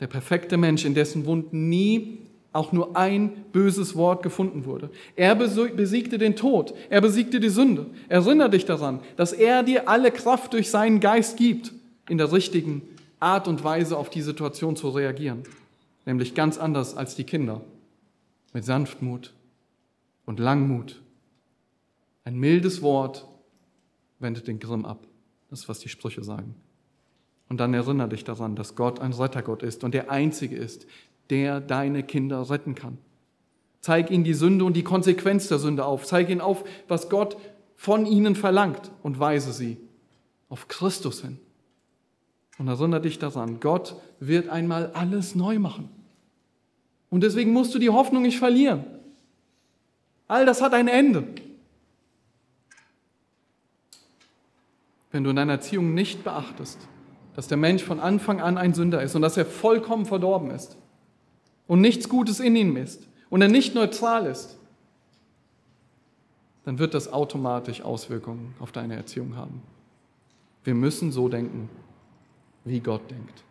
der 0.00 0.06
perfekte 0.06 0.56
Mensch, 0.56 0.84
in 0.84 0.94
dessen 0.94 1.26
Wunden 1.26 1.68
nie 1.68 2.18
auch 2.52 2.72
nur 2.72 2.96
ein 2.96 3.44
böses 3.52 3.96
Wort 3.96 4.22
gefunden 4.22 4.64
wurde. 4.64 4.88
Er 5.14 5.34
besiegte 5.34 6.16
den 6.16 6.36
Tod, 6.36 6.72
er 6.88 7.00
besiegte 7.00 7.38
die 7.38 7.50
Sünde. 7.50 7.86
Erinnere 8.08 8.50
dich 8.50 8.64
daran, 8.64 9.00
dass 9.16 9.32
er 9.32 9.62
dir 9.62 9.88
alle 9.88 10.10
Kraft 10.10 10.54
durch 10.54 10.70
seinen 10.70 11.00
Geist 11.00 11.36
gibt, 11.36 11.72
in 12.08 12.18
der 12.18 12.32
richtigen 12.32 12.82
Art 13.20 13.48
und 13.48 13.62
Weise 13.62 13.96
auf 13.96 14.08
die 14.08 14.22
Situation 14.22 14.76
zu 14.76 14.88
reagieren. 14.88 15.42
Nämlich 16.06 16.34
ganz 16.34 16.56
anders 16.56 16.96
als 16.96 17.14
die 17.14 17.24
Kinder. 17.24 17.60
Mit 18.52 18.64
Sanftmut 18.64 19.34
und 20.24 20.38
Langmut 20.40 21.00
ein 22.26 22.34
mildes 22.34 22.82
Wort 22.82 23.24
wendet 24.18 24.48
den 24.48 24.58
Grimm 24.58 24.84
ab. 24.84 25.06
Das 25.48 25.60
ist, 25.60 25.68
was 25.68 25.78
die 25.78 25.88
Sprüche 25.88 26.24
sagen. 26.24 26.56
Und 27.48 27.58
dann 27.58 27.72
erinnere 27.72 28.08
dich 28.08 28.24
daran, 28.24 28.56
dass 28.56 28.74
Gott 28.74 28.98
ein 28.98 29.12
Rettergott 29.12 29.62
ist 29.62 29.84
und 29.84 29.94
der 29.94 30.10
Einzige 30.10 30.56
ist, 30.56 30.88
der 31.30 31.60
deine 31.60 32.02
Kinder 32.02 32.50
retten 32.50 32.74
kann. 32.74 32.98
Zeig 33.80 34.10
ihnen 34.10 34.24
die 34.24 34.34
Sünde 34.34 34.64
und 34.64 34.76
die 34.76 34.82
Konsequenz 34.82 35.46
der 35.46 35.60
Sünde 35.60 35.84
auf. 35.84 36.04
Zeig 36.04 36.28
ihnen 36.28 36.40
auf, 36.40 36.64
was 36.88 37.08
Gott 37.08 37.36
von 37.76 38.06
ihnen 38.06 38.34
verlangt 38.34 38.90
und 39.04 39.20
weise 39.20 39.52
sie 39.52 39.76
auf 40.48 40.66
Christus 40.66 41.22
hin. 41.22 41.38
Und 42.58 42.66
erinnere 42.66 43.02
dich 43.02 43.20
daran, 43.20 43.60
Gott 43.60 43.94
wird 44.18 44.48
einmal 44.48 44.90
alles 44.94 45.36
neu 45.36 45.60
machen. 45.60 45.90
Und 47.08 47.20
deswegen 47.22 47.52
musst 47.52 47.72
du 47.72 47.78
die 47.78 47.90
Hoffnung 47.90 48.22
nicht 48.22 48.40
verlieren. 48.40 48.84
All 50.26 50.44
das 50.44 50.60
hat 50.60 50.74
ein 50.74 50.88
Ende. 50.88 51.28
Wenn 55.16 55.24
du 55.24 55.30
in 55.30 55.36
deiner 55.36 55.54
Erziehung 55.54 55.94
nicht 55.94 56.24
beachtest, 56.24 56.78
dass 57.34 57.48
der 57.48 57.56
Mensch 57.56 57.82
von 57.82 58.00
Anfang 58.00 58.42
an 58.42 58.58
ein 58.58 58.74
Sünder 58.74 59.02
ist 59.02 59.14
und 59.14 59.22
dass 59.22 59.38
er 59.38 59.46
vollkommen 59.46 60.04
verdorben 60.04 60.50
ist, 60.50 60.76
und 61.66 61.80
nichts 61.80 62.10
Gutes 62.10 62.38
in 62.38 62.54
ihm 62.54 62.76
ist 62.76 63.08
und 63.30 63.40
er 63.40 63.48
nicht 63.48 63.74
neutral 63.74 64.26
ist, 64.26 64.58
dann 66.64 66.78
wird 66.78 66.92
das 66.92 67.10
automatisch 67.10 67.80
Auswirkungen 67.80 68.54
auf 68.60 68.72
deine 68.72 68.94
Erziehung 68.94 69.36
haben. 69.36 69.62
Wir 70.64 70.74
müssen 70.74 71.10
so 71.12 71.30
denken, 71.30 71.70
wie 72.64 72.80
Gott 72.80 73.10
denkt. 73.10 73.42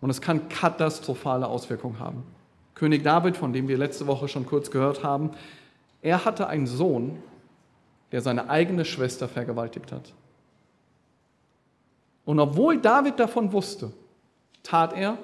Und 0.00 0.10
es 0.10 0.20
kann 0.20 0.48
katastrophale 0.48 1.46
Auswirkungen 1.46 2.00
haben. 2.00 2.24
König 2.74 3.04
David, 3.04 3.36
von 3.36 3.52
dem 3.52 3.68
wir 3.68 3.78
letzte 3.78 4.08
Woche 4.08 4.26
schon 4.26 4.46
kurz 4.46 4.72
gehört 4.72 5.04
haben, 5.04 5.30
er 6.02 6.24
hatte 6.24 6.48
einen 6.48 6.66
Sohn, 6.66 7.18
der 8.10 8.20
seine 8.20 8.50
eigene 8.50 8.84
Schwester 8.84 9.28
vergewaltigt 9.28 9.92
hat. 9.92 10.12
Und 12.26 12.40
obwohl 12.40 12.78
David 12.78 13.18
davon 13.18 13.52
wusste, 13.52 13.92
tat 14.62 14.92
er 14.92 15.16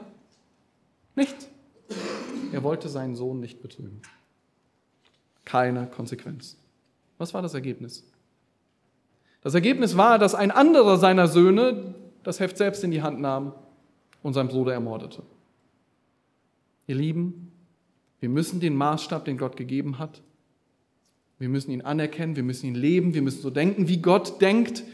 nichts. 1.14 1.48
Er 2.52 2.62
wollte 2.62 2.88
seinen 2.88 3.16
Sohn 3.16 3.40
nicht 3.40 3.60
betrügen. 3.60 4.00
Keine 5.44 5.88
Konsequenz. 5.88 6.56
Was 7.18 7.34
war 7.34 7.42
das 7.42 7.54
Ergebnis? 7.54 8.04
Das 9.42 9.54
Ergebnis 9.54 9.96
war, 9.96 10.18
dass 10.18 10.36
ein 10.36 10.52
anderer 10.52 10.96
seiner 10.96 11.26
Söhne 11.26 11.94
das 12.22 12.38
Heft 12.38 12.56
selbst 12.56 12.84
in 12.84 12.92
die 12.92 13.02
Hand 13.02 13.20
nahm 13.20 13.52
und 14.22 14.34
seinen 14.34 14.48
Bruder 14.48 14.72
ermordete. 14.72 15.24
Ihr 16.86 16.94
Lieben, 16.94 17.50
wir 18.20 18.28
müssen 18.28 18.60
den 18.60 18.76
Maßstab, 18.76 19.24
den 19.24 19.38
Gott 19.38 19.56
gegeben 19.56 19.98
hat, 19.98 20.22
wir 21.40 21.48
müssen 21.48 21.72
ihn 21.72 21.82
anerkennen, 21.82 22.36
wir 22.36 22.44
müssen 22.44 22.66
ihn 22.66 22.76
leben, 22.76 23.14
wir 23.14 23.22
müssen 23.22 23.42
so 23.42 23.50
denken, 23.50 23.88
wie 23.88 24.00
Gott 24.00 24.40
denkt 24.40 24.84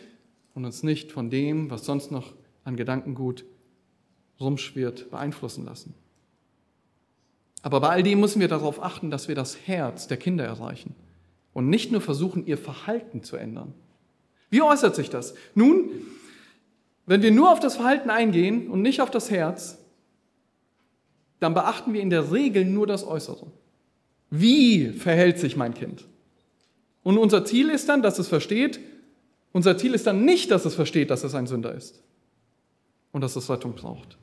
und 0.59 0.65
uns 0.65 0.83
nicht 0.83 1.13
von 1.13 1.31
dem, 1.31 1.71
was 1.71 1.85
sonst 1.85 2.11
noch 2.11 2.35
an 2.65 2.75
Gedankengut 2.75 3.45
rumschwirrt, 4.41 5.09
beeinflussen 5.09 5.65
lassen. 5.65 5.95
Aber 7.63 7.81
bei 7.81 7.91
all 7.91 8.03
dem 8.03 8.19
müssen 8.19 8.41
wir 8.41 8.49
darauf 8.49 8.83
achten, 8.83 9.09
dass 9.09 9.29
wir 9.29 9.37
das 9.37 9.69
Herz 9.69 10.09
der 10.09 10.17
Kinder 10.17 10.45
erreichen 10.45 10.97
und 11.53 11.71
nicht 11.71 11.93
nur 11.93 12.01
versuchen, 12.01 12.45
ihr 12.45 12.59
Verhalten 12.59 13.23
zu 13.23 13.37
ändern. 13.37 13.73
Wie 14.51 14.61
äußert 14.61 14.97
sich 14.97 15.11
das? 15.11 15.35
Nun, 15.55 15.91
wenn 17.07 17.23
wir 17.23 17.31
nur 17.31 17.53
auf 17.53 17.61
das 17.61 17.77
Verhalten 17.77 18.11
eingehen 18.11 18.69
und 18.69 18.83
nicht 18.83 19.01
auf 19.01 19.13
das 19.13 19.31
Herz, 19.31 19.79
dann 21.39 21.55
beachten 21.55 21.93
wir 21.93 22.01
in 22.01 22.11
der 22.11 22.33
Regel 22.33 22.65
nur 22.65 22.89
das 22.89 23.07
Äußere. 23.07 23.47
Wie 24.29 24.89
verhält 24.89 25.39
sich 25.39 25.57
mein 25.57 25.75
Kind? 25.75 26.05
Und 27.05 27.17
unser 27.17 27.45
Ziel 27.45 27.71
ist 27.71 27.89
dann, 27.89 28.03
dass 28.03 28.19
es 28.19 28.27
versteht, 28.27 28.81
unser 29.59 29.77
Ziel 29.77 29.93
ist 29.93 30.07
dann 30.07 30.25
nicht, 30.25 30.53
dass 30.53 30.65
es 30.67 30.77
versteht, 30.77 31.11
dass 31.11 31.25
es 31.25 31.35
ein 31.35 31.49
Sünder 31.49 31.75
ist 31.75 32.01
und 33.11 33.23
dass 33.23 33.35
es 33.35 33.51
Rettung 33.51 33.75
braucht, 33.75 34.17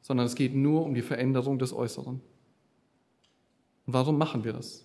sondern 0.00 0.26
es 0.26 0.34
geht 0.34 0.56
nur 0.56 0.84
um 0.84 0.92
die 0.92 1.02
Veränderung 1.02 1.60
des 1.60 1.72
Äußeren. 1.72 2.20
Und 3.86 3.92
warum 3.92 4.18
machen 4.18 4.42
wir 4.42 4.52
das? 4.52 4.84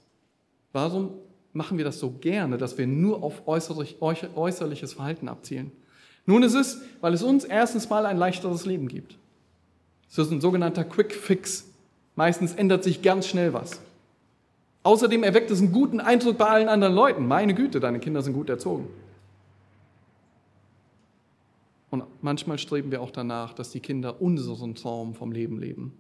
Warum 0.71 1.15
machen 1.51 1.79
wir 1.79 1.83
das 1.85 1.97
so 1.97 2.11
gerne, 2.11 2.59
dass 2.59 2.77
wir 2.77 2.85
nur 2.85 3.23
auf 3.23 3.47
äußerlich, 3.47 3.97
äußerliches 3.99 4.93
Verhalten 4.93 5.27
abzielen? 5.27 5.71
Nun 6.27 6.43
ist 6.43 6.53
es, 6.53 6.79
weil 7.01 7.15
es 7.15 7.23
uns 7.23 7.43
erstens 7.43 7.89
mal 7.89 8.05
ein 8.05 8.17
leichteres 8.17 8.67
Leben 8.67 8.89
gibt. 8.89 9.17
Es 10.11 10.19
ist 10.19 10.29
ein 10.29 10.41
sogenannter 10.41 10.83
Quick 10.83 11.15
Fix. 11.15 11.65
Meistens 12.15 12.53
ändert 12.53 12.83
sich 12.83 13.01
ganz 13.01 13.25
schnell 13.25 13.51
was. 13.51 13.81
Außerdem 14.83 15.23
erweckt 15.23 15.49
es 15.49 15.59
einen 15.59 15.71
guten 15.71 15.99
Eindruck 15.99 16.37
bei 16.37 16.45
allen 16.45 16.69
anderen 16.69 16.93
Leuten. 16.93 17.27
Meine 17.27 17.55
Güte, 17.55 17.79
deine 17.79 17.99
Kinder 17.99 18.21
sind 18.21 18.33
gut 18.33 18.51
erzogen. 18.51 18.89
Und 21.89 22.03
manchmal 22.21 22.57
streben 22.57 22.91
wir 22.91 23.01
auch 23.01 23.11
danach, 23.11 23.53
dass 23.53 23.71
die 23.71 23.79
Kinder 23.79 24.21
unseren 24.21 24.75
Traum 24.75 25.15
vom 25.15 25.31
Leben 25.31 25.59
leben. 25.59 25.93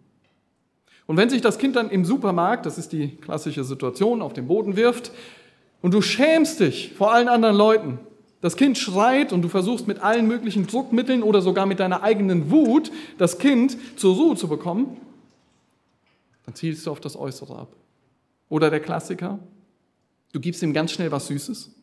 Und 1.05 1.15
wenn 1.15 1.29
sich 1.29 1.41
das 1.41 1.57
Kind 1.57 1.77
dann 1.77 1.89
im 1.89 2.03
Supermarkt, 2.03 2.65
das 2.65 2.77
ist 2.77 2.91
die 2.91 3.15
klassische 3.15 3.63
Situation, 3.63 4.21
auf 4.21 4.33
den 4.33 4.47
Boden 4.47 4.75
wirft 4.75 5.11
und 5.81 5.93
du 5.93 6.01
schämst 6.01 6.59
dich 6.59 6.93
vor 6.93 7.13
allen 7.13 7.29
anderen 7.29 7.55
Leuten, 7.55 7.99
das 8.41 8.57
Kind 8.57 8.77
schreit 8.77 9.31
und 9.31 9.41
du 9.41 9.47
versuchst 9.47 9.87
mit 9.87 9.99
allen 9.99 10.27
möglichen 10.27 10.67
Druckmitteln 10.67 11.23
oder 11.23 11.41
sogar 11.41 11.65
mit 11.65 11.79
deiner 11.79 12.03
eigenen 12.03 12.51
Wut 12.51 12.91
das 13.17 13.39
Kind 13.39 13.77
zur 13.95 14.15
Ruhe 14.15 14.35
zu 14.35 14.49
bekommen, 14.49 14.97
dann 16.45 16.53
zielst 16.53 16.85
du 16.85 16.91
auf 16.91 16.99
das 16.99 17.15
Äußere 17.15 17.57
ab. 17.57 17.75
Oder 18.49 18.69
der 18.69 18.81
Klassiker, 18.81 19.39
du 20.33 20.39
gibst 20.41 20.61
ihm 20.61 20.73
ganz 20.73 20.91
schnell 20.91 21.11
was 21.11 21.27
Süßes 21.27 21.76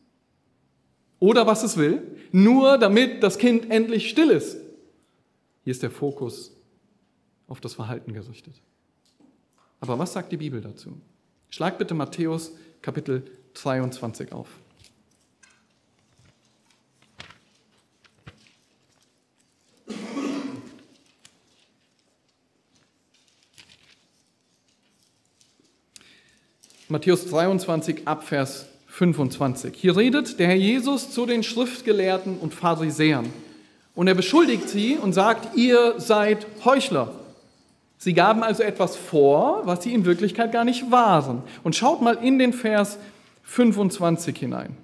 oder 1.25 1.47
was 1.47 1.63
es 1.63 1.75
will, 1.75 2.03
nur 2.31 2.77
damit 2.77 3.23
das 3.23 3.39
Kind 3.39 3.71
endlich 3.71 4.09
still 4.09 4.29
ist. 4.29 4.57
Hier 5.63 5.71
ist 5.71 5.81
der 5.81 5.89
Fokus 5.89 6.55
auf 7.47 7.59
das 7.59 7.73
Verhalten 7.73 8.13
gerichtet. 8.13 8.53
Aber 9.79 9.97
was 9.97 10.13
sagt 10.13 10.31
die 10.31 10.37
Bibel 10.37 10.61
dazu? 10.61 11.01
Schlag 11.49 11.79
bitte 11.79 11.95
Matthäus 11.95 12.51
Kapitel 12.83 13.23
22 13.55 14.31
auf. 14.33 14.47
Matthäus 26.87 27.25
23 27.25 28.07
Abvers 28.07 28.67
25. 28.95 29.75
Hier 29.75 29.97
redet 29.97 30.39
der 30.39 30.47
Herr 30.47 30.55
Jesus 30.55 31.11
zu 31.11 31.25
den 31.25 31.43
Schriftgelehrten 31.43 32.37
und 32.37 32.53
Pharisäern. 32.53 33.25
Und 33.93 34.07
er 34.07 34.15
beschuldigt 34.15 34.69
sie 34.69 34.95
und 34.95 35.11
sagt, 35.11 35.57
ihr 35.57 35.95
seid 35.99 36.47
Heuchler. 36.63 37.13
Sie 37.97 38.13
gaben 38.13 38.41
also 38.41 38.63
etwas 38.63 38.95
vor, 38.95 39.63
was 39.65 39.83
sie 39.83 39.93
in 39.93 40.05
Wirklichkeit 40.05 40.53
gar 40.53 40.63
nicht 40.63 40.91
waren. 40.91 41.43
Und 41.65 41.75
schaut 41.75 42.01
mal 42.01 42.13
in 42.21 42.39
den 42.39 42.53
Vers 42.53 42.97
25 43.43 44.37
hinein. 44.37 44.77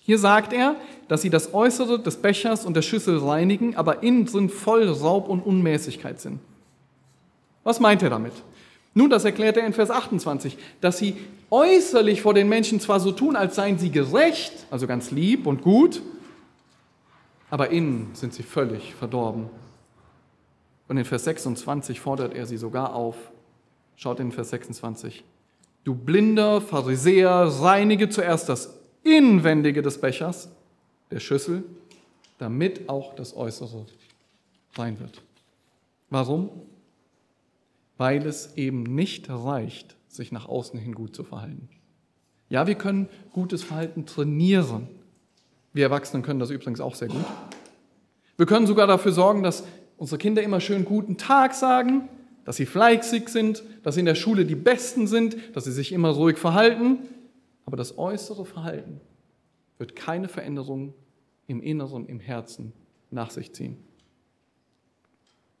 Hier 0.00 0.18
sagt 0.18 0.52
er, 0.52 0.76
dass 1.08 1.22
sie 1.22 1.30
das 1.30 1.54
Äußere 1.54 1.98
des 1.98 2.16
Bechers 2.16 2.66
und 2.66 2.74
der 2.74 2.82
Schüssel 2.82 3.16
reinigen, 3.16 3.76
aber 3.76 4.02
innen 4.02 4.26
drin 4.26 4.50
voll 4.50 4.86
Raub 4.90 5.30
und 5.30 5.40
Unmäßigkeit 5.40 6.20
sind. 6.20 6.40
Was 7.64 7.80
meint 7.80 8.02
er 8.02 8.10
damit? 8.10 8.34
Nun, 8.96 9.10
das 9.10 9.26
erklärt 9.26 9.58
er 9.58 9.66
in 9.66 9.74
Vers 9.74 9.90
28, 9.90 10.56
dass 10.80 10.96
sie 10.96 11.18
äußerlich 11.50 12.22
vor 12.22 12.32
den 12.32 12.48
Menschen 12.48 12.80
zwar 12.80 12.98
so 12.98 13.12
tun, 13.12 13.36
als 13.36 13.54
seien 13.54 13.78
sie 13.78 13.90
gerecht, 13.90 14.54
also 14.70 14.86
ganz 14.86 15.10
lieb 15.10 15.46
und 15.46 15.60
gut, 15.60 16.00
aber 17.50 17.68
innen 17.68 18.08
sind 18.14 18.32
sie 18.32 18.42
völlig 18.42 18.94
verdorben. 18.94 19.50
Und 20.88 20.96
in 20.96 21.04
Vers 21.04 21.24
26 21.24 22.00
fordert 22.00 22.34
er 22.34 22.46
sie 22.46 22.56
sogar 22.56 22.94
auf. 22.94 23.16
Schaut 23.96 24.18
in 24.18 24.32
Vers 24.32 24.48
26. 24.48 25.24
Du 25.84 25.94
blinder 25.94 26.62
Pharisäer, 26.62 27.52
reinige 27.60 28.08
zuerst 28.08 28.48
das 28.48 28.78
Inwendige 29.02 29.82
des 29.82 30.00
Bechers, 30.00 30.48
der 31.10 31.20
Schüssel, 31.20 31.64
damit 32.38 32.88
auch 32.88 33.14
das 33.14 33.36
Äußere 33.36 33.84
rein 34.74 34.98
wird. 34.98 35.20
Warum? 36.08 36.48
Weil 37.96 38.26
es 38.26 38.56
eben 38.56 38.82
nicht 38.82 39.28
reicht, 39.28 39.96
sich 40.08 40.32
nach 40.32 40.48
außen 40.48 40.78
hin 40.78 40.94
gut 40.94 41.14
zu 41.14 41.24
verhalten. 41.24 41.68
Ja, 42.48 42.66
wir 42.66 42.76
können 42.76 43.08
gutes 43.32 43.62
Verhalten 43.62 44.06
trainieren. 44.06 44.88
Wir 45.72 45.84
Erwachsenen 45.84 46.22
können 46.22 46.40
das 46.40 46.50
übrigens 46.50 46.80
auch 46.80 46.94
sehr 46.94 47.08
gut. 47.08 47.24
Wir 48.36 48.46
können 48.46 48.66
sogar 48.66 48.86
dafür 48.86 49.12
sorgen, 49.12 49.42
dass 49.42 49.64
unsere 49.96 50.18
Kinder 50.18 50.42
immer 50.42 50.60
schön 50.60 50.84
guten 50.84 51.16
Tag 51.16 51.54
sagen, 51.54 52.08
dass 52.44 52.56
sie 52.56 52.66
fleißig 52.66 53.28
sind, 53.28 53.64
dass 53.82 53.94
sie 53.94 54.00
in 54.00 54.06
der 54.06 54.14
Schule 54.14 54.44
die 54.44 54.54
Besten 54.54 55.06
sind, 55.06 55.36
dass 55.54 55.64
sie 55.64 55.72
sich 55.72 55.92
immer 55.92 56.10
ruhig 56.10 56.38
verhalten. 56.38 56.98
Aber 57.64 57.76
das 57.76 57.98
äußere 57.98 58.44
Verhalten 58.44 59.00
wird 59.78 59.96
keine 59.96 60.28
Veränderung 60.28 60.94
im 61.48 61.60
Inneren, 61.60 62.06
im 62.06 62.20
Herzen 62.20 62.72
nach 63.10 63.30
sich 63.30 63.52
ziehen. 63.52 63.76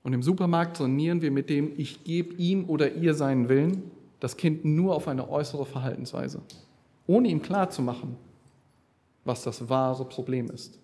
Und 0.06 0.12
im 0.12 0.22
Supermarkt 0.22 0.76
trainieren 0.76 1.20
wir 1.20 1.32
mit 1.32 1.50
dem, 1.50 1.72
ich 1.76 2.04
gebe 2.04 2.36
ihm 2.36 2.70
oder 2.70 2.92
ihr 2.92 3.12
seinen 3.12 3.48
Willen, 3.48 3.90
das 4.20 4.36
Kind 4.36 4.64
nur 4.64 4.94
auf 4.94 5.08
eine 5.08 5.28
äußere 5.28 5.66
Verhaltensweise, 5.66 6.42
ohne 7.08 7.26
ihm 7.26 7.42
klarzumachen, 7.42 8.14
was 9.24 9.42
das 9.42 9.68
wahre 9.68 10.04
Problem 10.04 10.48
ist 10.48 10.78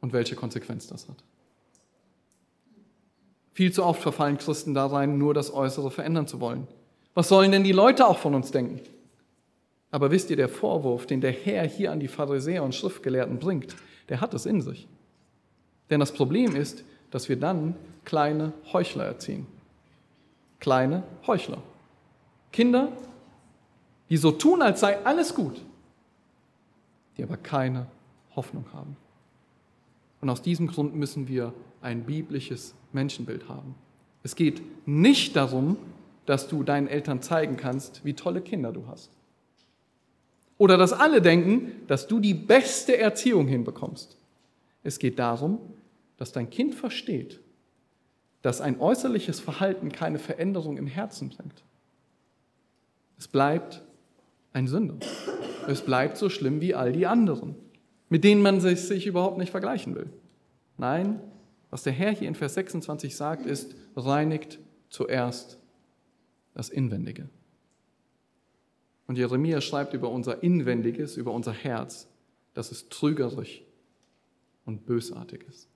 und 0.00 0.12
welche 0.12 0.36
Konsequenz 0.36 0.86
das 0.86 1.08
hat. 1.08 1.16
Viel 3.54 3.72
zu 3.72 3.84
oft 3.84 4.02
verfallen 4.02 4.38
Christen 4.38 4.72
da 4.72 4.86
rein, 4.86 5.18
nur 5.18 5.34
das 5.34 5.52
Äußere 5.52 5.90
verändern 5.90 6.28
zu 6.28 6.38
wollen. 6.38 6.68
Was 7.14 7.28
sollen 7.28 7.50
denn 7.50 7.64
die 7.64 7.72
Leute 7.72 8.06
auch 8.06 8.18
von 8.18 8.36
uns 8.36 8.52
denken? 8.52 8.78
Aber 9.90 10.12
wisst 10.12 10.30
ihr, 10.30 10.36
der 10.36 10.48
Vorwurf, 10.48 11.06
den 11.06 11.20
der 11.20 11.32
Herr 11.32 11.66
hier 11.66 11.90
an 11.90 11.98
die 11.98 12.06
Pharisäer 12.06 12.62
und 12.62 12.76
Schriftgelehrten 12.76 13.40
bringt, 13.40 13.74
der 14.10 14.20
hat 14.20 14.32
es 14.32 14.46
in 14.46 14.60
sich. 14.60 14.86
Denn 15.90 15.98
das 15.98 16.12
Problem 16.12 16.54
ist, 16.54 16.84
dass 17.10 17.28
wir 17.28 17.38
dann 17.38 17.74
kleine 18.04 18.52
Heuchler 18.72 19.04
erziehen. 19.04 19.46
Kleine 20.60 21.02
Heuchler. 21.26 21.62
Kinder, 22.52 22.92
die 24.10 24.16
so 24.16 24.32
tun, 24.32 24.62
als 24.62 24.80
sei 24.80 25.04
alles 25.04 25.34
gut, 25.34 25.60
die 27.16 27.22
aber 27.22 27.36
keine 27.36 27.86
Hoffnung 28.34 28.64
haben. 28.72 28.96
Und 30.20 30.30
aus 30.30 30.42
diesem 30.42 30.66
Grund 30.66 30.94
müssen 30.94 31.28
wir 31.28 31.52
ein 31.80 32.04
biblisches 32.04 32.74
Menschenbild 32.92 33.48
haben. 33.48 33.74
Es 34.22 34.34
geht 34.34 34.62
nicht 34.86 35.36
darum, 35.36 35.76
dass 36.26 36.48
du 36.48 36.62
deinen 36.62 36.88
Eltern 36.88 37.22
zeigen 37.22 37.56
kannst, 37.56 38.04
wie 38.04 38.14
tolle 38.14 38.40
Kinder 38.40 38.72
du 38.72 38.86
hast. 38.86 39.10
Oder 40.58 40.76
dass 40.76 40.92
alle 40.92 41.22
denken, 41.22 41.72
dass 41.86 42.08
du 42.08 42.18
die 42.18 42.34
beste 42.34 42.98
Erziehung 42.98 43.46
hinbekommst. 43.46 44.16
Es 44.82 44.98
geht 44.98 45.18
darum, 45.18 45.60
dass 46.18 46.32
dein 46.32 46.50
Kind 46.50 46.74
versteht, 46.74 47.40
dass 48.42 48.60
ein 48.60 48.78
äußerliches 48.78 49.40
Verhalten 49.40 49.90
keine 49.90 50.18
Veränderung 50.18 50.76
im 50.76 50.86
Herzen 50.86 51.30
bringt. 51.30 51.64
Es 53.18 53.26
bleibt 53.26 53.82
ein 54.52 54.68
Sünder. 54.68 54.98
Es 55.66 55.82
bleibt 55.82 56.16
so 56.16 56.28
schlimm 56.28 56.60
wie 56.60 56.74
all 56.74 56.92
die 56.92 57.06
anderen, 57.06 57.54
mit 58.08 58.24
denen 58.24 58.42
man 58.42 58.60
sich, 58.60 58.82
sich 58.82 59.06
überhaupt 59.06 59.38
nicht 59.38 59.50
vergleichen 59.50 59.94
will. 59.94 60.10
Nein, 60.76 61.20
was 61.70 61.82
der 61.82 61.92
Herr 61.92 62.12
hier 62.12 62.28
in 62.28 62.34
Vers 62.34 62.54
26 62.54 63.16
sagt, 63.16 63.46
ist, 63.46 63.74
reinigt 63.96 64.58
zuerst 64.88 65.58
das 66.54 66.68
Inwendige. 66.68 67.28
Und 69.06 69.16
Jeremia 69.16 69.60
schreibt 69.60 69.94
über 69.94 70.10
unser 70.10 70.42
Inwendiges, 70.42 71.16
über 71.16 71.32
unser 71.32 71.52
Herz, 71.52 72.08
dass 72.54 72.70
es 72.70 72.88
trügerisch 72.88 73.62
und 74.64 74.86
bösartig 74.86 75.44
ist. 75.48 75.68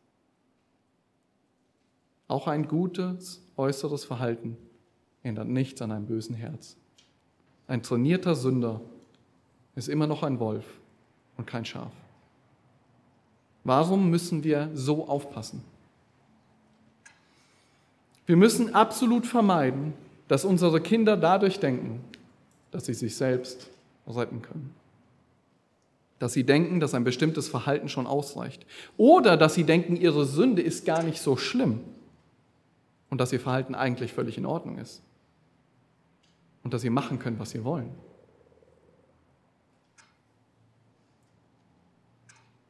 Auch 2.33 2.47
ein 2.47 2.67
gutes 2.67 3.43
äußeres 3.59 4.07
Verhalten 4.07 4.57
ändert 5.23 5.49
nichts 5.49 5.83
an 5.83 5.93
einem 5.93 6.07
bösen 6.07 6.35
Herz. 6.35 6.79
Ein 7.69 7.83
trainierter 7.83 8.35
Sünder 8.35 8.81
ist 9.77 9.91
immer 9.91 10.07
noch 10.07 10.23
ein 10.23 10.41
Wolf 10.41 10.65
und 11.37 11.47
kein 11.47 11.67
Schaf. 11.67 11.93
Warum 13.65 14.09
müssen 14.09 14.45
wir 14.45 14.71
so 14.73 15.09
aufpassen? 15.09 15.63
Wir 18.25 18.39
müssen 18.39 18.75
absolut 18.75 19.27
vermeiden, 19.27 19.93
dass 20.27 20.47
unsere 20.47 20.81
Kinder 20.81 21.19
dadurch 21.19 21.61
denken, 21.61 22.03
dass 22.71 22.87
sie 22.87 22.95
sich 22.95 23.15
selbst 23.15 23.69
retten 24.07 24.41
können. 24.41 24.75
Dass 26.19 26.33
sie 26.33 26.45
denken, 26.45 26.81
dass 26.81 26.95
ein 26.95 27.05
bestimmtes 27.05 27.49
Verhalten 27.49 27.91
schon 27.91 28.07
ausreicht. 28.07 28.65
Oder 28.97 29.37
dass 29.37 29.53
sie 29.53 29.65
denken, 29.65 29.97
ihre 29.97 30.25
Sünde 30.25 30.63
ist 30.63 30.87
gar 30.87 31.03
nicht 31.03 31.21
so 31.21 31.37
schlimm 31.37 31.81
und 33.13 33.19
dass 33.19 33.31
ihr 33.31 33.41
Verhalten 33.41 33.75
eigentlich 33.75 34.15
völlig 34.15 34.39
in 34.39 34.47
Ordnung 34.47 34.79
ist. 34.79 35.03
Und 36.65 36.73
dass 36.73 36.81
sie 36.81 36.89
machen 36.89 37.19
können, 37.19 37.39
was 37.39 37.51
sie 37.51 37.63
wollen. 37.63 37.91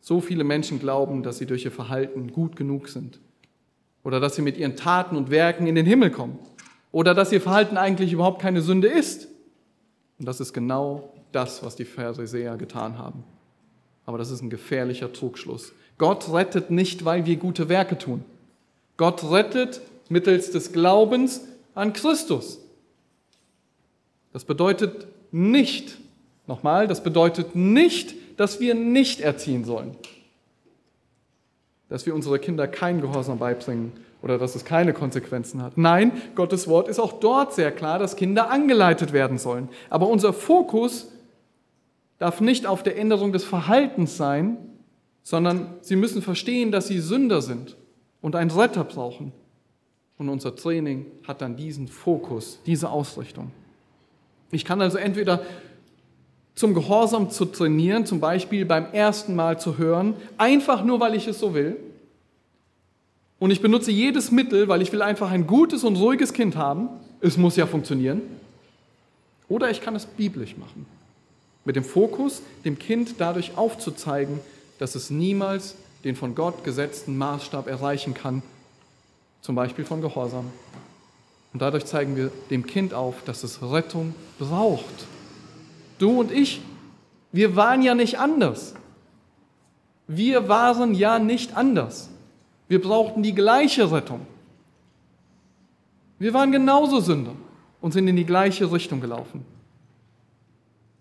So 0.01 0.21
viele 0.21 0.43
Menschen 0.43 0.81
glauben, 0.81 1.23
dass 1.23 1.39
sie 1.39 1.47
durch 1.47 1.65
ihr 1.65 1.71
Verhalten 1.71 2.33
gut 2.33 2.57
genug 2.57 2.89
sind. 2.89 3.21
Oder 4.03 4.19
dass 4.19 4.35
sie 4.35 4.43
mit 4.43 4.57
ihren 4.57 4.75
Taten 4.75 5.15
und 5.15 5.31
Werken 5.31 5.69
in 5.69 5.77
den 5.77 5.87
Himmel 5.87 6.11
kommen. 6.11 6.41
Oder 6.91 7.15
dass 7.15 7.31
ihr 7.31 7.41
Verhalten 7.41 7.77
eigentlich 7.77 8.13
überhaupt 8.13 8.43
keine 8.43 8.63
Sünde 8.63 8.89
ist. 8.89 9.29
Und 10.19 10.27
das 10.27 10.41
ist 10.41 10.53
genau 10.53 11.15
das, 11.31 11.63
was 11.63 11.77
die 11.77 11.85
Pharisäer 11.85 12.57
getan 12.57 12.99
haben. 12.99 13.23
Aber 14.07 14.19
das 14.19 14.33
ist 14.33 14.43
ein 14.43 14.51
gefährlicher 14.51 15.13
Trugschluss. 15.13 15.73
Gott 15.99 16.33
rettet 16.33 16.73
nicht, 16.73 17.05
weil 17.05 17.27
wir 17.27 17.37
gute 17.37 17.69
Werke 17.69 17.97
tun. 17.97 18.25
Gott 18.97 19.23
rettet 19.31 19.81
mittels 20.09 20.51
des 20.51 20.73
Glaubens 20.73 21.43
an 21.75 21.93
Christus. 21.93 22.61
Das 24.33 24.45
bedeutet 24.45 25.07
nicht, 25.31 25.99
nochmal, 26.47 26.89
das 26.89 27.03
bedeutet 27.03 27.55
nicht, 27.55 28.15
dass 28.39 28.61
wir 28.61 28.75
nicht 28.75 29.21
erziehen 29.21 29.65
sollen. 29.65 29.97
Dass 31.89 32.07
wir 32.07 32.15
unsere 32.15 32.39
Kinder 32.39 32.67
kein 32.67 33.01
Gehorsam 33.01 33.39
beibringen 33.39 33.93
oder 34.23 34.39
dass 34.39 34.55
es 34.55 34.65
keine 34.65 34.95
Konsequenzen 34.95 35.63
hat. 35.63 35.77
Nein, 35.77 36.13
Gottes 36.35 36.69
Wort 36.69 36.89
ist 36.89 36.99
auch 36.99 37.15
dort 37.15 37.55
sehr 37.55 37.73
klar, 37.73 37.99
dass 37.99 38.17
Kinder 38.17 38.51
angeleitet 38.51 39.13
werden 39.13 39.37
sollen. 39.39 39.69
Aber 39.91 40.09
unser 40.09 40.33
Fokus 40.33 41.09
darf 42.19 42.41
nicht 42.41 42.67
auf 42.67 42.83
der 42.83 42.97
Änderung 42.97 43.33
des 43.33 43.45
Verhaltens 43.45 44.17
sein, 44.17 44.57
sondern 45.23 45.75
sie 45.81 45.97
müssen 45.97 46.23
verstehen, 46.23 46.73
dass 46.73 46.89
sie 46.89 47.01
Sünder 47.01 47.43
sind 47.43 47.77
und 48.21 48.37
einen 48.37 48.51
Retter 48.51 48.85
brauchen. 48.85 49.33
Und 50.23 50.29
unser 50.29 50.55
Training 50.55 51.07
hat 51.27 51.41
dann 51.41 51.57
diesen 51.57 51.89
Fokus, 51.89 52.61
diese 52.65 52.91
Ausrichtung. 52.91 53.51
Ich 54.53 54.65
kann 54.65 54.81
also 54.81 54.97
entweder 54.97 55.45
zum 56.55 56.75
Gehorsam 56.75 57.29
zu 57.29 57.45
trainieren, 57.45 58.07
zum 58.07 58.21
Beispiel 58.21 58.65
beim 58.65 58.87
ersten 58.93 59.35
Mal 59.35 59.59
zu 59.59 59.79
hören, 59.79 60.15
einfach 60.39 60.85
nur, 60.85 61.01
weil 61.01 61.17
ich 61.17 61.27
es 61.27 61.41
so 61.41 61.55
will. 61.55 61.77
Und 63.41 63.51
ich 63.51 63.61
benutze 63.61 63.91
jedes 63.91 64.31
Mittel, 64.31 64.69
weil 64.69 64.81
ich 64.81 64.93
will 64.93 65.03
einfach 65.03 65.33
ein 65.33 65.49
gutes 65.49 65.83
und 65.83 65.97
ruhiges 65.97 66.33
Kind 66.33 66.55
haben. 66.55 66.89
Es 67.21 67.37
muss 67.37 67.57
ja 67.57 67.67
funktionieren. 67.67 68.23
Oder 69.49 69.73
ich 69.73 69.81
kann 69.81 69.97
es 69.97 70.07
biblisch 70.07 70.57
machen. 70.57 70.87
Mit 71.65 71.75
dem 71.75 71.83
Fokus, 71.83 72.43
dem 72.65 72.79
Kind 72.79 73.17
dadurch 73.19 73.59
aufzuzeigen, 73.59 74.39
dass 74.79 74.95
es 74.95 75.11
niemals 75.11 75.75
den 76.05 76.15
von 76.15 76.37
Gott 76.37 76.63
gesetzten 76.63 77.19
Maßstab 77.19 77.67
erreichen 77.67 78.15
kann, 78.15 78.45
zum 79.43 79.55
Beispiel 79.55 79.85
von 79.85 80.01
Gehorsam. 80.01 80.47
Und 81.53 81.61
dadurch 81.61 81.85
zeigen 81.85 82.17
wir 82.17 82.31
dem 82.49 82.65
Kind 82.65 82.95
auf, 82.95 83.23
dass 83.25 83.45
es 83.45 83.61
Rettung 83.61 84.15
braucht. 84.39 85.07
Du 85.99 86.21
und 86.21 86.33
ich, 86.33 86.63
wir 87.31 87.55
waren 87.57 87.83
ja 87.83 87.95
nicht 87.95 88.19
anders. 88.19 88.75
Wir 90.07 90.49
waren 90.49 90.95
ja 90.95 91.19
nicht 91.19 91.57
anders. 91.57 92.09
Wir 92.69 92.81
brauchten 92.81 93.23
die 93.23 93.35
gleiche 93.35 93.93
Rettung. 93.93 94.27
Wir 96.19 96.33
waren 96.33 96.53
genauso 96.53 97.01
Sünder 97.01 97.35
und 97.81 97.93
sind 97.93 98.09
in 98.09 98.17
die 98.17 98.25
gleiche 98.25 98.73
Richtung 98.73 99.01
gelaufen. 99.01 99.45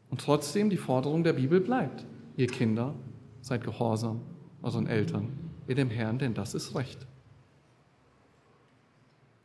Und 0.10 0.20
trotzdem 0.20 0.70
die 0.70 0.78
Forderung 0.78 1.24
der 1.24 1.34
Bibel 1.34 1.62
bleibt. 1.62 2.04
Ihr 2.36 2.48
Kinder, 2.48 2.94
seid 3.42 3.64
gehorsam 3.64 4.22
euren 4.62 4.88
Eltern, 4.88 5.30
ihr 5.68 5.76
dem 5.76 5.90
Herrn, 5.90 6.20
denn 6.20 6.34
das 6.34 6.54
ist 6.54 6.76
Recht. 6.76 7.08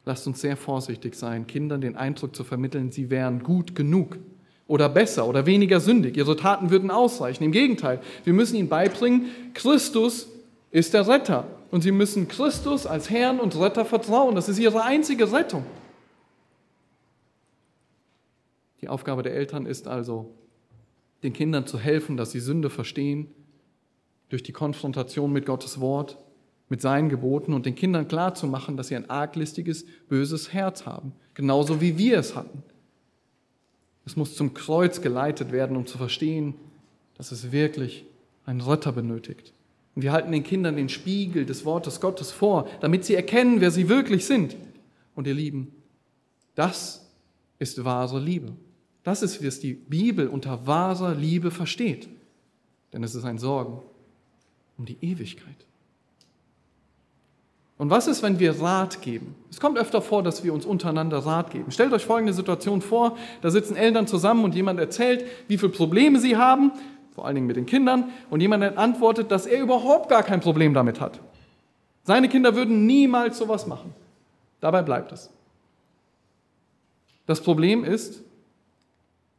Lasst 0.07 0.27
uns 0.29 0.41
sehr 0.41 0.57
vorsichtig 0.57 1.17
sein, 1.17 1.49
Kindern 1.49 1.81
den 1.81 1.97
Eindruck 1.97 2.35
zu 2.37 2.45
vermitteln, 2.45 2.93
sie 2.93 3.11
wären 3.11 3.43
gut 3.43 3.75
genug 3.75 4.19
oder 4.69 4.89
besser 4.89 5.27
oder 5.27 5.47
weniger 5.47 5.81
sündig. 5.81 6.17
Ihre 6.17 6.37
Taten 6.37 6.71
würden 6.71 6.93
ausreichen. 6.93 7.43
Im 7.43 7.51
Gegenteil, 7.51 8.01
wir 8.23 8.33
müssen 8.33 8.55
ihnen 8.55 8.69
beibringen, 8.69 9.27
Christus 9.53 10.29
ist 10.71 10.95
der 10.95 11.09
Retter. 11.09 11.49
Und 11.73 11.83
sie 11.83 11.91
müssen 11.91 12.29
Christus 12.29 12.87
als 12.87 13.11
Herrn 13.11 13.41
und 13.41 13.59
Retter 13.59 13.85
vertrauen. 13.85 14.37
Das 14.37 14.49
ist 14.49 14.61
ihre 14.61 14.85
einzige 14.85 15.33
Rettung. 15.33 15.67
Die 18.81 18.89
Aufgabe 18.89 19.25
der 19.25 19.35
Eltern 19.35 19.67
ist 19.67 19.89
also, 19.89 20.33
den 21.25 21.33
Kindern 21.33 21.67
zu 21.67 21.81
helfen, 21.81 22.17
dass 22.17 22.31
sie 22.31 22.39
Sünde 22.39 22.71
verstehen, 22.71 23.27
durch 24.29 24.45
die 24.45 24.53
Konfrontation 24.53 25.33
mit 25.33 25.47
Gottes 25.47 25.81
Wort, 25.81 26.19
mit 26.69 26.81
seinen 26.81 27.09
Geboten 27.09 27.53
und 27.53 27.67
den 27.67 27.75
Kindern 27.75 28.09
klarzumachen, 28.09 28.77
dass 28.77 28.89
sie 28.89 28.97
ein 28.97 29.09
arglistiges, 29.09 29.87
böses 30.09 30.53
Herz 30.53 30.85
haben, 30.85 31.13
genauso 31.35 31.81
wie 31.81 31.97
wir 31.97 32.19
es 32.19 32.35
hatten. 32.35 32.63
Es 34.05 34.17
muss 34.17 34.37
zum 34.37 34.55
Kreuz 34.55 35.01
geleitet 35.01 35.53
werden, 35.53 35.77
um 35.77 35.87
zu 35.87 35.99
verstehen, 35.99 36.55
dass 37.17 37.33
es 37.33 37.53
wirklich 37.53 38.05
einen 38.45 38.61
Retter 38.61 38.93
benötigt. 38.93 39.53
Und 39.95 40.03
wir 40.03 40.13
halten 40.13 40.31
den 40.31 40.45
Kindern 40.45 40.77
den 40.77 40.89
Spiegel 40.89 41.47
des 41.47 41.65
Wortes 41.65 42.01
Gottes 42.01 42.31
vor, 42.31 42.69
damit 42.81 43.05
sie 43.05 43.15
erkennen, 43.15 43.61
wer 43.61 43.71
sie 43.71 43.89
wirklich 43.89 44.27
sind. 44.27 44.57
Und 45.15 45.27
ihr 45.27 45.35
Lieben, 45.35 45.73
das 46.55 47.11
ist 47.59 47.85
wahre 47.85 48.21
Liebe. 48.21 48.53
Das 49.03 49.23
ist, 49.23 49.43
wie 49.43 49.47
es 49.47 49.61
die 49.61 49.73
Bibel 49.73 50.29
unter 50.29 50.67
wahrer 50.67 51.15
Liebe 51.15 51.51
versteht. 51.51 52.09
Denn 52.93 53.03
es 53.03 53.15
ist 53.15 53.25
ein 53.25 53.39
Sorgen 53.39 53.81
um 54.77 54.85
die 54.85 54.99
Ewigkeit. 55.01 55.67
Und 57.79 57.91
was 57.91 58.07
ist, 58.07 58.23
wenn 58.23 58.39
wir 58.39 58.61
Rat 58.61 59.03
geben? 59.03 59.35
Es 59.51 59.61
kommt 59.61 59.79
öfter 59.79 60.01
vor, 60.01 60.23
dass 60.23 60.43
wir 60.43 60.55
uns 60.55 60.65
untereinander 60.65 61.19
Rat 61.19 61.51
geben. 61.51 61.71
Stellt 61.71 61.93
euch 61.93 62.07
folgende 62.07 62.33
Situation 62.33 62.81
vor, 62.81 63.19
da 63.43 63.51
sitzen 63.51 63.77
Eltern 63.77 64.07
zusammen 64.07 64.45
und 64.45 64.55
jemand 64.55 64.81
erzählt, 64.81 65.25
wie 65.49 65.59
viele 65.59 65.73
Probleme 65.73 66.19
sie 66.19 66.37
haben, 66.37 66.73
vor 67.15 67.27
allen 67.27 67.35
Dingen 67.35 67.47
mit 67.47 67.57
den 67.57 67.67
Kindern, 67.67 68.11
und 68.31 68.41
jemand 68.41 68.79
antwortet, 68.79 69.31
dass 69.31 69.47
er 69.47 69.61
überhaupt 69.61 70.09
gar 70.09 70.23
kein 70.23 70.41
Problem 70.41 70.73
damit 70.73 71.01
hat. 71.01 71.21
Seine 72.03 72.29
Kinder 72.29 72.55
würden 72.55 72.87
niemals 72.87 73.37
sowas 73.39 73.67
machen. 73.67 73.93
Dabei 74.61 74.83
bleibt 74.83 75.13
es. 75.13 75.31
Das 77.27 77.43
Problem 77.43 77.85
ist, 77.85 78.23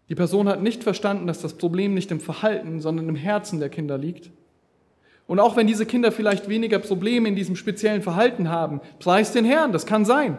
die 0.09 0.15
Person 0.15 0.47
hat 0.47 0.61
nicht 0.61 0.83
verstanden, 0.83 1.25
dass 1.25 1.41
das 1.41 1.53
Problem 1.55 1.93
nicht 1.93 2.11
im 2.11 2.19
Verhalten, 2.19 2.81
sondern 2.81 3.09
im 3.09 3.15
Herzen 3.15 3.59
der 3.59 3.69
Kinder 3.69 3.97
liegt 3.97 4.29
und 5.27 5.39
auch 5.39 5.57
wenn 5.57 5.67
diese 5.67 5.85
Kinder 5.85 6.11
vielleicht 6.11 6.47
weniger 6.49 6.79
Probleme 6.79 7.27
in 7.27 7.35
diesem 7.35 7.55
speziellen 7.55 8.01
Verhalten 8.01 8.49
haben, 8.49 8.79
preis 8.99 9.33
den 9.33 9.45
Herrn, 9.45 9.73
das 9.73 9.85
kann 9.85 10.05
sein, 10.05 10.37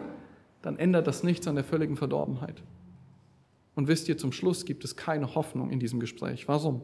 dann 0.61 0.77
ändert 0.77 1.07
das 1.07 1.23
nichts 1.23 1.47
an 1.47 1.55
der 1.55 1.63
völligen 1.63 1.95
Verdorbenheit. 1.95 2.61
Und 3.75 3.87
wisst 3.87 4.09
ihr, 4.09 4.17
zum 4.17 4.31
Schluss 4.31 4.65
gibt 4.65 4.83
es 4.83 4.95
keine 4.95 5.35
Hoffnung 5.35 5.69
in 5.69 5.79
diesem 5.79 5.99
Gespräch. 5.99 6.47
Warum? 6.47 6.81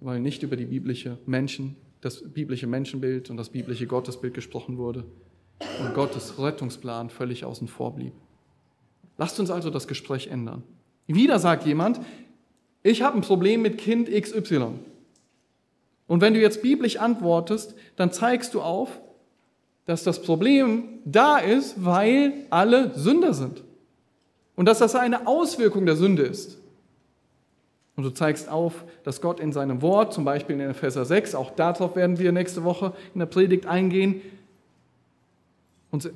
Weil 0.00 0.20
nicht 0.20 0.42
über 0.42 0.56
die 0.56 0.64
biblische 0.64 1.18
Menschen, 1.26 1.76
das 2.00 2.22
biblische 2.32 2.66
Menschenbild 2.66 3.28
und 3.28 3.36
das 3.36 3.50
biblische 3.50 3.86
Gottesbild 3.86 4.32
gesprochen 4.32 4.78
wurde, 4.78 5.04
und 5.80 5.94
Gottes 5.94 6.38
Rettungsplan 6.38 7.10
völlig 7.10 7.44
außen 7.44 7.66
vor 7.66 7.94
blieb. 7.94 8.12
Lasst 9.18 9.40
uns 9.40 9.50
also 9.50 9.70
das 9.70 9.88
Gespräch 9.88 10.28
ändern. 10.28 10.62
Wieder 11.06 11.38
sagt 11.38 11.66
jemand, 11.66 12.00
ich 12.82 13.02
habe 13.02 13.16
ein 13.16 13.22
Problem 13.22 13.62
mit 13.62 13.78
Kind 13.78 14.10
XY. 14.10 14.74
Und 16.06 16.20
wenn 16.20 16.34
du 16.34 16.40
jetzt 16.40 16.62
biblisch 16.62 16.98
antwortest, 16.98 17.74
dann 17.96 18.12
zeigst 18.12 18.54
du 18.54 18.62
auf, 18.62 19.00
dass 19.86 20.04
das 20.04 20.22
Problem 20.22 21.00
da 21.04 21.38
ist, 21.38 21.84
weil 21.84 22.32
alle 22.50 22.92
Sünder 22.96 23.34
sind. 23.34 23.62
Und 24.54 24.66
dass 24.66 24.78
das 24.78 24.94
eine 24.94 25.26
Auswirkung 25.26 25.86
der 25.86 25.96
Sünde 25.96 26.22
ist. 26.22 26.58
Und 27.96 28.04
du 28.04 28.10
zeigst 28.10 28.48
auf, 28.48 28.84
dass 29.04 29.20
Gott 29.20 29.40
in 29.40 29.52
seinem 29.52 29.80
Wort, 29.82 30.12
zum 30.12 30.24
Beispiel 30.24 30.56
in 30.56 30.70
Epheser 30.70 31.04
6, 31.04 31.34
auch 31.34 31.50
darauf 31.50 31.96
werden 31.96 32.18
wir 32.18 32.30
nächste 32.30 32.62
Woche 32.62 32.92
in 33.14 33.20
der 33.20 33.26
Predigt 33.26 33.66
eingehen, 33.66 34.20
uns 35.90 36.10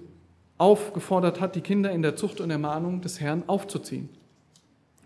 aufgefordert 0.58 1.40
hat, 1.40 1.54
die 1.54 1.62
Kinder 1.62 1.90
in 1.90 2.02
der 2.02 2.16
Zucht 2.16 2.40
und 2.40 2.50
Ermahnung 2.50 3.00
des 3.00 3.18
Herrn 3.18 3.44
aufzuziehen. 3.46 4.10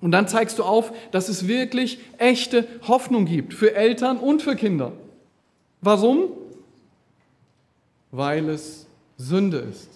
Und 0.01 0.11
dann 0.13 0.29
zeigst 0.29 0.59
du 0.59 0.65
auf, 0.65 0.93
dass 1.13 1.29
es 1.29 1.49
wirklich 1.49 1.99
echte 2.19 2.67
Hoffnung 2.87 3.25
gibt 3.25 3.55
für 3.55 3.75
Eltern 3.75 4.19
und 4.19 4.43
für 4.43 4.57
Kinder. 4.57 4.93
Warum? 5.81 6.29
Weil 8.11 8.49
es 8.49 8.87
Sünde 9.17 9.59
ist. 9.59 9.89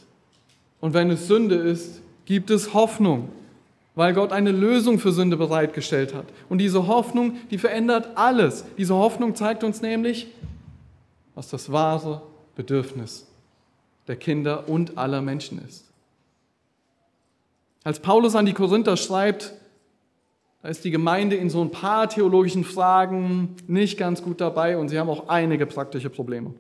Und 0.81 0.95
wenn 0.95 1.11
es 1.11 1.27
Sünde 1.27 1.57
ist, 1.57 2.01
gibt 2.25 2.51
es 2.51 2.75
Hoffnung, 2.75 3.31
weil 3.95 4.15
Gott 4.15 4.33
eine 4.33 4.53
Lösung 4.53 4.99
für 4.99 5.13
Sünde 5.13 5.37
bereitgestellt 5.37 6.15
hat. 6.15 6.27
Und 6.49 6.59
diese 6.59 6.87
Hoffnung, 6.87 7.37
die 7.51 7.59
verändert 7.59 8.11
alles. 8.17 8.65
Diese 8.77 8.95
Hoffnung 8.95 9.35
zeigt 9.35 9.65
uns 9.65 9.83
nämlich, 9.83 10.29
was 11.35 11.49
das 11.49 11.73
wahre 11.73 12.23
Bedürfnis 12.55 13.27
der 14.07 14.17
Kinder 14.17 14.69
und 14.69 14.99
aller 14.99 15.21
Menschen 15.21 15.63
ist. 15.67 15.85
Als 17.85 18.01
Paulus 18.01 18.35
an 18.35 18.47
die 18.47 18.53
Korinther 18.53 18.97
schreibt, 18.97 19.55
da 20.63 20.69
ist 20.69 20.85
die 20.85 20.91
Gemeinde 20.91 21.37
in 21.37 21.51
so 21.51 21.61
ein 21.61 21.71
paar 21.71 22.09
theologischen 22.09 22.65
Fragen 22.65 23.55
nicht 23.67 23.97
ganz 23.97 24.23
gut 24.23 24.41
dabei 24.41 24.77
und 24.77 24.89
sie 24.89 24.99
haben 24.99 25.09
auch 25.09 25.29
einige 25.29 25.67
praktische 25.67 26.11
Probleme. 26.11 26.55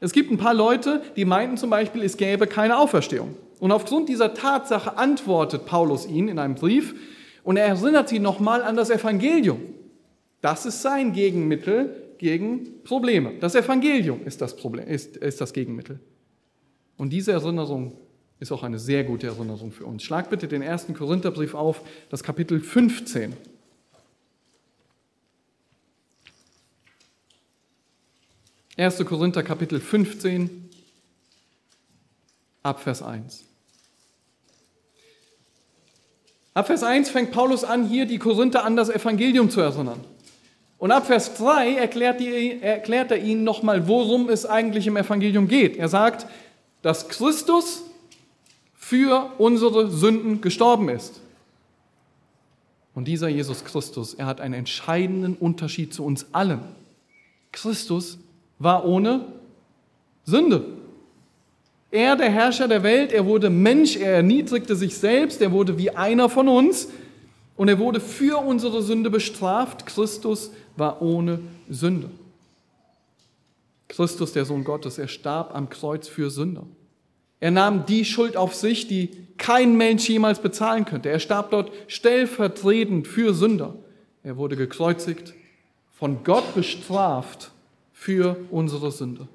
Es 0.00 0.12
gibt 0.12 0.30
ein 0.30 0.38
paar 0.38 0.54
Leute, 0.54 1.02
die 1.16 1.24
meinten 1.24 1.56
zum 1.56 1.70
Beispiel, 1.70 2.02
es 2.02 2.16
gäbe 2.16 2.46
keine 2.46 2.78
Auferstehung. 2.78 3.36
Und 3.58 3.72
aufgrund 3.72 4.08
dieser 4.08 4.34
Tatsache 4.34 4.98
antwortet 4.98 5.66
Paulus 5.66 6.06
ihnen 6.06 6.28
in 6.28 6.38
einem 6.38 6.54
Brief 6.54 6.94
und 7.42 7.56
er 7.56 7.66
erinnert 7.66 8.08
sie 8.08 8.18
nochmal 8.18 8.62
an 8.62 8.76
das 8.76 8.90
Evangelium. 8.90 9.60
Das 10.40 10.66
ist 10.66 10.82
sein 10.82 11.12
Gegenmittel 11.12 12.14
gegen 12.18 12.82
Probleme. 12.84 13.32
Das 13.40 13.54
Evangelium 13.54 14.20
ist 14.24 14.40
das, 14.40 14.56
Problem, 14.56 14.86
ist, 14.86 15.16
ist 15.16 15.40
das 15.40 15.52
Gegenmittel. 15.52 16.00
Und 16.96 17.12
diese 17.12 17.32
Erinnerung 17.32 17.96
ist 18.40 18.52
auch 18.52 18.62
eine 18.62 18.78
sehr 18.78 19.04
gute 19.04 19.26
Erinnerung 19.26 19.72
für 19.72 19.86
uns. 19.86 20.02
Schlag 20.02 20.30
bitte 20.30 20.48
den 20.48 20.62
ersten 20.62 20.94
Korintherbrief 20.94 21.54
auf, 21.54 21.80
das 22.10 22.22
Kapitel 22.22 22.60
15. 22.60 23.34
Erste 28.76 29.04
Korinther 29.04 29.44
Kapitel 29.44 29.78
15 29.80 30.68
ab 32.64 32.80
Vers 32.80 33.02
1. 33.02 33.44
Ab 36.54 36.66
Vers 36.66 36.82
1 36.82 37.10
fängt 37.10 37.30
Paulus 37.30 37.62
an, 37.62 37.86
hier 37.86 38.06
die 38.06 38.18
Korinther 38.18 38.64
an 38.64 38.76
das 38.76 38.88
Evangelium 38.88 39.50
zu 39.50 39.60
erinnern. 39.60 40.00
Und 40.78 40.90
ab 40.90 41.06
Vers 41.06 41.34
3 41.34 41.74
erklärt, 41.74 42.20
die, 42.20 42.60
erklärt 42.60 43.10
er 43.10 43.18
ihnen 43.18 43.44
nochmal, 43.44 43.86
worum 43.86 44.28
es 44.28 44.44
eigentlich 44.44 44.86
im 44.86 44.96
Evangelium 44.96 45.48
geht. 45.48 45.76
Er 45.76 45.88
sagt, 45.88 46.26
dass 46.82 47.08
Christus 47.08 47.82
für 48.84 49.30
unsere 49.38 49.90
Sünden 49.90 50.42
gestorben 50.42 50.90
ist. 50.90 51.22
Und 52.94 53.08
dieser 53.08 53.28
Jesus 53.28 53.64
Christus, 53.64 54.12
er 54.12 54.26
hat 54.26 54.42
einen 54.42 54.52
entscheidenden 54.52 55.36
Unterschied 55.36 55.94
zu 55.94 56.04
uns 56.04 56.26
allen. 56.32 56.60
Christus 57.50 58.18
war 58.58 58.84
ohne 58.84 59.24
Sünde. 60.26 60.66
Er, 61.90 62.14
der 62.16 62.30
Herrscher 62.30 62.68
der 62.68 62.82
Welt, 62.82 63.10
er 63.12 63.24
wurde 63.24 63.48
Mensch, 63.48 63.96
er 63.96 64.16
erniedrigte 64.16 64.76
sich 64.76 64.98
selbst, 64.98 65.40
er 65.40 65.50
wurde 65.50 65.78
wie 65.78 65.90
einer 65.90 66.28
von 66.28 66.46
uns 66.46 66.88
und 67.56 67.68
er 67.68 67.78
wurde 67.78 68.00
für 68.00 68.44
unsere 68.44 68.82
Sünde 68.82 69.08
bestraft. 69.08 69.86
Christus 69.86 70.50
war 70.76 71.00
ohne 71.00 71.40
Sünde. 71.70 72.10
Christus, 73.88 74.34
der 74.34 74.44
Sohn 74.44 74.62
Gottes, 74.62 74.98
er 74.98 75.08
starb 75.08 75.54
am 75.54 75.70
Kreuz 75.70 76.06
für 76.06 76.28
Sünder. 76.28 76.64
Er 77.44 77.50
nahm 77.50 77.84
die 77.84 78.06
Schuld 78.06 78.38
auf 78.38 78.54
sich, 78.54 78.88
die 78.88 79.10
kein 79.36 79.76
Mensch 79.76 80.08
jemals 80.08 80.40
bezahlen 80.40 80.86
könnte. 80.86 81.10
Er 81.10 81.18
starb 81.18 81.50
dort 81.50 81.70
stellvertretend 81.88 83.06
für 83.06 83.34
Sünder. 83.34 83.74
Er 84.22 84.38
wurde 84.38 84.56
gekreuzigt, 84.56 85.34
von 85.92 86.24
Gott 86.24 86.54
bestraft 86.54 87.50
für 87.92 88.38
unsere 88.50 88.90
Sünde. 88.90 89.28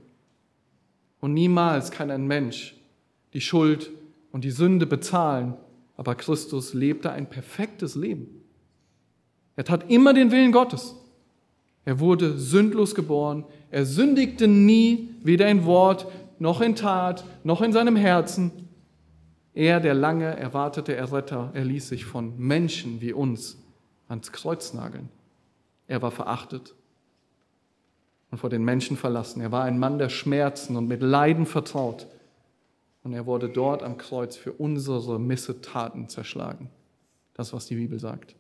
Und 1.20 1.36
niemals 1.36 1.92
kann 1.92 2.10
ein 2.10 2.26
Mensch 2.26 2.74
die 3.36 3.42
Schuld 3.42 3.92
und 4.32 4.44
die 4.44 4.50
Sünde 4.50 4.88
bezahlen, 4.88 5.54
aber 5.96 6.16
Christus 6.16 6.74
lebte 6.74 7.12
ein 7.12 7.30
perfektes 7.30 7.94
Leben. 7.94 8.42
Er 9.56 9.66
tat 9.66 9.92
immer 9.92 10.16
den 10.16 10.32
Willen 10.32 10.52
Gottes. 10.52 10.96
Er 11.86 12.00
wurde 12.00 12.40
sündlos 12.40 12.96
geboren. 12.96 13.46
Er 13.70 13.86
sündigte 13.86 14.48
nie, 14.48 15.10
weder 15.22 15.48
in 15.48 15.66
Wort 15.66 16.08
noch 16.40 16.62
in 16.62 16.76
Tat, 16.76 17.24
noch 17.44 17.62
in 17.62 17.72
seinem 17.72 17.96
Herzen. 17.96 18.70
Er, 19.54 19.80
der 19.80 19.94
lange 19.94 20.38
erwartete 20.38 20.96
Erretter, 20.96 21.52
er 21.54 21.66
ließ 21.66 21.90
sich 21.90 22.06
von 22.06 22.38
Menschen 22.38 23.02
wie 23.02 23.14
uns 23.14 23.58
ans 24.08 24.32
Kreuz 24.32 24.74
nageln. 24.74 25.10
Er 25.88 26.02
war 26.02 26.12
verachtet 26.12 26.76
und 28.32 28.38
vor 28.38 28.50
den 28.50 28.64
Menschen 28.64 28.96
verlassen. 28.96 29.42
Er 29.42 29.52
war 29.52 29.64
ein 29.64 29.80
Mann 29.80 29.98
der 29.98 30.10
Schmerzen 30.10 30.76
und 30.76 30.88
mit 30.88 31.02
Leiden 31.02 31.46
vertraut. 31.46 32.08
Und 33.04 33.14
er 33.14 33.26
wurde 33.26 33.50
dort 33.50 33.82
am 33.82 33.98
Kreuz 33.98 34.36
für 34.36 34.54
unsere 34.54 35.20
Missetaten 35.20 36.10
zerschlagen. 36.10 36.70
Das, 37.34 37.54
was 37.54 37.66
die 37.66 37.76
Bibel 37.76 38.00
sagt. 38.00 38.36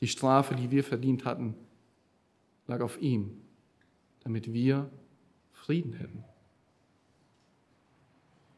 Die 0.00 0.08
Strafe, 0.08 0.54
die 0.54 0.70
wir 0.70 0.84
verdient 0.84 1.24
hatten, 1.24 1.54
lag 2.66 2.80
auf 2.80 3.00
ihm, 3.00 3.40
damit 4.20 4.52
wir 4.52 4.90
Frieden 5.52 5.94
hätten. 5.94 6.24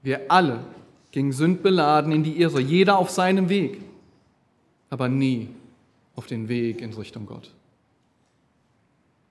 Wir 0.03 0.31
alle 0.31 0.65
gingen 1.11 1.33
sündbeladen 1.33 2.13
in 2.13 2.23
die 2.23 2.41
Irre, 2.41 2.61
jeder 2.61 2.99
auf 2.99 3.11
seinem 3.11 3.49
Weg, 3.49 3.81
aber 4.89 5.09
nie 5.09 5.49
auf 6.17 6.27
den 6.27 6.49
Weg 6.49 6.81
in 6.81 6.93
Richtung 6.93 7.27
Gott. 7.27 7.51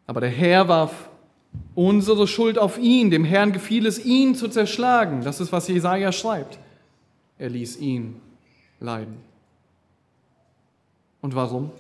Aber 0.06 0.22
der 0.22 0.30
Herr 0.30 0.68
warf 0.68 1.10
unsere 1.76 2.28
Schuld 2.28 2.58
auf 2.58 2.78
ihn, 2.78 3.10
dem 3.12 3.24
Herrn 3.24 3.52
gefiel 3.52 3.86
es, 3.86 4.04
ihn 4.04 4.36
zu 4.36 4.48
zerschlagen. 4.50 5.24
Das 5.24 5.40
ist, 5.40 5.52
was 5.52 5.68
Jesaja 5.68 6.12
schreibt. 6.12 6.60
Er 7.38 7.50
ließ 7.50 7.78
ihn 7.78 8.20
leiden. 8.80 9.18
Und 11.22 11.36
warum? 11.36 11.72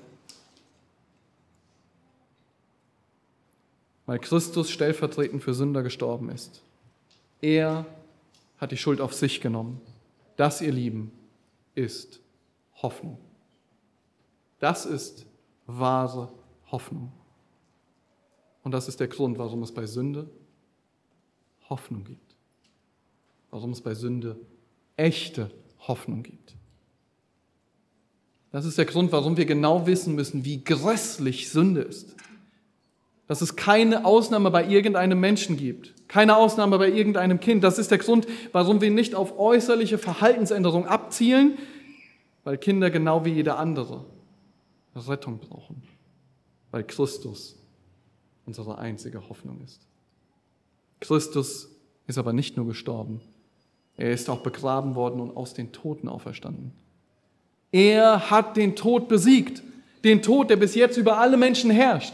Weil 4.06 4.20
Christus 4.20 4.70
stellvertretend 4.72 5.44
für 5.44 5.54
Sünder 5.54 5.84
gestorben 5.84 6.30
ist. 6.30 6.62
Er 7.42 7.86
hat 8.60 8.72
die 8.72 8.78
Schuld 8.78 9.02
auf 9.02 9.14
sich 9.14 9.42
genommen. 9.42 9.82
Das, 10.36 10.62
ihr 10.62 10.72
Lieben, 10.72 11.12
ist 11.76 12.20
Hoffnung. 12.82 13.18
Das 14.60 14.86
ist 14.86 15.26
wahre 15.66 16.32
Hoffnung. 16.72 17.12
Und 18.64 18.72
das 18.72 18.88
ist 18.88 19.00
der 19.00 19.08
Grund, 19.08 19.38
warum 19.38 19.64
es 19.64 19.72
bei 19.72 19.86
Sünde 19.86 20.30
Hoffnung 21.70 22.04
gibt. 22.04 22.36
Warum 23.52 23.72
es 23.72 23.82
bei 23.82 23.96
Sünde 23.96 24.40
echte 24.98 25.50
Hoffnung 25.80 26.24
gibt. 26.24 26.56
Das 28.52 28.66
ist 28.66 28.78
der 28.78 28.86
Grund, 28.86 29.12
warum 29.12 29.38
wir 29.38 29.46
genau 29.46 29.86
wissen 29.86 30.16
müssen, 30.16 30.44
wie 30.44 30.64
grässlich 30.64 31.50
Sünde 31.50 31.82
ist. 31.82 32.16
Dass 33.30 33.42
es 33.42 33.56
keine 33.56 34.06
Ausnahme 34.06 34.50
bei 34.50 34.68
irgendeinem 34.68 35.20
Menschen 35.20 35.56
gibt. 35.56 35.94
Keine 36.08 36.36
Ausnahme 36.36 36.80
bei 36.80 36.90
irgendeinem 36.90 37.40
Kind. 37.40 37.64
Das 37.64 37.78
ist 37.78 37.92
der 37.92 38.00
Grund, 38.00 38.28
warum 38.52 38.82
wir 38.82 38.90
nicht 38.90 39.14
auf 39.14 39.38
äußerliche 39.38 40.00
Verhaltensänderung 40.00 40.88
abzielen, 40.88 41.60
weil 42.44 42.58
Kinder 42.58 42.90
genau 42.90 43.24
wie 43.26 43.30
jeder 43.30 43.60
andere 43.60 44.04
Rettung 44.96 45.38
brauchen. 45.38 45.84
Weil 46.72 46.84
Christus 46.84 47.56
unsere 48.48 48.80
einzige 48.80 49.30
Hoffnung 49.30 49.62
ist. 49.64 49.80
Christus 51.00 51.70
ist 52.08 52.18
aber 52.18 52.34
nicht 52.34 52.58
nur 52.58 52.66
gestorben, 52.66 53.22
er 53.96 54.12
ist 54.12 54.30
auch 54.30 54.42
begraben 54.42 54.96
worden 54.96 55.20
und 55.20 55.38
aus 55.38 55.54
den 55.54 55.72
Toten 55.72 56.08
auferstanden. 56.08 56.72
Er 57.72 58.32
hat 58.32 58.58
den 58.58 58.76
Tod 58.76 59.08
besiegt, 59.08 59.62
den 60.04 60.24
Tod, 60.24 60.50
der 60.50 60.56
bis 60.56 60.74
jetzt 60.74 60.98
über 60.98 61.20
alle 61.20 61.38
Menschen 61.38 61.70
herrscht. 61.70 62.14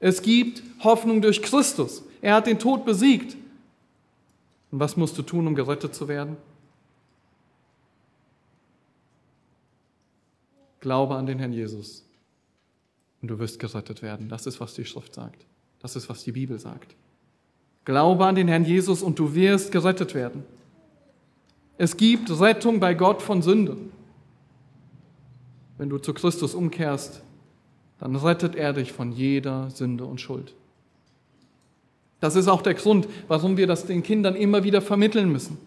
Es 0.00 0.22
gibt 0.22 0.62
Hoffnung 0.80 1.22
durch 1.22 1.42
Christus. 1.42 2.02
Er 2.20 2.34
hat 2.34 2.46
den 2.46 2.58
Tod 2.58 2.84
besiegt. 2.84 3.36
Und 4.70 4.80
was 4.80 4.96
musst 4.96 5.16
du 5.16 5.22
tun, 5.22 5.46
um 5.46 5.54
gerettet 5.54 5.94
zu 5.94 6.08
werden? 6.08 6.36
Glaube 10.80 11.16
an 11.16 11.26
den 11.26 11.38
Herrn 11.38 11.52
Jesus 11.52 12.04
und 13.22 13.28
du 13.28 13.38
wirst 13.38 13.58
gerettet 13.58 14.02
werden. 14.02 14.28
Das 14.28 14.46
ist, 14.46 14.60
was 14.60 14.74
die 14.74 14.84
Schrift 14.84 15.14
sagt. 15.14 15.44
Das 15.80 15.96
ist, 15.96 16.08
was 16.08 16.22
die 16.22 16.32
Bibel 16.32 16.58
sagt. 16.58 16.94
Glaube 17.84 18.26
an 18.26 18.34
den 18.34 18.48
Herrn 18.48 18.64
Jesus 18.64 19.02
und 19.02 19.18
du 19.18 19.34
wirst 19.34 19.72
gerettet 19.72 20.14
werden. 20.14 20.44
Es 21.78 21.96
gibt 21.96 22.30
Rettung 22.40 22.80
bei 22.80 22.94
Gott 22.94 23.22
von 23.22 23.42
Sünden. 23.42 23.92
Wenn 25.78 25.88
du 25.88 25.98
zu 25.98 26.14
Christus 26.14 26.54
umkehrst, 26.54 27.22
dann 27.98 28.16
rettet 28.16 28.54
er 28.54 28.72
dich 28.72 28.92
von 28.92 29.12
jeder 29.12 29.70
Sünde 29.70 30.04
und 30.04 30.20
Schuld. 30.20 30.54
Das 32.20 32.36
ist 32.36 32.48
auch 32.48 32.62
der 32.62 32.74
Grund, 32.74 33.08
warum 33.28 33.56
wir 33.56 33.66
das 33.66 33.86
den 33.86 34.02
Kindern 34.02 34.34
immer 34.34 34.64
wieder 34.64 34.80
vermitteln 34.80 35.30
müssen, 35.30 35.58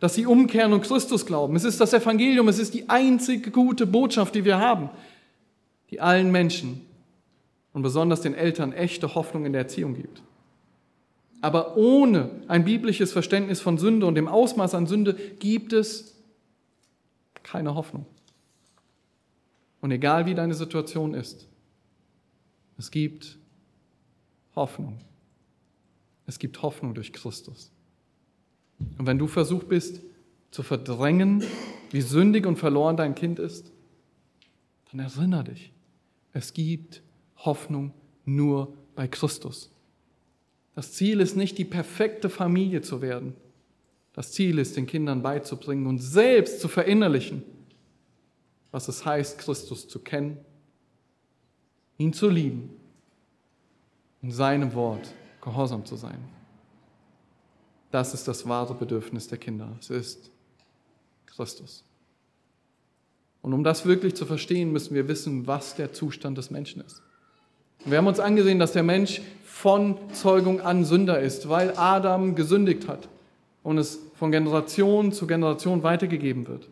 dass 0.00 0.14
sie 0.14 0.26
umkehren 0.26 0.72
und 0.72 0.82
Christus 0.82 1.26
glauben. 1.26 1.56
Es 1.56 1.64
ist 1.64 1.80
das 1.80 1.92
Evangelium, 1.92 2.48
es 2.48 2.58
ist 2.58 2.74
die 2.74 2.88
einzige 2.88 3.50
gute 3.50 3.86
Botschaft, 3.86 4.34
die 4.34 4.44
wir 4.44 4.58
haben, 4.58 4.90
die 5.90 6.00
allen 6.00 6.30
Menschen 6.30 6.80
und 7.72 7.82
besonders 7.82 8.20
den 8.20 8.34
Eltern 8.34 8.72
echte 8.72 9.14
Hoffnung 9.14 9.44
in 9.44 9.52
der 9.52 9.62
Erziehung 9.62 9.94
gibt. 9.94 10.22
Aber 11.40 11.76
ohne 11.76 12.30
ein 12.48 12.64
biblisches 12.64 13.12
Verständnis 13.12 13.60
von 13.60 13.78
Sünde 13.78 14.06
und 14.06 14.14
dem 14.14 14.28
Ausmaß 14.28 14.74
an 14.74 14.86
Sünde 14.86 15.14
gibt 15.38 15.72
es 15.72 16.16
keine 17.42 17.74
Hoffnung. 17.74 18.06
Und 19.80 19.92
egal 19.92 20.26
wie 20.26 20.34
deine 20.34 20.54
Situation 20.54 21.14
ist, 21.14 21.46
es 22.78 22.90
gibt 22.90 23.38
Hoffnung. 24.54 24.98
Es 26.26 26.38
gibt 26.38 26.62
Hoffnung 26.62 26.94
durch 26.94 27.12
Christus. 27.12 27.70
Und 28.96 29.06
wenn 29.06 29.18
du 29.18 29.26
versucht 29.26 29.68
bist 29.68 30.00
zu 30.50 30.62
verdrängen, 30.62 31.42
wie 31.90 32.00
sündig 32.00 32.46
und 32.46 32.56
verloren 32.56 32.96
dein 32.96 33.14
Kind 33.14 33.38
ist, 33.38 33.72
dann 34.90 35.00
erinnere 35.00 35.44
dich, 35.44 35.72
es 36.32 36.54
gibt 36.54 37.02
Hoffnung 37.36 37.92
nur 38.24 38.72
bei 38.94 39.08
Christus. 39.08 39.70
Das 40.74 40.92
Ziel 40.92 41.20
ist 41.20 41.36
nicht, 41.36 41.58
die 41.58 41.64
perfekte 41.64 42.30
Familie 42.30 42.82
zu 42.82 43.02
werden. 43.02 43.34
Das 44.12 44.32
Ziel 44.32 44.58
ist, 44.58 44.76
den 44.76 44.86
Kindern 44.86 45.22
beizubringen 45.22 45.86
und 45.86 45.98
selbst 45.98 46.60
zu 46.60 46.68
verinnerlichen, 46.68 47.42
was 48.70 48.88
es 48.88 49.04
heißt, 49.04 49.38
Christus 49.38 49.88
zu 49.88 49.98
kennen, 50.00 50.38
ihn 51.98 52.12
zu 52.12 52.28
lieben 52.28 52.70
und 54.22 54.30
seinem 54.30 54.72
Wort 54.74 55.12
gehorsam 55.40 55.84
zu 55.84 55.96
sein. 55.96 56.18
Das 57.90 58.14
ist 58.14 58.28
das 58.28 58.48
wahre 58.48 58.74
Bedürfnis 58.74 59.28
der 59.28 59.38
Kinder. 59.38 59.76
Es 59.80 59.90
ist 59.90 60.30
Christus. 61.26 61.84
Und 63.42 63.52
um 63.52 63.64
das 63.64 63.86
wirklich 63.86 64.14
zu 64.14 64.26
verstehen, 64.26 64.72
müssen 64.72 64.94
wir 64.94 65.08
wissen, 65.08 65.46
was 65.46 65.74
der 65.74 65.92
Zustand 65.92 66.38
des 66.38 66.50
Menschen 66.50 66.82
ist. 66.82 67.02
Wir 67.84 67.98
haben 67.98 68.06
uns 68.06 68.20
angesehen, 68.20 68.58
dass 68.58 68.72
der 68.72 68.82
Mensch 68.82 69.22
von 69.44 69.96
Zeugung 70.12 70.60
an 70.60 70.84
Sünder 70.84 71.20
ist, 71.20 71.48
weil 71.48 71.76
Adam 71.76 72.34
gesündigt 72.34 72.88
hat 72.88 73.08
und 73.62 73.78
es 73.78 73.98
von 74.16 74.30
Generation 74.30 75.12
zu 75.12 75.26
Generation 75.26 75.82
weitergegeben 75.82 76.46
wird. 76.46 76.68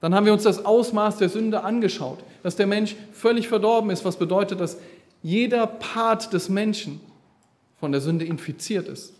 Dann 0.00 0.14
haben 0.14 0.26
wir 0.26 0.32
uns 0.32 0.42
das 0.42 0.64
Ausmaß 0.64 1.18
der 1.18 1.28
Sünde 1.28 1.64
angeschaut, 1.64 2.18
dass 2.42 2.56
der 2.56 2.66
Mensch 2.66 2.96
völlig 3.12 3.48
verdorben 3.48 3.90
ist, 3.90 4.04
was 4.04 4.18
bedeutet, 4.18 4.60
dass 4.60 4.78
jeder 5.22 5.66
Part 5.66 6.32
des 6.32 6.48
Menschen 6.48 7.00
von 7.80 7.92
der 7.92 8.00
Sünde 8.00 8.24
infiziert 8.24 8.88
ist. 8.88 9.14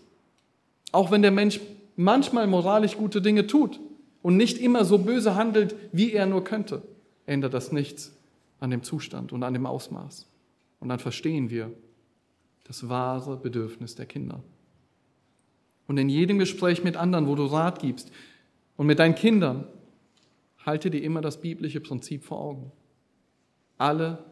Auch 0.91 1.11
wenn 1.11 1.21
der 1.21 1.31
Mensch 1.31 1.59
manchmal 1.95 2.47
moralisch 2.47 2.95
gute 2.95 3.21
Dinge 3.21 3.47
tut 3.47 3.79
und 4.21 4.37
nicht 4.37 4.59
immer 4.59 4.85
so 4.85 4.99
böse 4.99 5.35
handelt, 5.35 5.75
wie 5.91 6.13
er 6.13 6.25
nur 6.25 6.43
könnte, 6.43 6.81
ändert 7.25 7.53
das 7.53 7.71
nichts 7.71 8.13
an 8.59 8.71
dem 8.71 8.83
Zustand 8.83 9.33
und 9.33 9.43
an 9.43 9.53
dem 9.53 9.65
Ausmaß. 9.65 10.27
Und 10.79 10.89
dann 10.89 10.99
verstehen 10.99 11.49
wir, 11.49 11.71
das 12.65 12.89
wahre 12.89 13.37
Bedürfnis 13.37 13.95
der 13.95 14.05
Kinder. 14.05 14.43
Und 15.87 15.97
in 15.97 16.09
jedem 16.09 16.37
Gespräch 16.37 16.83
mit 16.83 16.97
anderen, 16.97 17.27
wo 17.27 17.35
du 17.35 17.45
Rat 17.45 17.79
gibst 17.79 18.11
und 18.75 18.87
mit 18.87 18.99
deinen 18.99 19.15
Kindern, 19.15 19.65
halte 20.67 20.91
dir 20.91 21.01
immer 21.01 21.21
das 21.21 21.41
biblische 21.41 21.79
Prinzip 21.79 22.23
vor 22.23 22.39
Augen. 22.39 22.71
Alle 23.77 24.23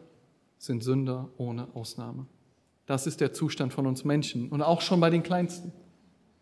sind 0.59 0.83
Sünder 0.83 1.29
ohne 1.37 1.73
Ausnahme. 1.73 2.27
Das 2.85 3.07
ist 3.07 3.21
der 3.21 3.33
Zustand 3.33 3.73
von 3.73 3.87
uns 3.87 4.03
Menschen 4.03 4.49
und 4.49 4.61
auch 4.61 4.81
schon 4.81 4.99
bei 4.99 5.09
den 5.09 5.23
Kleinsten. 5.23 5.71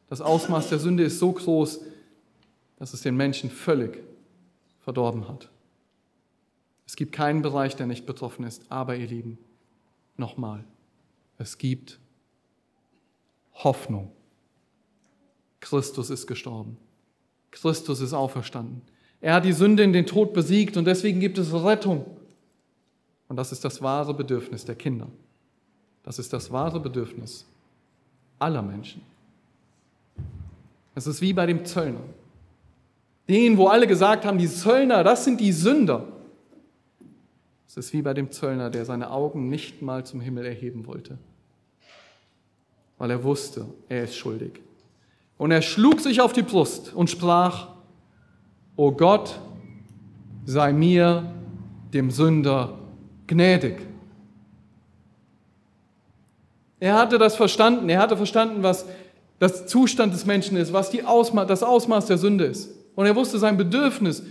Das 0.10 0.20
Ausmaß 0.20 0.70
der 0.70 0.80
Sünde 0.80 1.04
ist 1.04 1.20
so 1.20 1.32
groß, 1.32 1.86
dass 2.78 2.94
es 2.94 3.02
den 3.02 3.16
Menschen 3.16 3.50
völlig 3.50 4.04
verdorben 4.82 5.28
hat. 5.28 5.50
Es 6.86 6.96
gibt 6.96 7.14
keinen 7.14 7.42
Bereich, 7.42 7.76
der 7.76 7.88
nicht 7.88 8.06
betroffen 8.06 8.44
ist, 8.46 8.70
aber 8.70 8.96
ihr 8.96 9.08
Lieben, 9.08 9.38
nochmal, 10.18 10.66
es 11.38 11.58
gibt 11.58 12.00
Hoffnung. 13.54 14.12
Christus 15.60 16.10
ist 16.10 16.28
gestorben. 16.28 16.78
Christus 17.52 18.02
ist 18.02 18.14
auferstanden. 18.14 18.82
Er 19.24 19.34
hat 19.34 19.46
die 19.46 19.54
Sünde 19.54 19.82
in 19.82 19.92
den 19.92 20.06
Tod 20.06 20.34
besiegt 20.34 20.78
und 20.78 20.86
deswegen 20.86 21.20
gibt 21.20 21.40
es 21.40 21.52
Rettung. 21.52 22.06
Und 23.28 23.38
das 23.38 23.52
ist 23.52 23.66
das 23.66 23.82
wahre 23.82 24.14
Bedürfnis 24.14 24.66
der 24.66 24.76
Kinder. 24.76 25.08
Das 26.04 26.20
ist 26.20 26.32
das 26.32 26.52
wahre 26.52 26.80
Bedürfnis 26.80 27.48
aller 28.38 28.62
Menschen. 28.62 29.02
Es 30.94 31.08
ist 31.08 31.22
wie 31.22 31.34
bei 31.34 31.48
dem 31.48 31.66
Zöllner. 31.66 32.02
Den, 33.28 33.58
wo 33.58 33.68
alle 33.68 33.88
gesagt 33.88 34.26
haben, 34.26 34.38
die 34.38 34.50
Zöllner, 34.50 35.04
das 35.04 35.26
sind 35.26 35.40
die 35.40 35.52
Sünder. 35.52 36.06
Es 37.68 37.78
ist 37.78 37.94
wie 37.94 38.04
bei 38.04 38.14
dem 38.14 38.30
Zöllner, 38.30 38.70
der 38.70 38.86
seine 38.86 39.10
Augen 39.10 39.50
nicht 39.50 39.82
mal 39.82 40.06
zum 40.06 40.22
Himmel 40.22 40.46
erheben 40.46 40.86
wollte 40.86 41.18
weil 43.04 43.12
er 43.12 43.24
wusste, 43.26 43.66
er 43.90 44.06
ist 44.06 44.16
schuldig. 44.16 44.62
Und 45.38 45.52
er 45.52 45.62
schlug 45.62 46.00
sich 46.00 46.22
auf 46.22 46.32
die 46.32 46.42
Brust 46.42 46.94
und 46.94 47.10
sprach, 47.10 47.68
O 48.76 48.92
Gott, 48.92 49.40
sei 50.46 50.74
mir, 50.74 51.32
dem 51.94 52.10
Sünder, 52.12 52.80
gnädig. 53.28 53.78
Er 56.80 56.96
hatte 56.96 57.18
das 57.18 57.36
verstanden, 57.36 57.88
er 57.90 58.00
hatte 58.00 58.18
verstanden, 58.18 58.64
was 58.64 58.86
das 59.40 59.68
Zustand 59.68 60.14
des 60.14 60.26
Menschen 60.26 60.58
ist, 60.58 60.74
was 60.74 60.90
die 60.90 61.04
Ausma 61.04 61.46
das 61.46 61.64
Ausmaß 61.64 62.08
der 62.08 62.18
Sünde 62.18 62.46
ist. 62.46 62.72
Und 62.96 63.06
er 63.06 63.16
wusste, 63.16 63.40
sein 63.40 63.58
Bedürfnis 63.58 64.24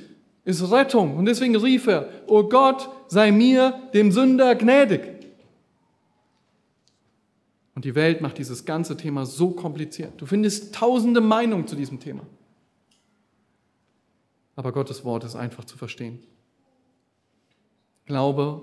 ist 0.45 0.71
Rettung. 0.71 1.17
Und 1.17 1.27
deswegen 1.27 1.57
rief 1.57 1.87
er, 1.87 2.09
O 2.27 2.43
Gott, 2.45 2.89
sei 3.09 3.31
mir, 3.33 3.75
dem 3.95 4.13
Sünder, 4.13 4.55
gnädig. 4.55 5.01
Und 7.75 7.85
die 7.85 7.95
Welt 7.95 8.21
macht 8.21 8.39
dieses 8.39 8.65
ganze 8.65 8.97
Thema 8.97 9.25
so 9.25 9.51
kompliziert. 9.51 10.13
Du 10.19 10.27
findest 10.27 10.75
tausende 10.75 11.21
Meinungen 11.21 11.67
zu 11.67 11.75
diesem 11.75 12.01
Thema. 12.01 12.23
Aber 14.57 14.73
Gottes 14.73 15.05
Wort 15.05 15.25
ist 15.25 15.35
einfach 15.35 15.65
zu 15.65 15.79
verstehen. 15.79 16.23
Glaube 18.07 18.63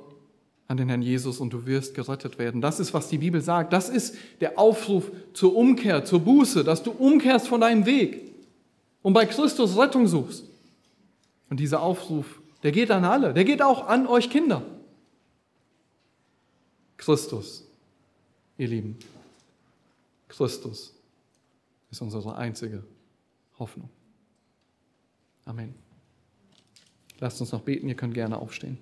an 0.70 0.78
den 0.78 0.88
Herrn 0.88 1.02
Jesus 1.02 1.40
und 1.40 1.52
du 1.52 1.66
wirst 1.66 1.96
gerettet 1.96 2.38
werden. 2.38 2.62
Das 2.62 2.80
ist, 2.80 2.94
was 2.94 3.10
die 3.10 3.18
Bibel 3.18 3.42
sagt. 3.42 3.74
Das 3.74 3.90
ist 3.90 4.16
der 4.40 4.60
Aufruf 4.60 5.12
zur 5.34 5.56
Umkehr, 5.56 6.06
zur 6.06 6.20
Buße, 6.20 6.64
dass 6.64 6.84
du 6.84 6.92
umkehrst 6.92 7.48
von 7.48 7.62
deinem 7.62 7.88
Weg 7.88 8.32
und 9.02 9.14
bei 9.14 9.26
Christus 9.26 9.76
Rettung 9.76 10.08
suchst. 10.08 10.46
Und 11.50 11.60
dieser 11.60 11.82
Aufruf, 11.82 12.40
der 12.62 12.72
geht 12.72 12.92
an 12.92 13.04
alle, 13.04 13.34
der 13.34 13.46
geht 13.46 13.64
auch 13.64 13.88
an 13.88 14.06
euch 14.06 14.30
Kinder. 14.30 14.62
Christus 16.98 17.66
ihr 18.60 18.68
Lieben, 18.68 19.00
Christus 20.28 20.94
ist 21.90 22.02
unsere 22.02 22.36
einzige 22.36 22.84
Hoffnung. 23.58 23.90
Amen. 25.50 25.74
Lasst 27.20 27.42
uns 27.42 27.52
noch 27.52 27.62
beten, 27.62 27.90
ihr 27.90 27.96
könnt 27.96 28.14
gerne 28.14 28.38
aufstehen. 28.38 28.78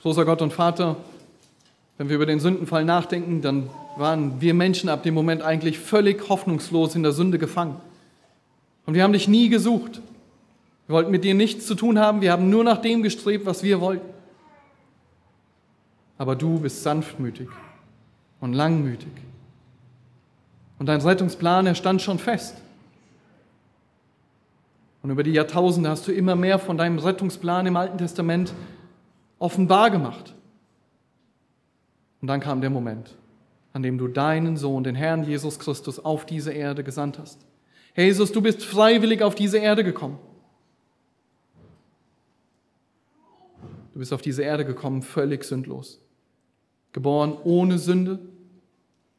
Großer 0.00 0.24
Gott 0.24 0.42
und 0.42 0.52
Vater, 0.52 0.96
wenn 1.98 2.08
wir 2.08 2.16
über 2.16 2.26
den 2.26 2.40
Sündenfall 2.40 2.84
nachdenken, 2.84 3.40
dann 3.40 3.70
waren 3.96 4.40
wir 4.40 4.54
Menschen 4.54 4.88
ab 4.88 5.04
dem 5.04 5.14
Moment 5.14 5.42
eigentlich 5.42 5.78
völlig 5.78 6.28
hoffnungslos 6.28 6.96
in 6.96 7.04
der 7.04 7.12
Sünde 7.12 7.38
gefangen. 7.38 7.76
Und 8.86 8.94
wir 8.94 9.04
haben 9.04 9.12
dich 9.12 9.28
nie 9.28 9.50
gesucht. 9.50 10.00
Wir 10.88 10.94
wollten 10.94 11.12
mit 11.12 11.22
dir 11.22 11.34
nichts 11.34 11.64
zu 11.64 11.76
tun 11.76 12.00
haben. 12.00 12.22
Wir 12.22 12.32
haben 12.32 12.50
nur 12.50 12.64
nach 12.64 12.78
dem 12.78 13.04
gestrebt, 13.04 13.46
was 13.46 13.62
wir 13.62 13.80
wollten. 13.80 14.15
Aber 16.18 16.36
du 16.36 16.60
bist 16.60 16.82
sanftmütig 16.82 17.48
und 18.40 18.52
langmütig. 18.52 19.12
Und 20.78 20.86
dein 20.86 21.00
Rettungsplan, 21.00 21.66
er 21.66 21.74
stand 21.74 22.02
schon 22.02 22.18
fest. 22.18 22.56
Und 25.02 25.10
über 25.10 25.22
die 25.22 25.32
Jahrtausende 25.32 25.88
hast 25.88 26.06
du 26.08 26.12
immer 26.12 26.34
mehr 26.34 26.58
von 26.58 26.76
deinem 26.76 26.98
Rettungsplan 26.98 27.66
im 27.66 27.76
Alten 27.76 27.98
Testament 27.98 28.52
offenbar 29.38 29.90
gemacht. 29.90 30.34
Und 32.20 32.28
dann 32.28 32.40
kam 32.40 32.60
der 32.60 32.70
Moment, 32.70 33.14
an 33.72 33.82
dem 33.82 33.98
du 33.98 34.08
deinen 34.08 34.56
Sohn, 34.56 34.82
den 34.84 34.94
Herrn 34.94 35.24
Jesus 35.24 35.58
Christus, 35.58 36.04
auf 36.04 36.26
diese 36.26 36.52
Erde 36.52 36.82
gesandt 36.82 37.18
hast. 37.18 37.46
Jesus, 37.94 38.32
du 38.32 38.42
bist 38.42 38.64
freiwillig 38.64 39.22
auf 39.22 39.34
diese 39.34 39.58
Erde 39.58 39.84
gekommen. 39.84 40.18
Du 43.92 44.00
bist 44.00 44.12
auf 44.12 44.20
diese 44.22 44.42
Erde 44.42 44.64
gekommen, 44.64 45.02
völlig 45.02 45.44
sündlos. 45.44 46.00
Geboren 46.96 47.36
ohne 47.44 47.78
Sünde 47.78 48.18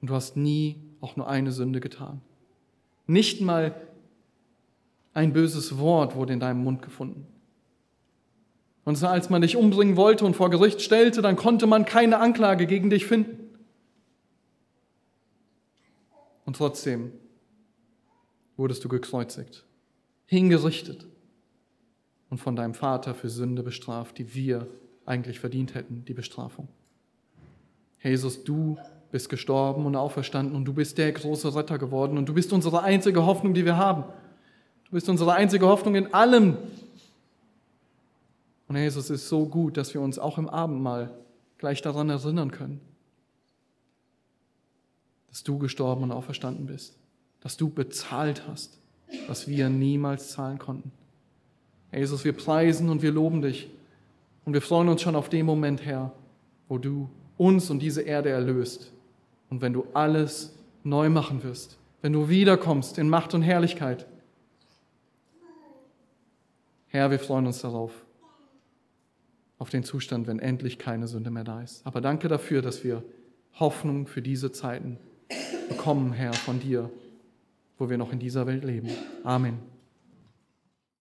und 0.01 0.09
du 0.09 0.15
hast 0.15 0.35
nie 0.35 0.81
auch 0.99 1.15
nur 1.15 1.27
eine 1.27 1.51
Sünde 1.51 1.79
getan. 1.79 2.21
Nicht 3.05 3.39
mal 3.39 3.75
ein 5.13 5.31
böses 5.31 5.77
Wort 5.77 6.15
wurde 6.15 6.33
in 6.33 6.39
deinem 6.39 6.63
Mund 6.63 6.81
gefunden. 6.81 7.27
Und 8.83 9.03
als 9.03 9.29
man 9.29 9.43
dich 9.43 9.55
umbringen 9.55 9.95
wollte 9.95 10.25
und 10.25 10.35
vor 10.35 10.49
Gericht 10.49 10.81
stellte, 10.81 11.21
dann 11.21 11.35
konnte 11.35 11.67
man 11.67 11.85
keine 11.85 12.17
Anklage 12.17 12.65
gegen 12.65 12.89
dich 12.89 13.05
finden. 13.05 13.47
Und 16.45 16.55
trotzdem 16.55 17.11
wurdest 18.55 18.83
du 18.85 18.89
gekreuzigt, 18.89 19.67
hingerichtet 20.25 21.05
und 22.31 22.39
von 22.39 22.55
deinem 22.55 22.73
Vater 22.73 23.13
für 23.13 23.29
Sünde 23.29 23.61
bestraft, 23.61 24.17
die 24.17 24.33
wir 24.33 24.65
eigentlich 25.05 25.39
verdient 25.39 25.75
hätten, 25.75 26.05
die 26.05 26.15
Bestrafung. 26.15 26.69
Jesus, 28.01 28.43
du 28.43 28.77
bist 29.11 29.29
gestorben 29.29 29.85
und 29.85 29.95
auferstanden 29.95 30.55
und 30.55 30.65
du 30.65 30.73
bist 30.73 30.97
der 30.97 31.11
große 31.11 31.55
Retter 31.55 31.77
geworden 31.77 32.17
und 32.17 32.27
du 32.27 32.33
bist 32.33 32.53
unsere 32.53 32.83
einzige 32.83 33.25
Hoffnung, 33.25 33.53
die 33.53 33.65
wir 33.65 33.77
haben. 33.77 34.03
Du 34.85 34.91
bist 34.91 35.09
unsere 35.09 35.33
einzige 35.33 35.67
Hoffnung 35.67 35.95
in 35.95 36.13
allem. 36.13 36.57
Und 38.67 38.75
Jesus, 38.75 39.05
es 39.05 39.21
ist 39.21 39.29
so 39.29 39.45
gut, 39.45 39.77
dass 39.77 39.93
wir 39.93 40.01
uns 40.01 40.19
auch 40.19 40.37
im 40.37 40.49
Abendmahl 40.49 41.11
gleich 41.57 41.81
daran 41.81 42.09
erinnern 42.09 42.51
können, 42.51 42.81
dass 45.29 45.43
du 45.43 45.57
gestorben 45.57 46.03
und 46.03 46.11
auferstanden 46.11 46.65
bist, 46.65 46.97
dass 47.41 47.57
du 47.57 47.69
bezahlt 47.69 48.43
hast, 48.47 48.77
was 49.27 49.47
wir 49.47 49.69
niemals 49.69 50.29
zahlen 50.31 50.59
konnten. 50.59 50.91
Jesus, 51.91 52.25
wir 52.25 52.33
preisen 52.33 52.89
und 52.89 53.01
wir 53.01 53.11
loben 53.11 53.41
dich 53.41 53.69
und 54.45 54.53
wir 54.53 54.61
freuen 54.61 54.89
uns 54.89 55.01
schon 55.01 55.15
auf 55.15 55.29
den 55.29 55.45
Moment, 55.45 55.85
Herr, 55.85 56.11
wo 56.67 56.77
du 56.77 57.09
uns 57.37 57.69
und 57.69 57.79
diese 57.79 58.01
Erde 58.01 58.29
erlöst 58.29 58.91
und 59.49 59.61
wenn 59.61 59.73
du 59.73 59.85
alles 59.93 60.55
neu 60.83 61.09
machen 61.09 61.43
wirst, 61.43 61.77
wenn 62.01 62.13
du 62.13 62.29
wiederkommst 62.29 62.97
in 62.97 63.09
Macht 63.09 63.33
und 63.33 63.41
Herrlichkeit. 63.41 64.05
Herr, 66.87 67.11
wir 67.11 67.19
freuen 67.19 67.47
uns 67.47 67.61
darauf, 67.61 67.91
auf 69.59 69.69
den 69.69 69.83
Zustand, 69.83 70.27
wenn 70.27 70.39
endlich 70.39 70.77
keine 70.77 71.07
Sünde 71.07 71.31
mehr 71.31 71.43
da 71.43 71.61
ist. 71.61 71.85
Aber 71.85 72.01
danke 72.01 72.27
dafür, 72.27 72.61
dass 72.61 72.83
wir 72.83 73.03
Hoffnung 73.59 74.07
für 74.07 74.21
diese 74.21 74.51
Zeiten 74.51 74.97
bekommen, 75.67 76.13
Herr, 76.13 76.33
von 76.33 76.59
dir, 76.59 76.89
wo 77.77 77.89
wir 77.89 77.97
noch 77.97 78.13
in 78.13 78.19
dieser 78.19 78.45
Welt 78.47 78.63
leben. 78.63 78.89
Amen. 79.23 79.76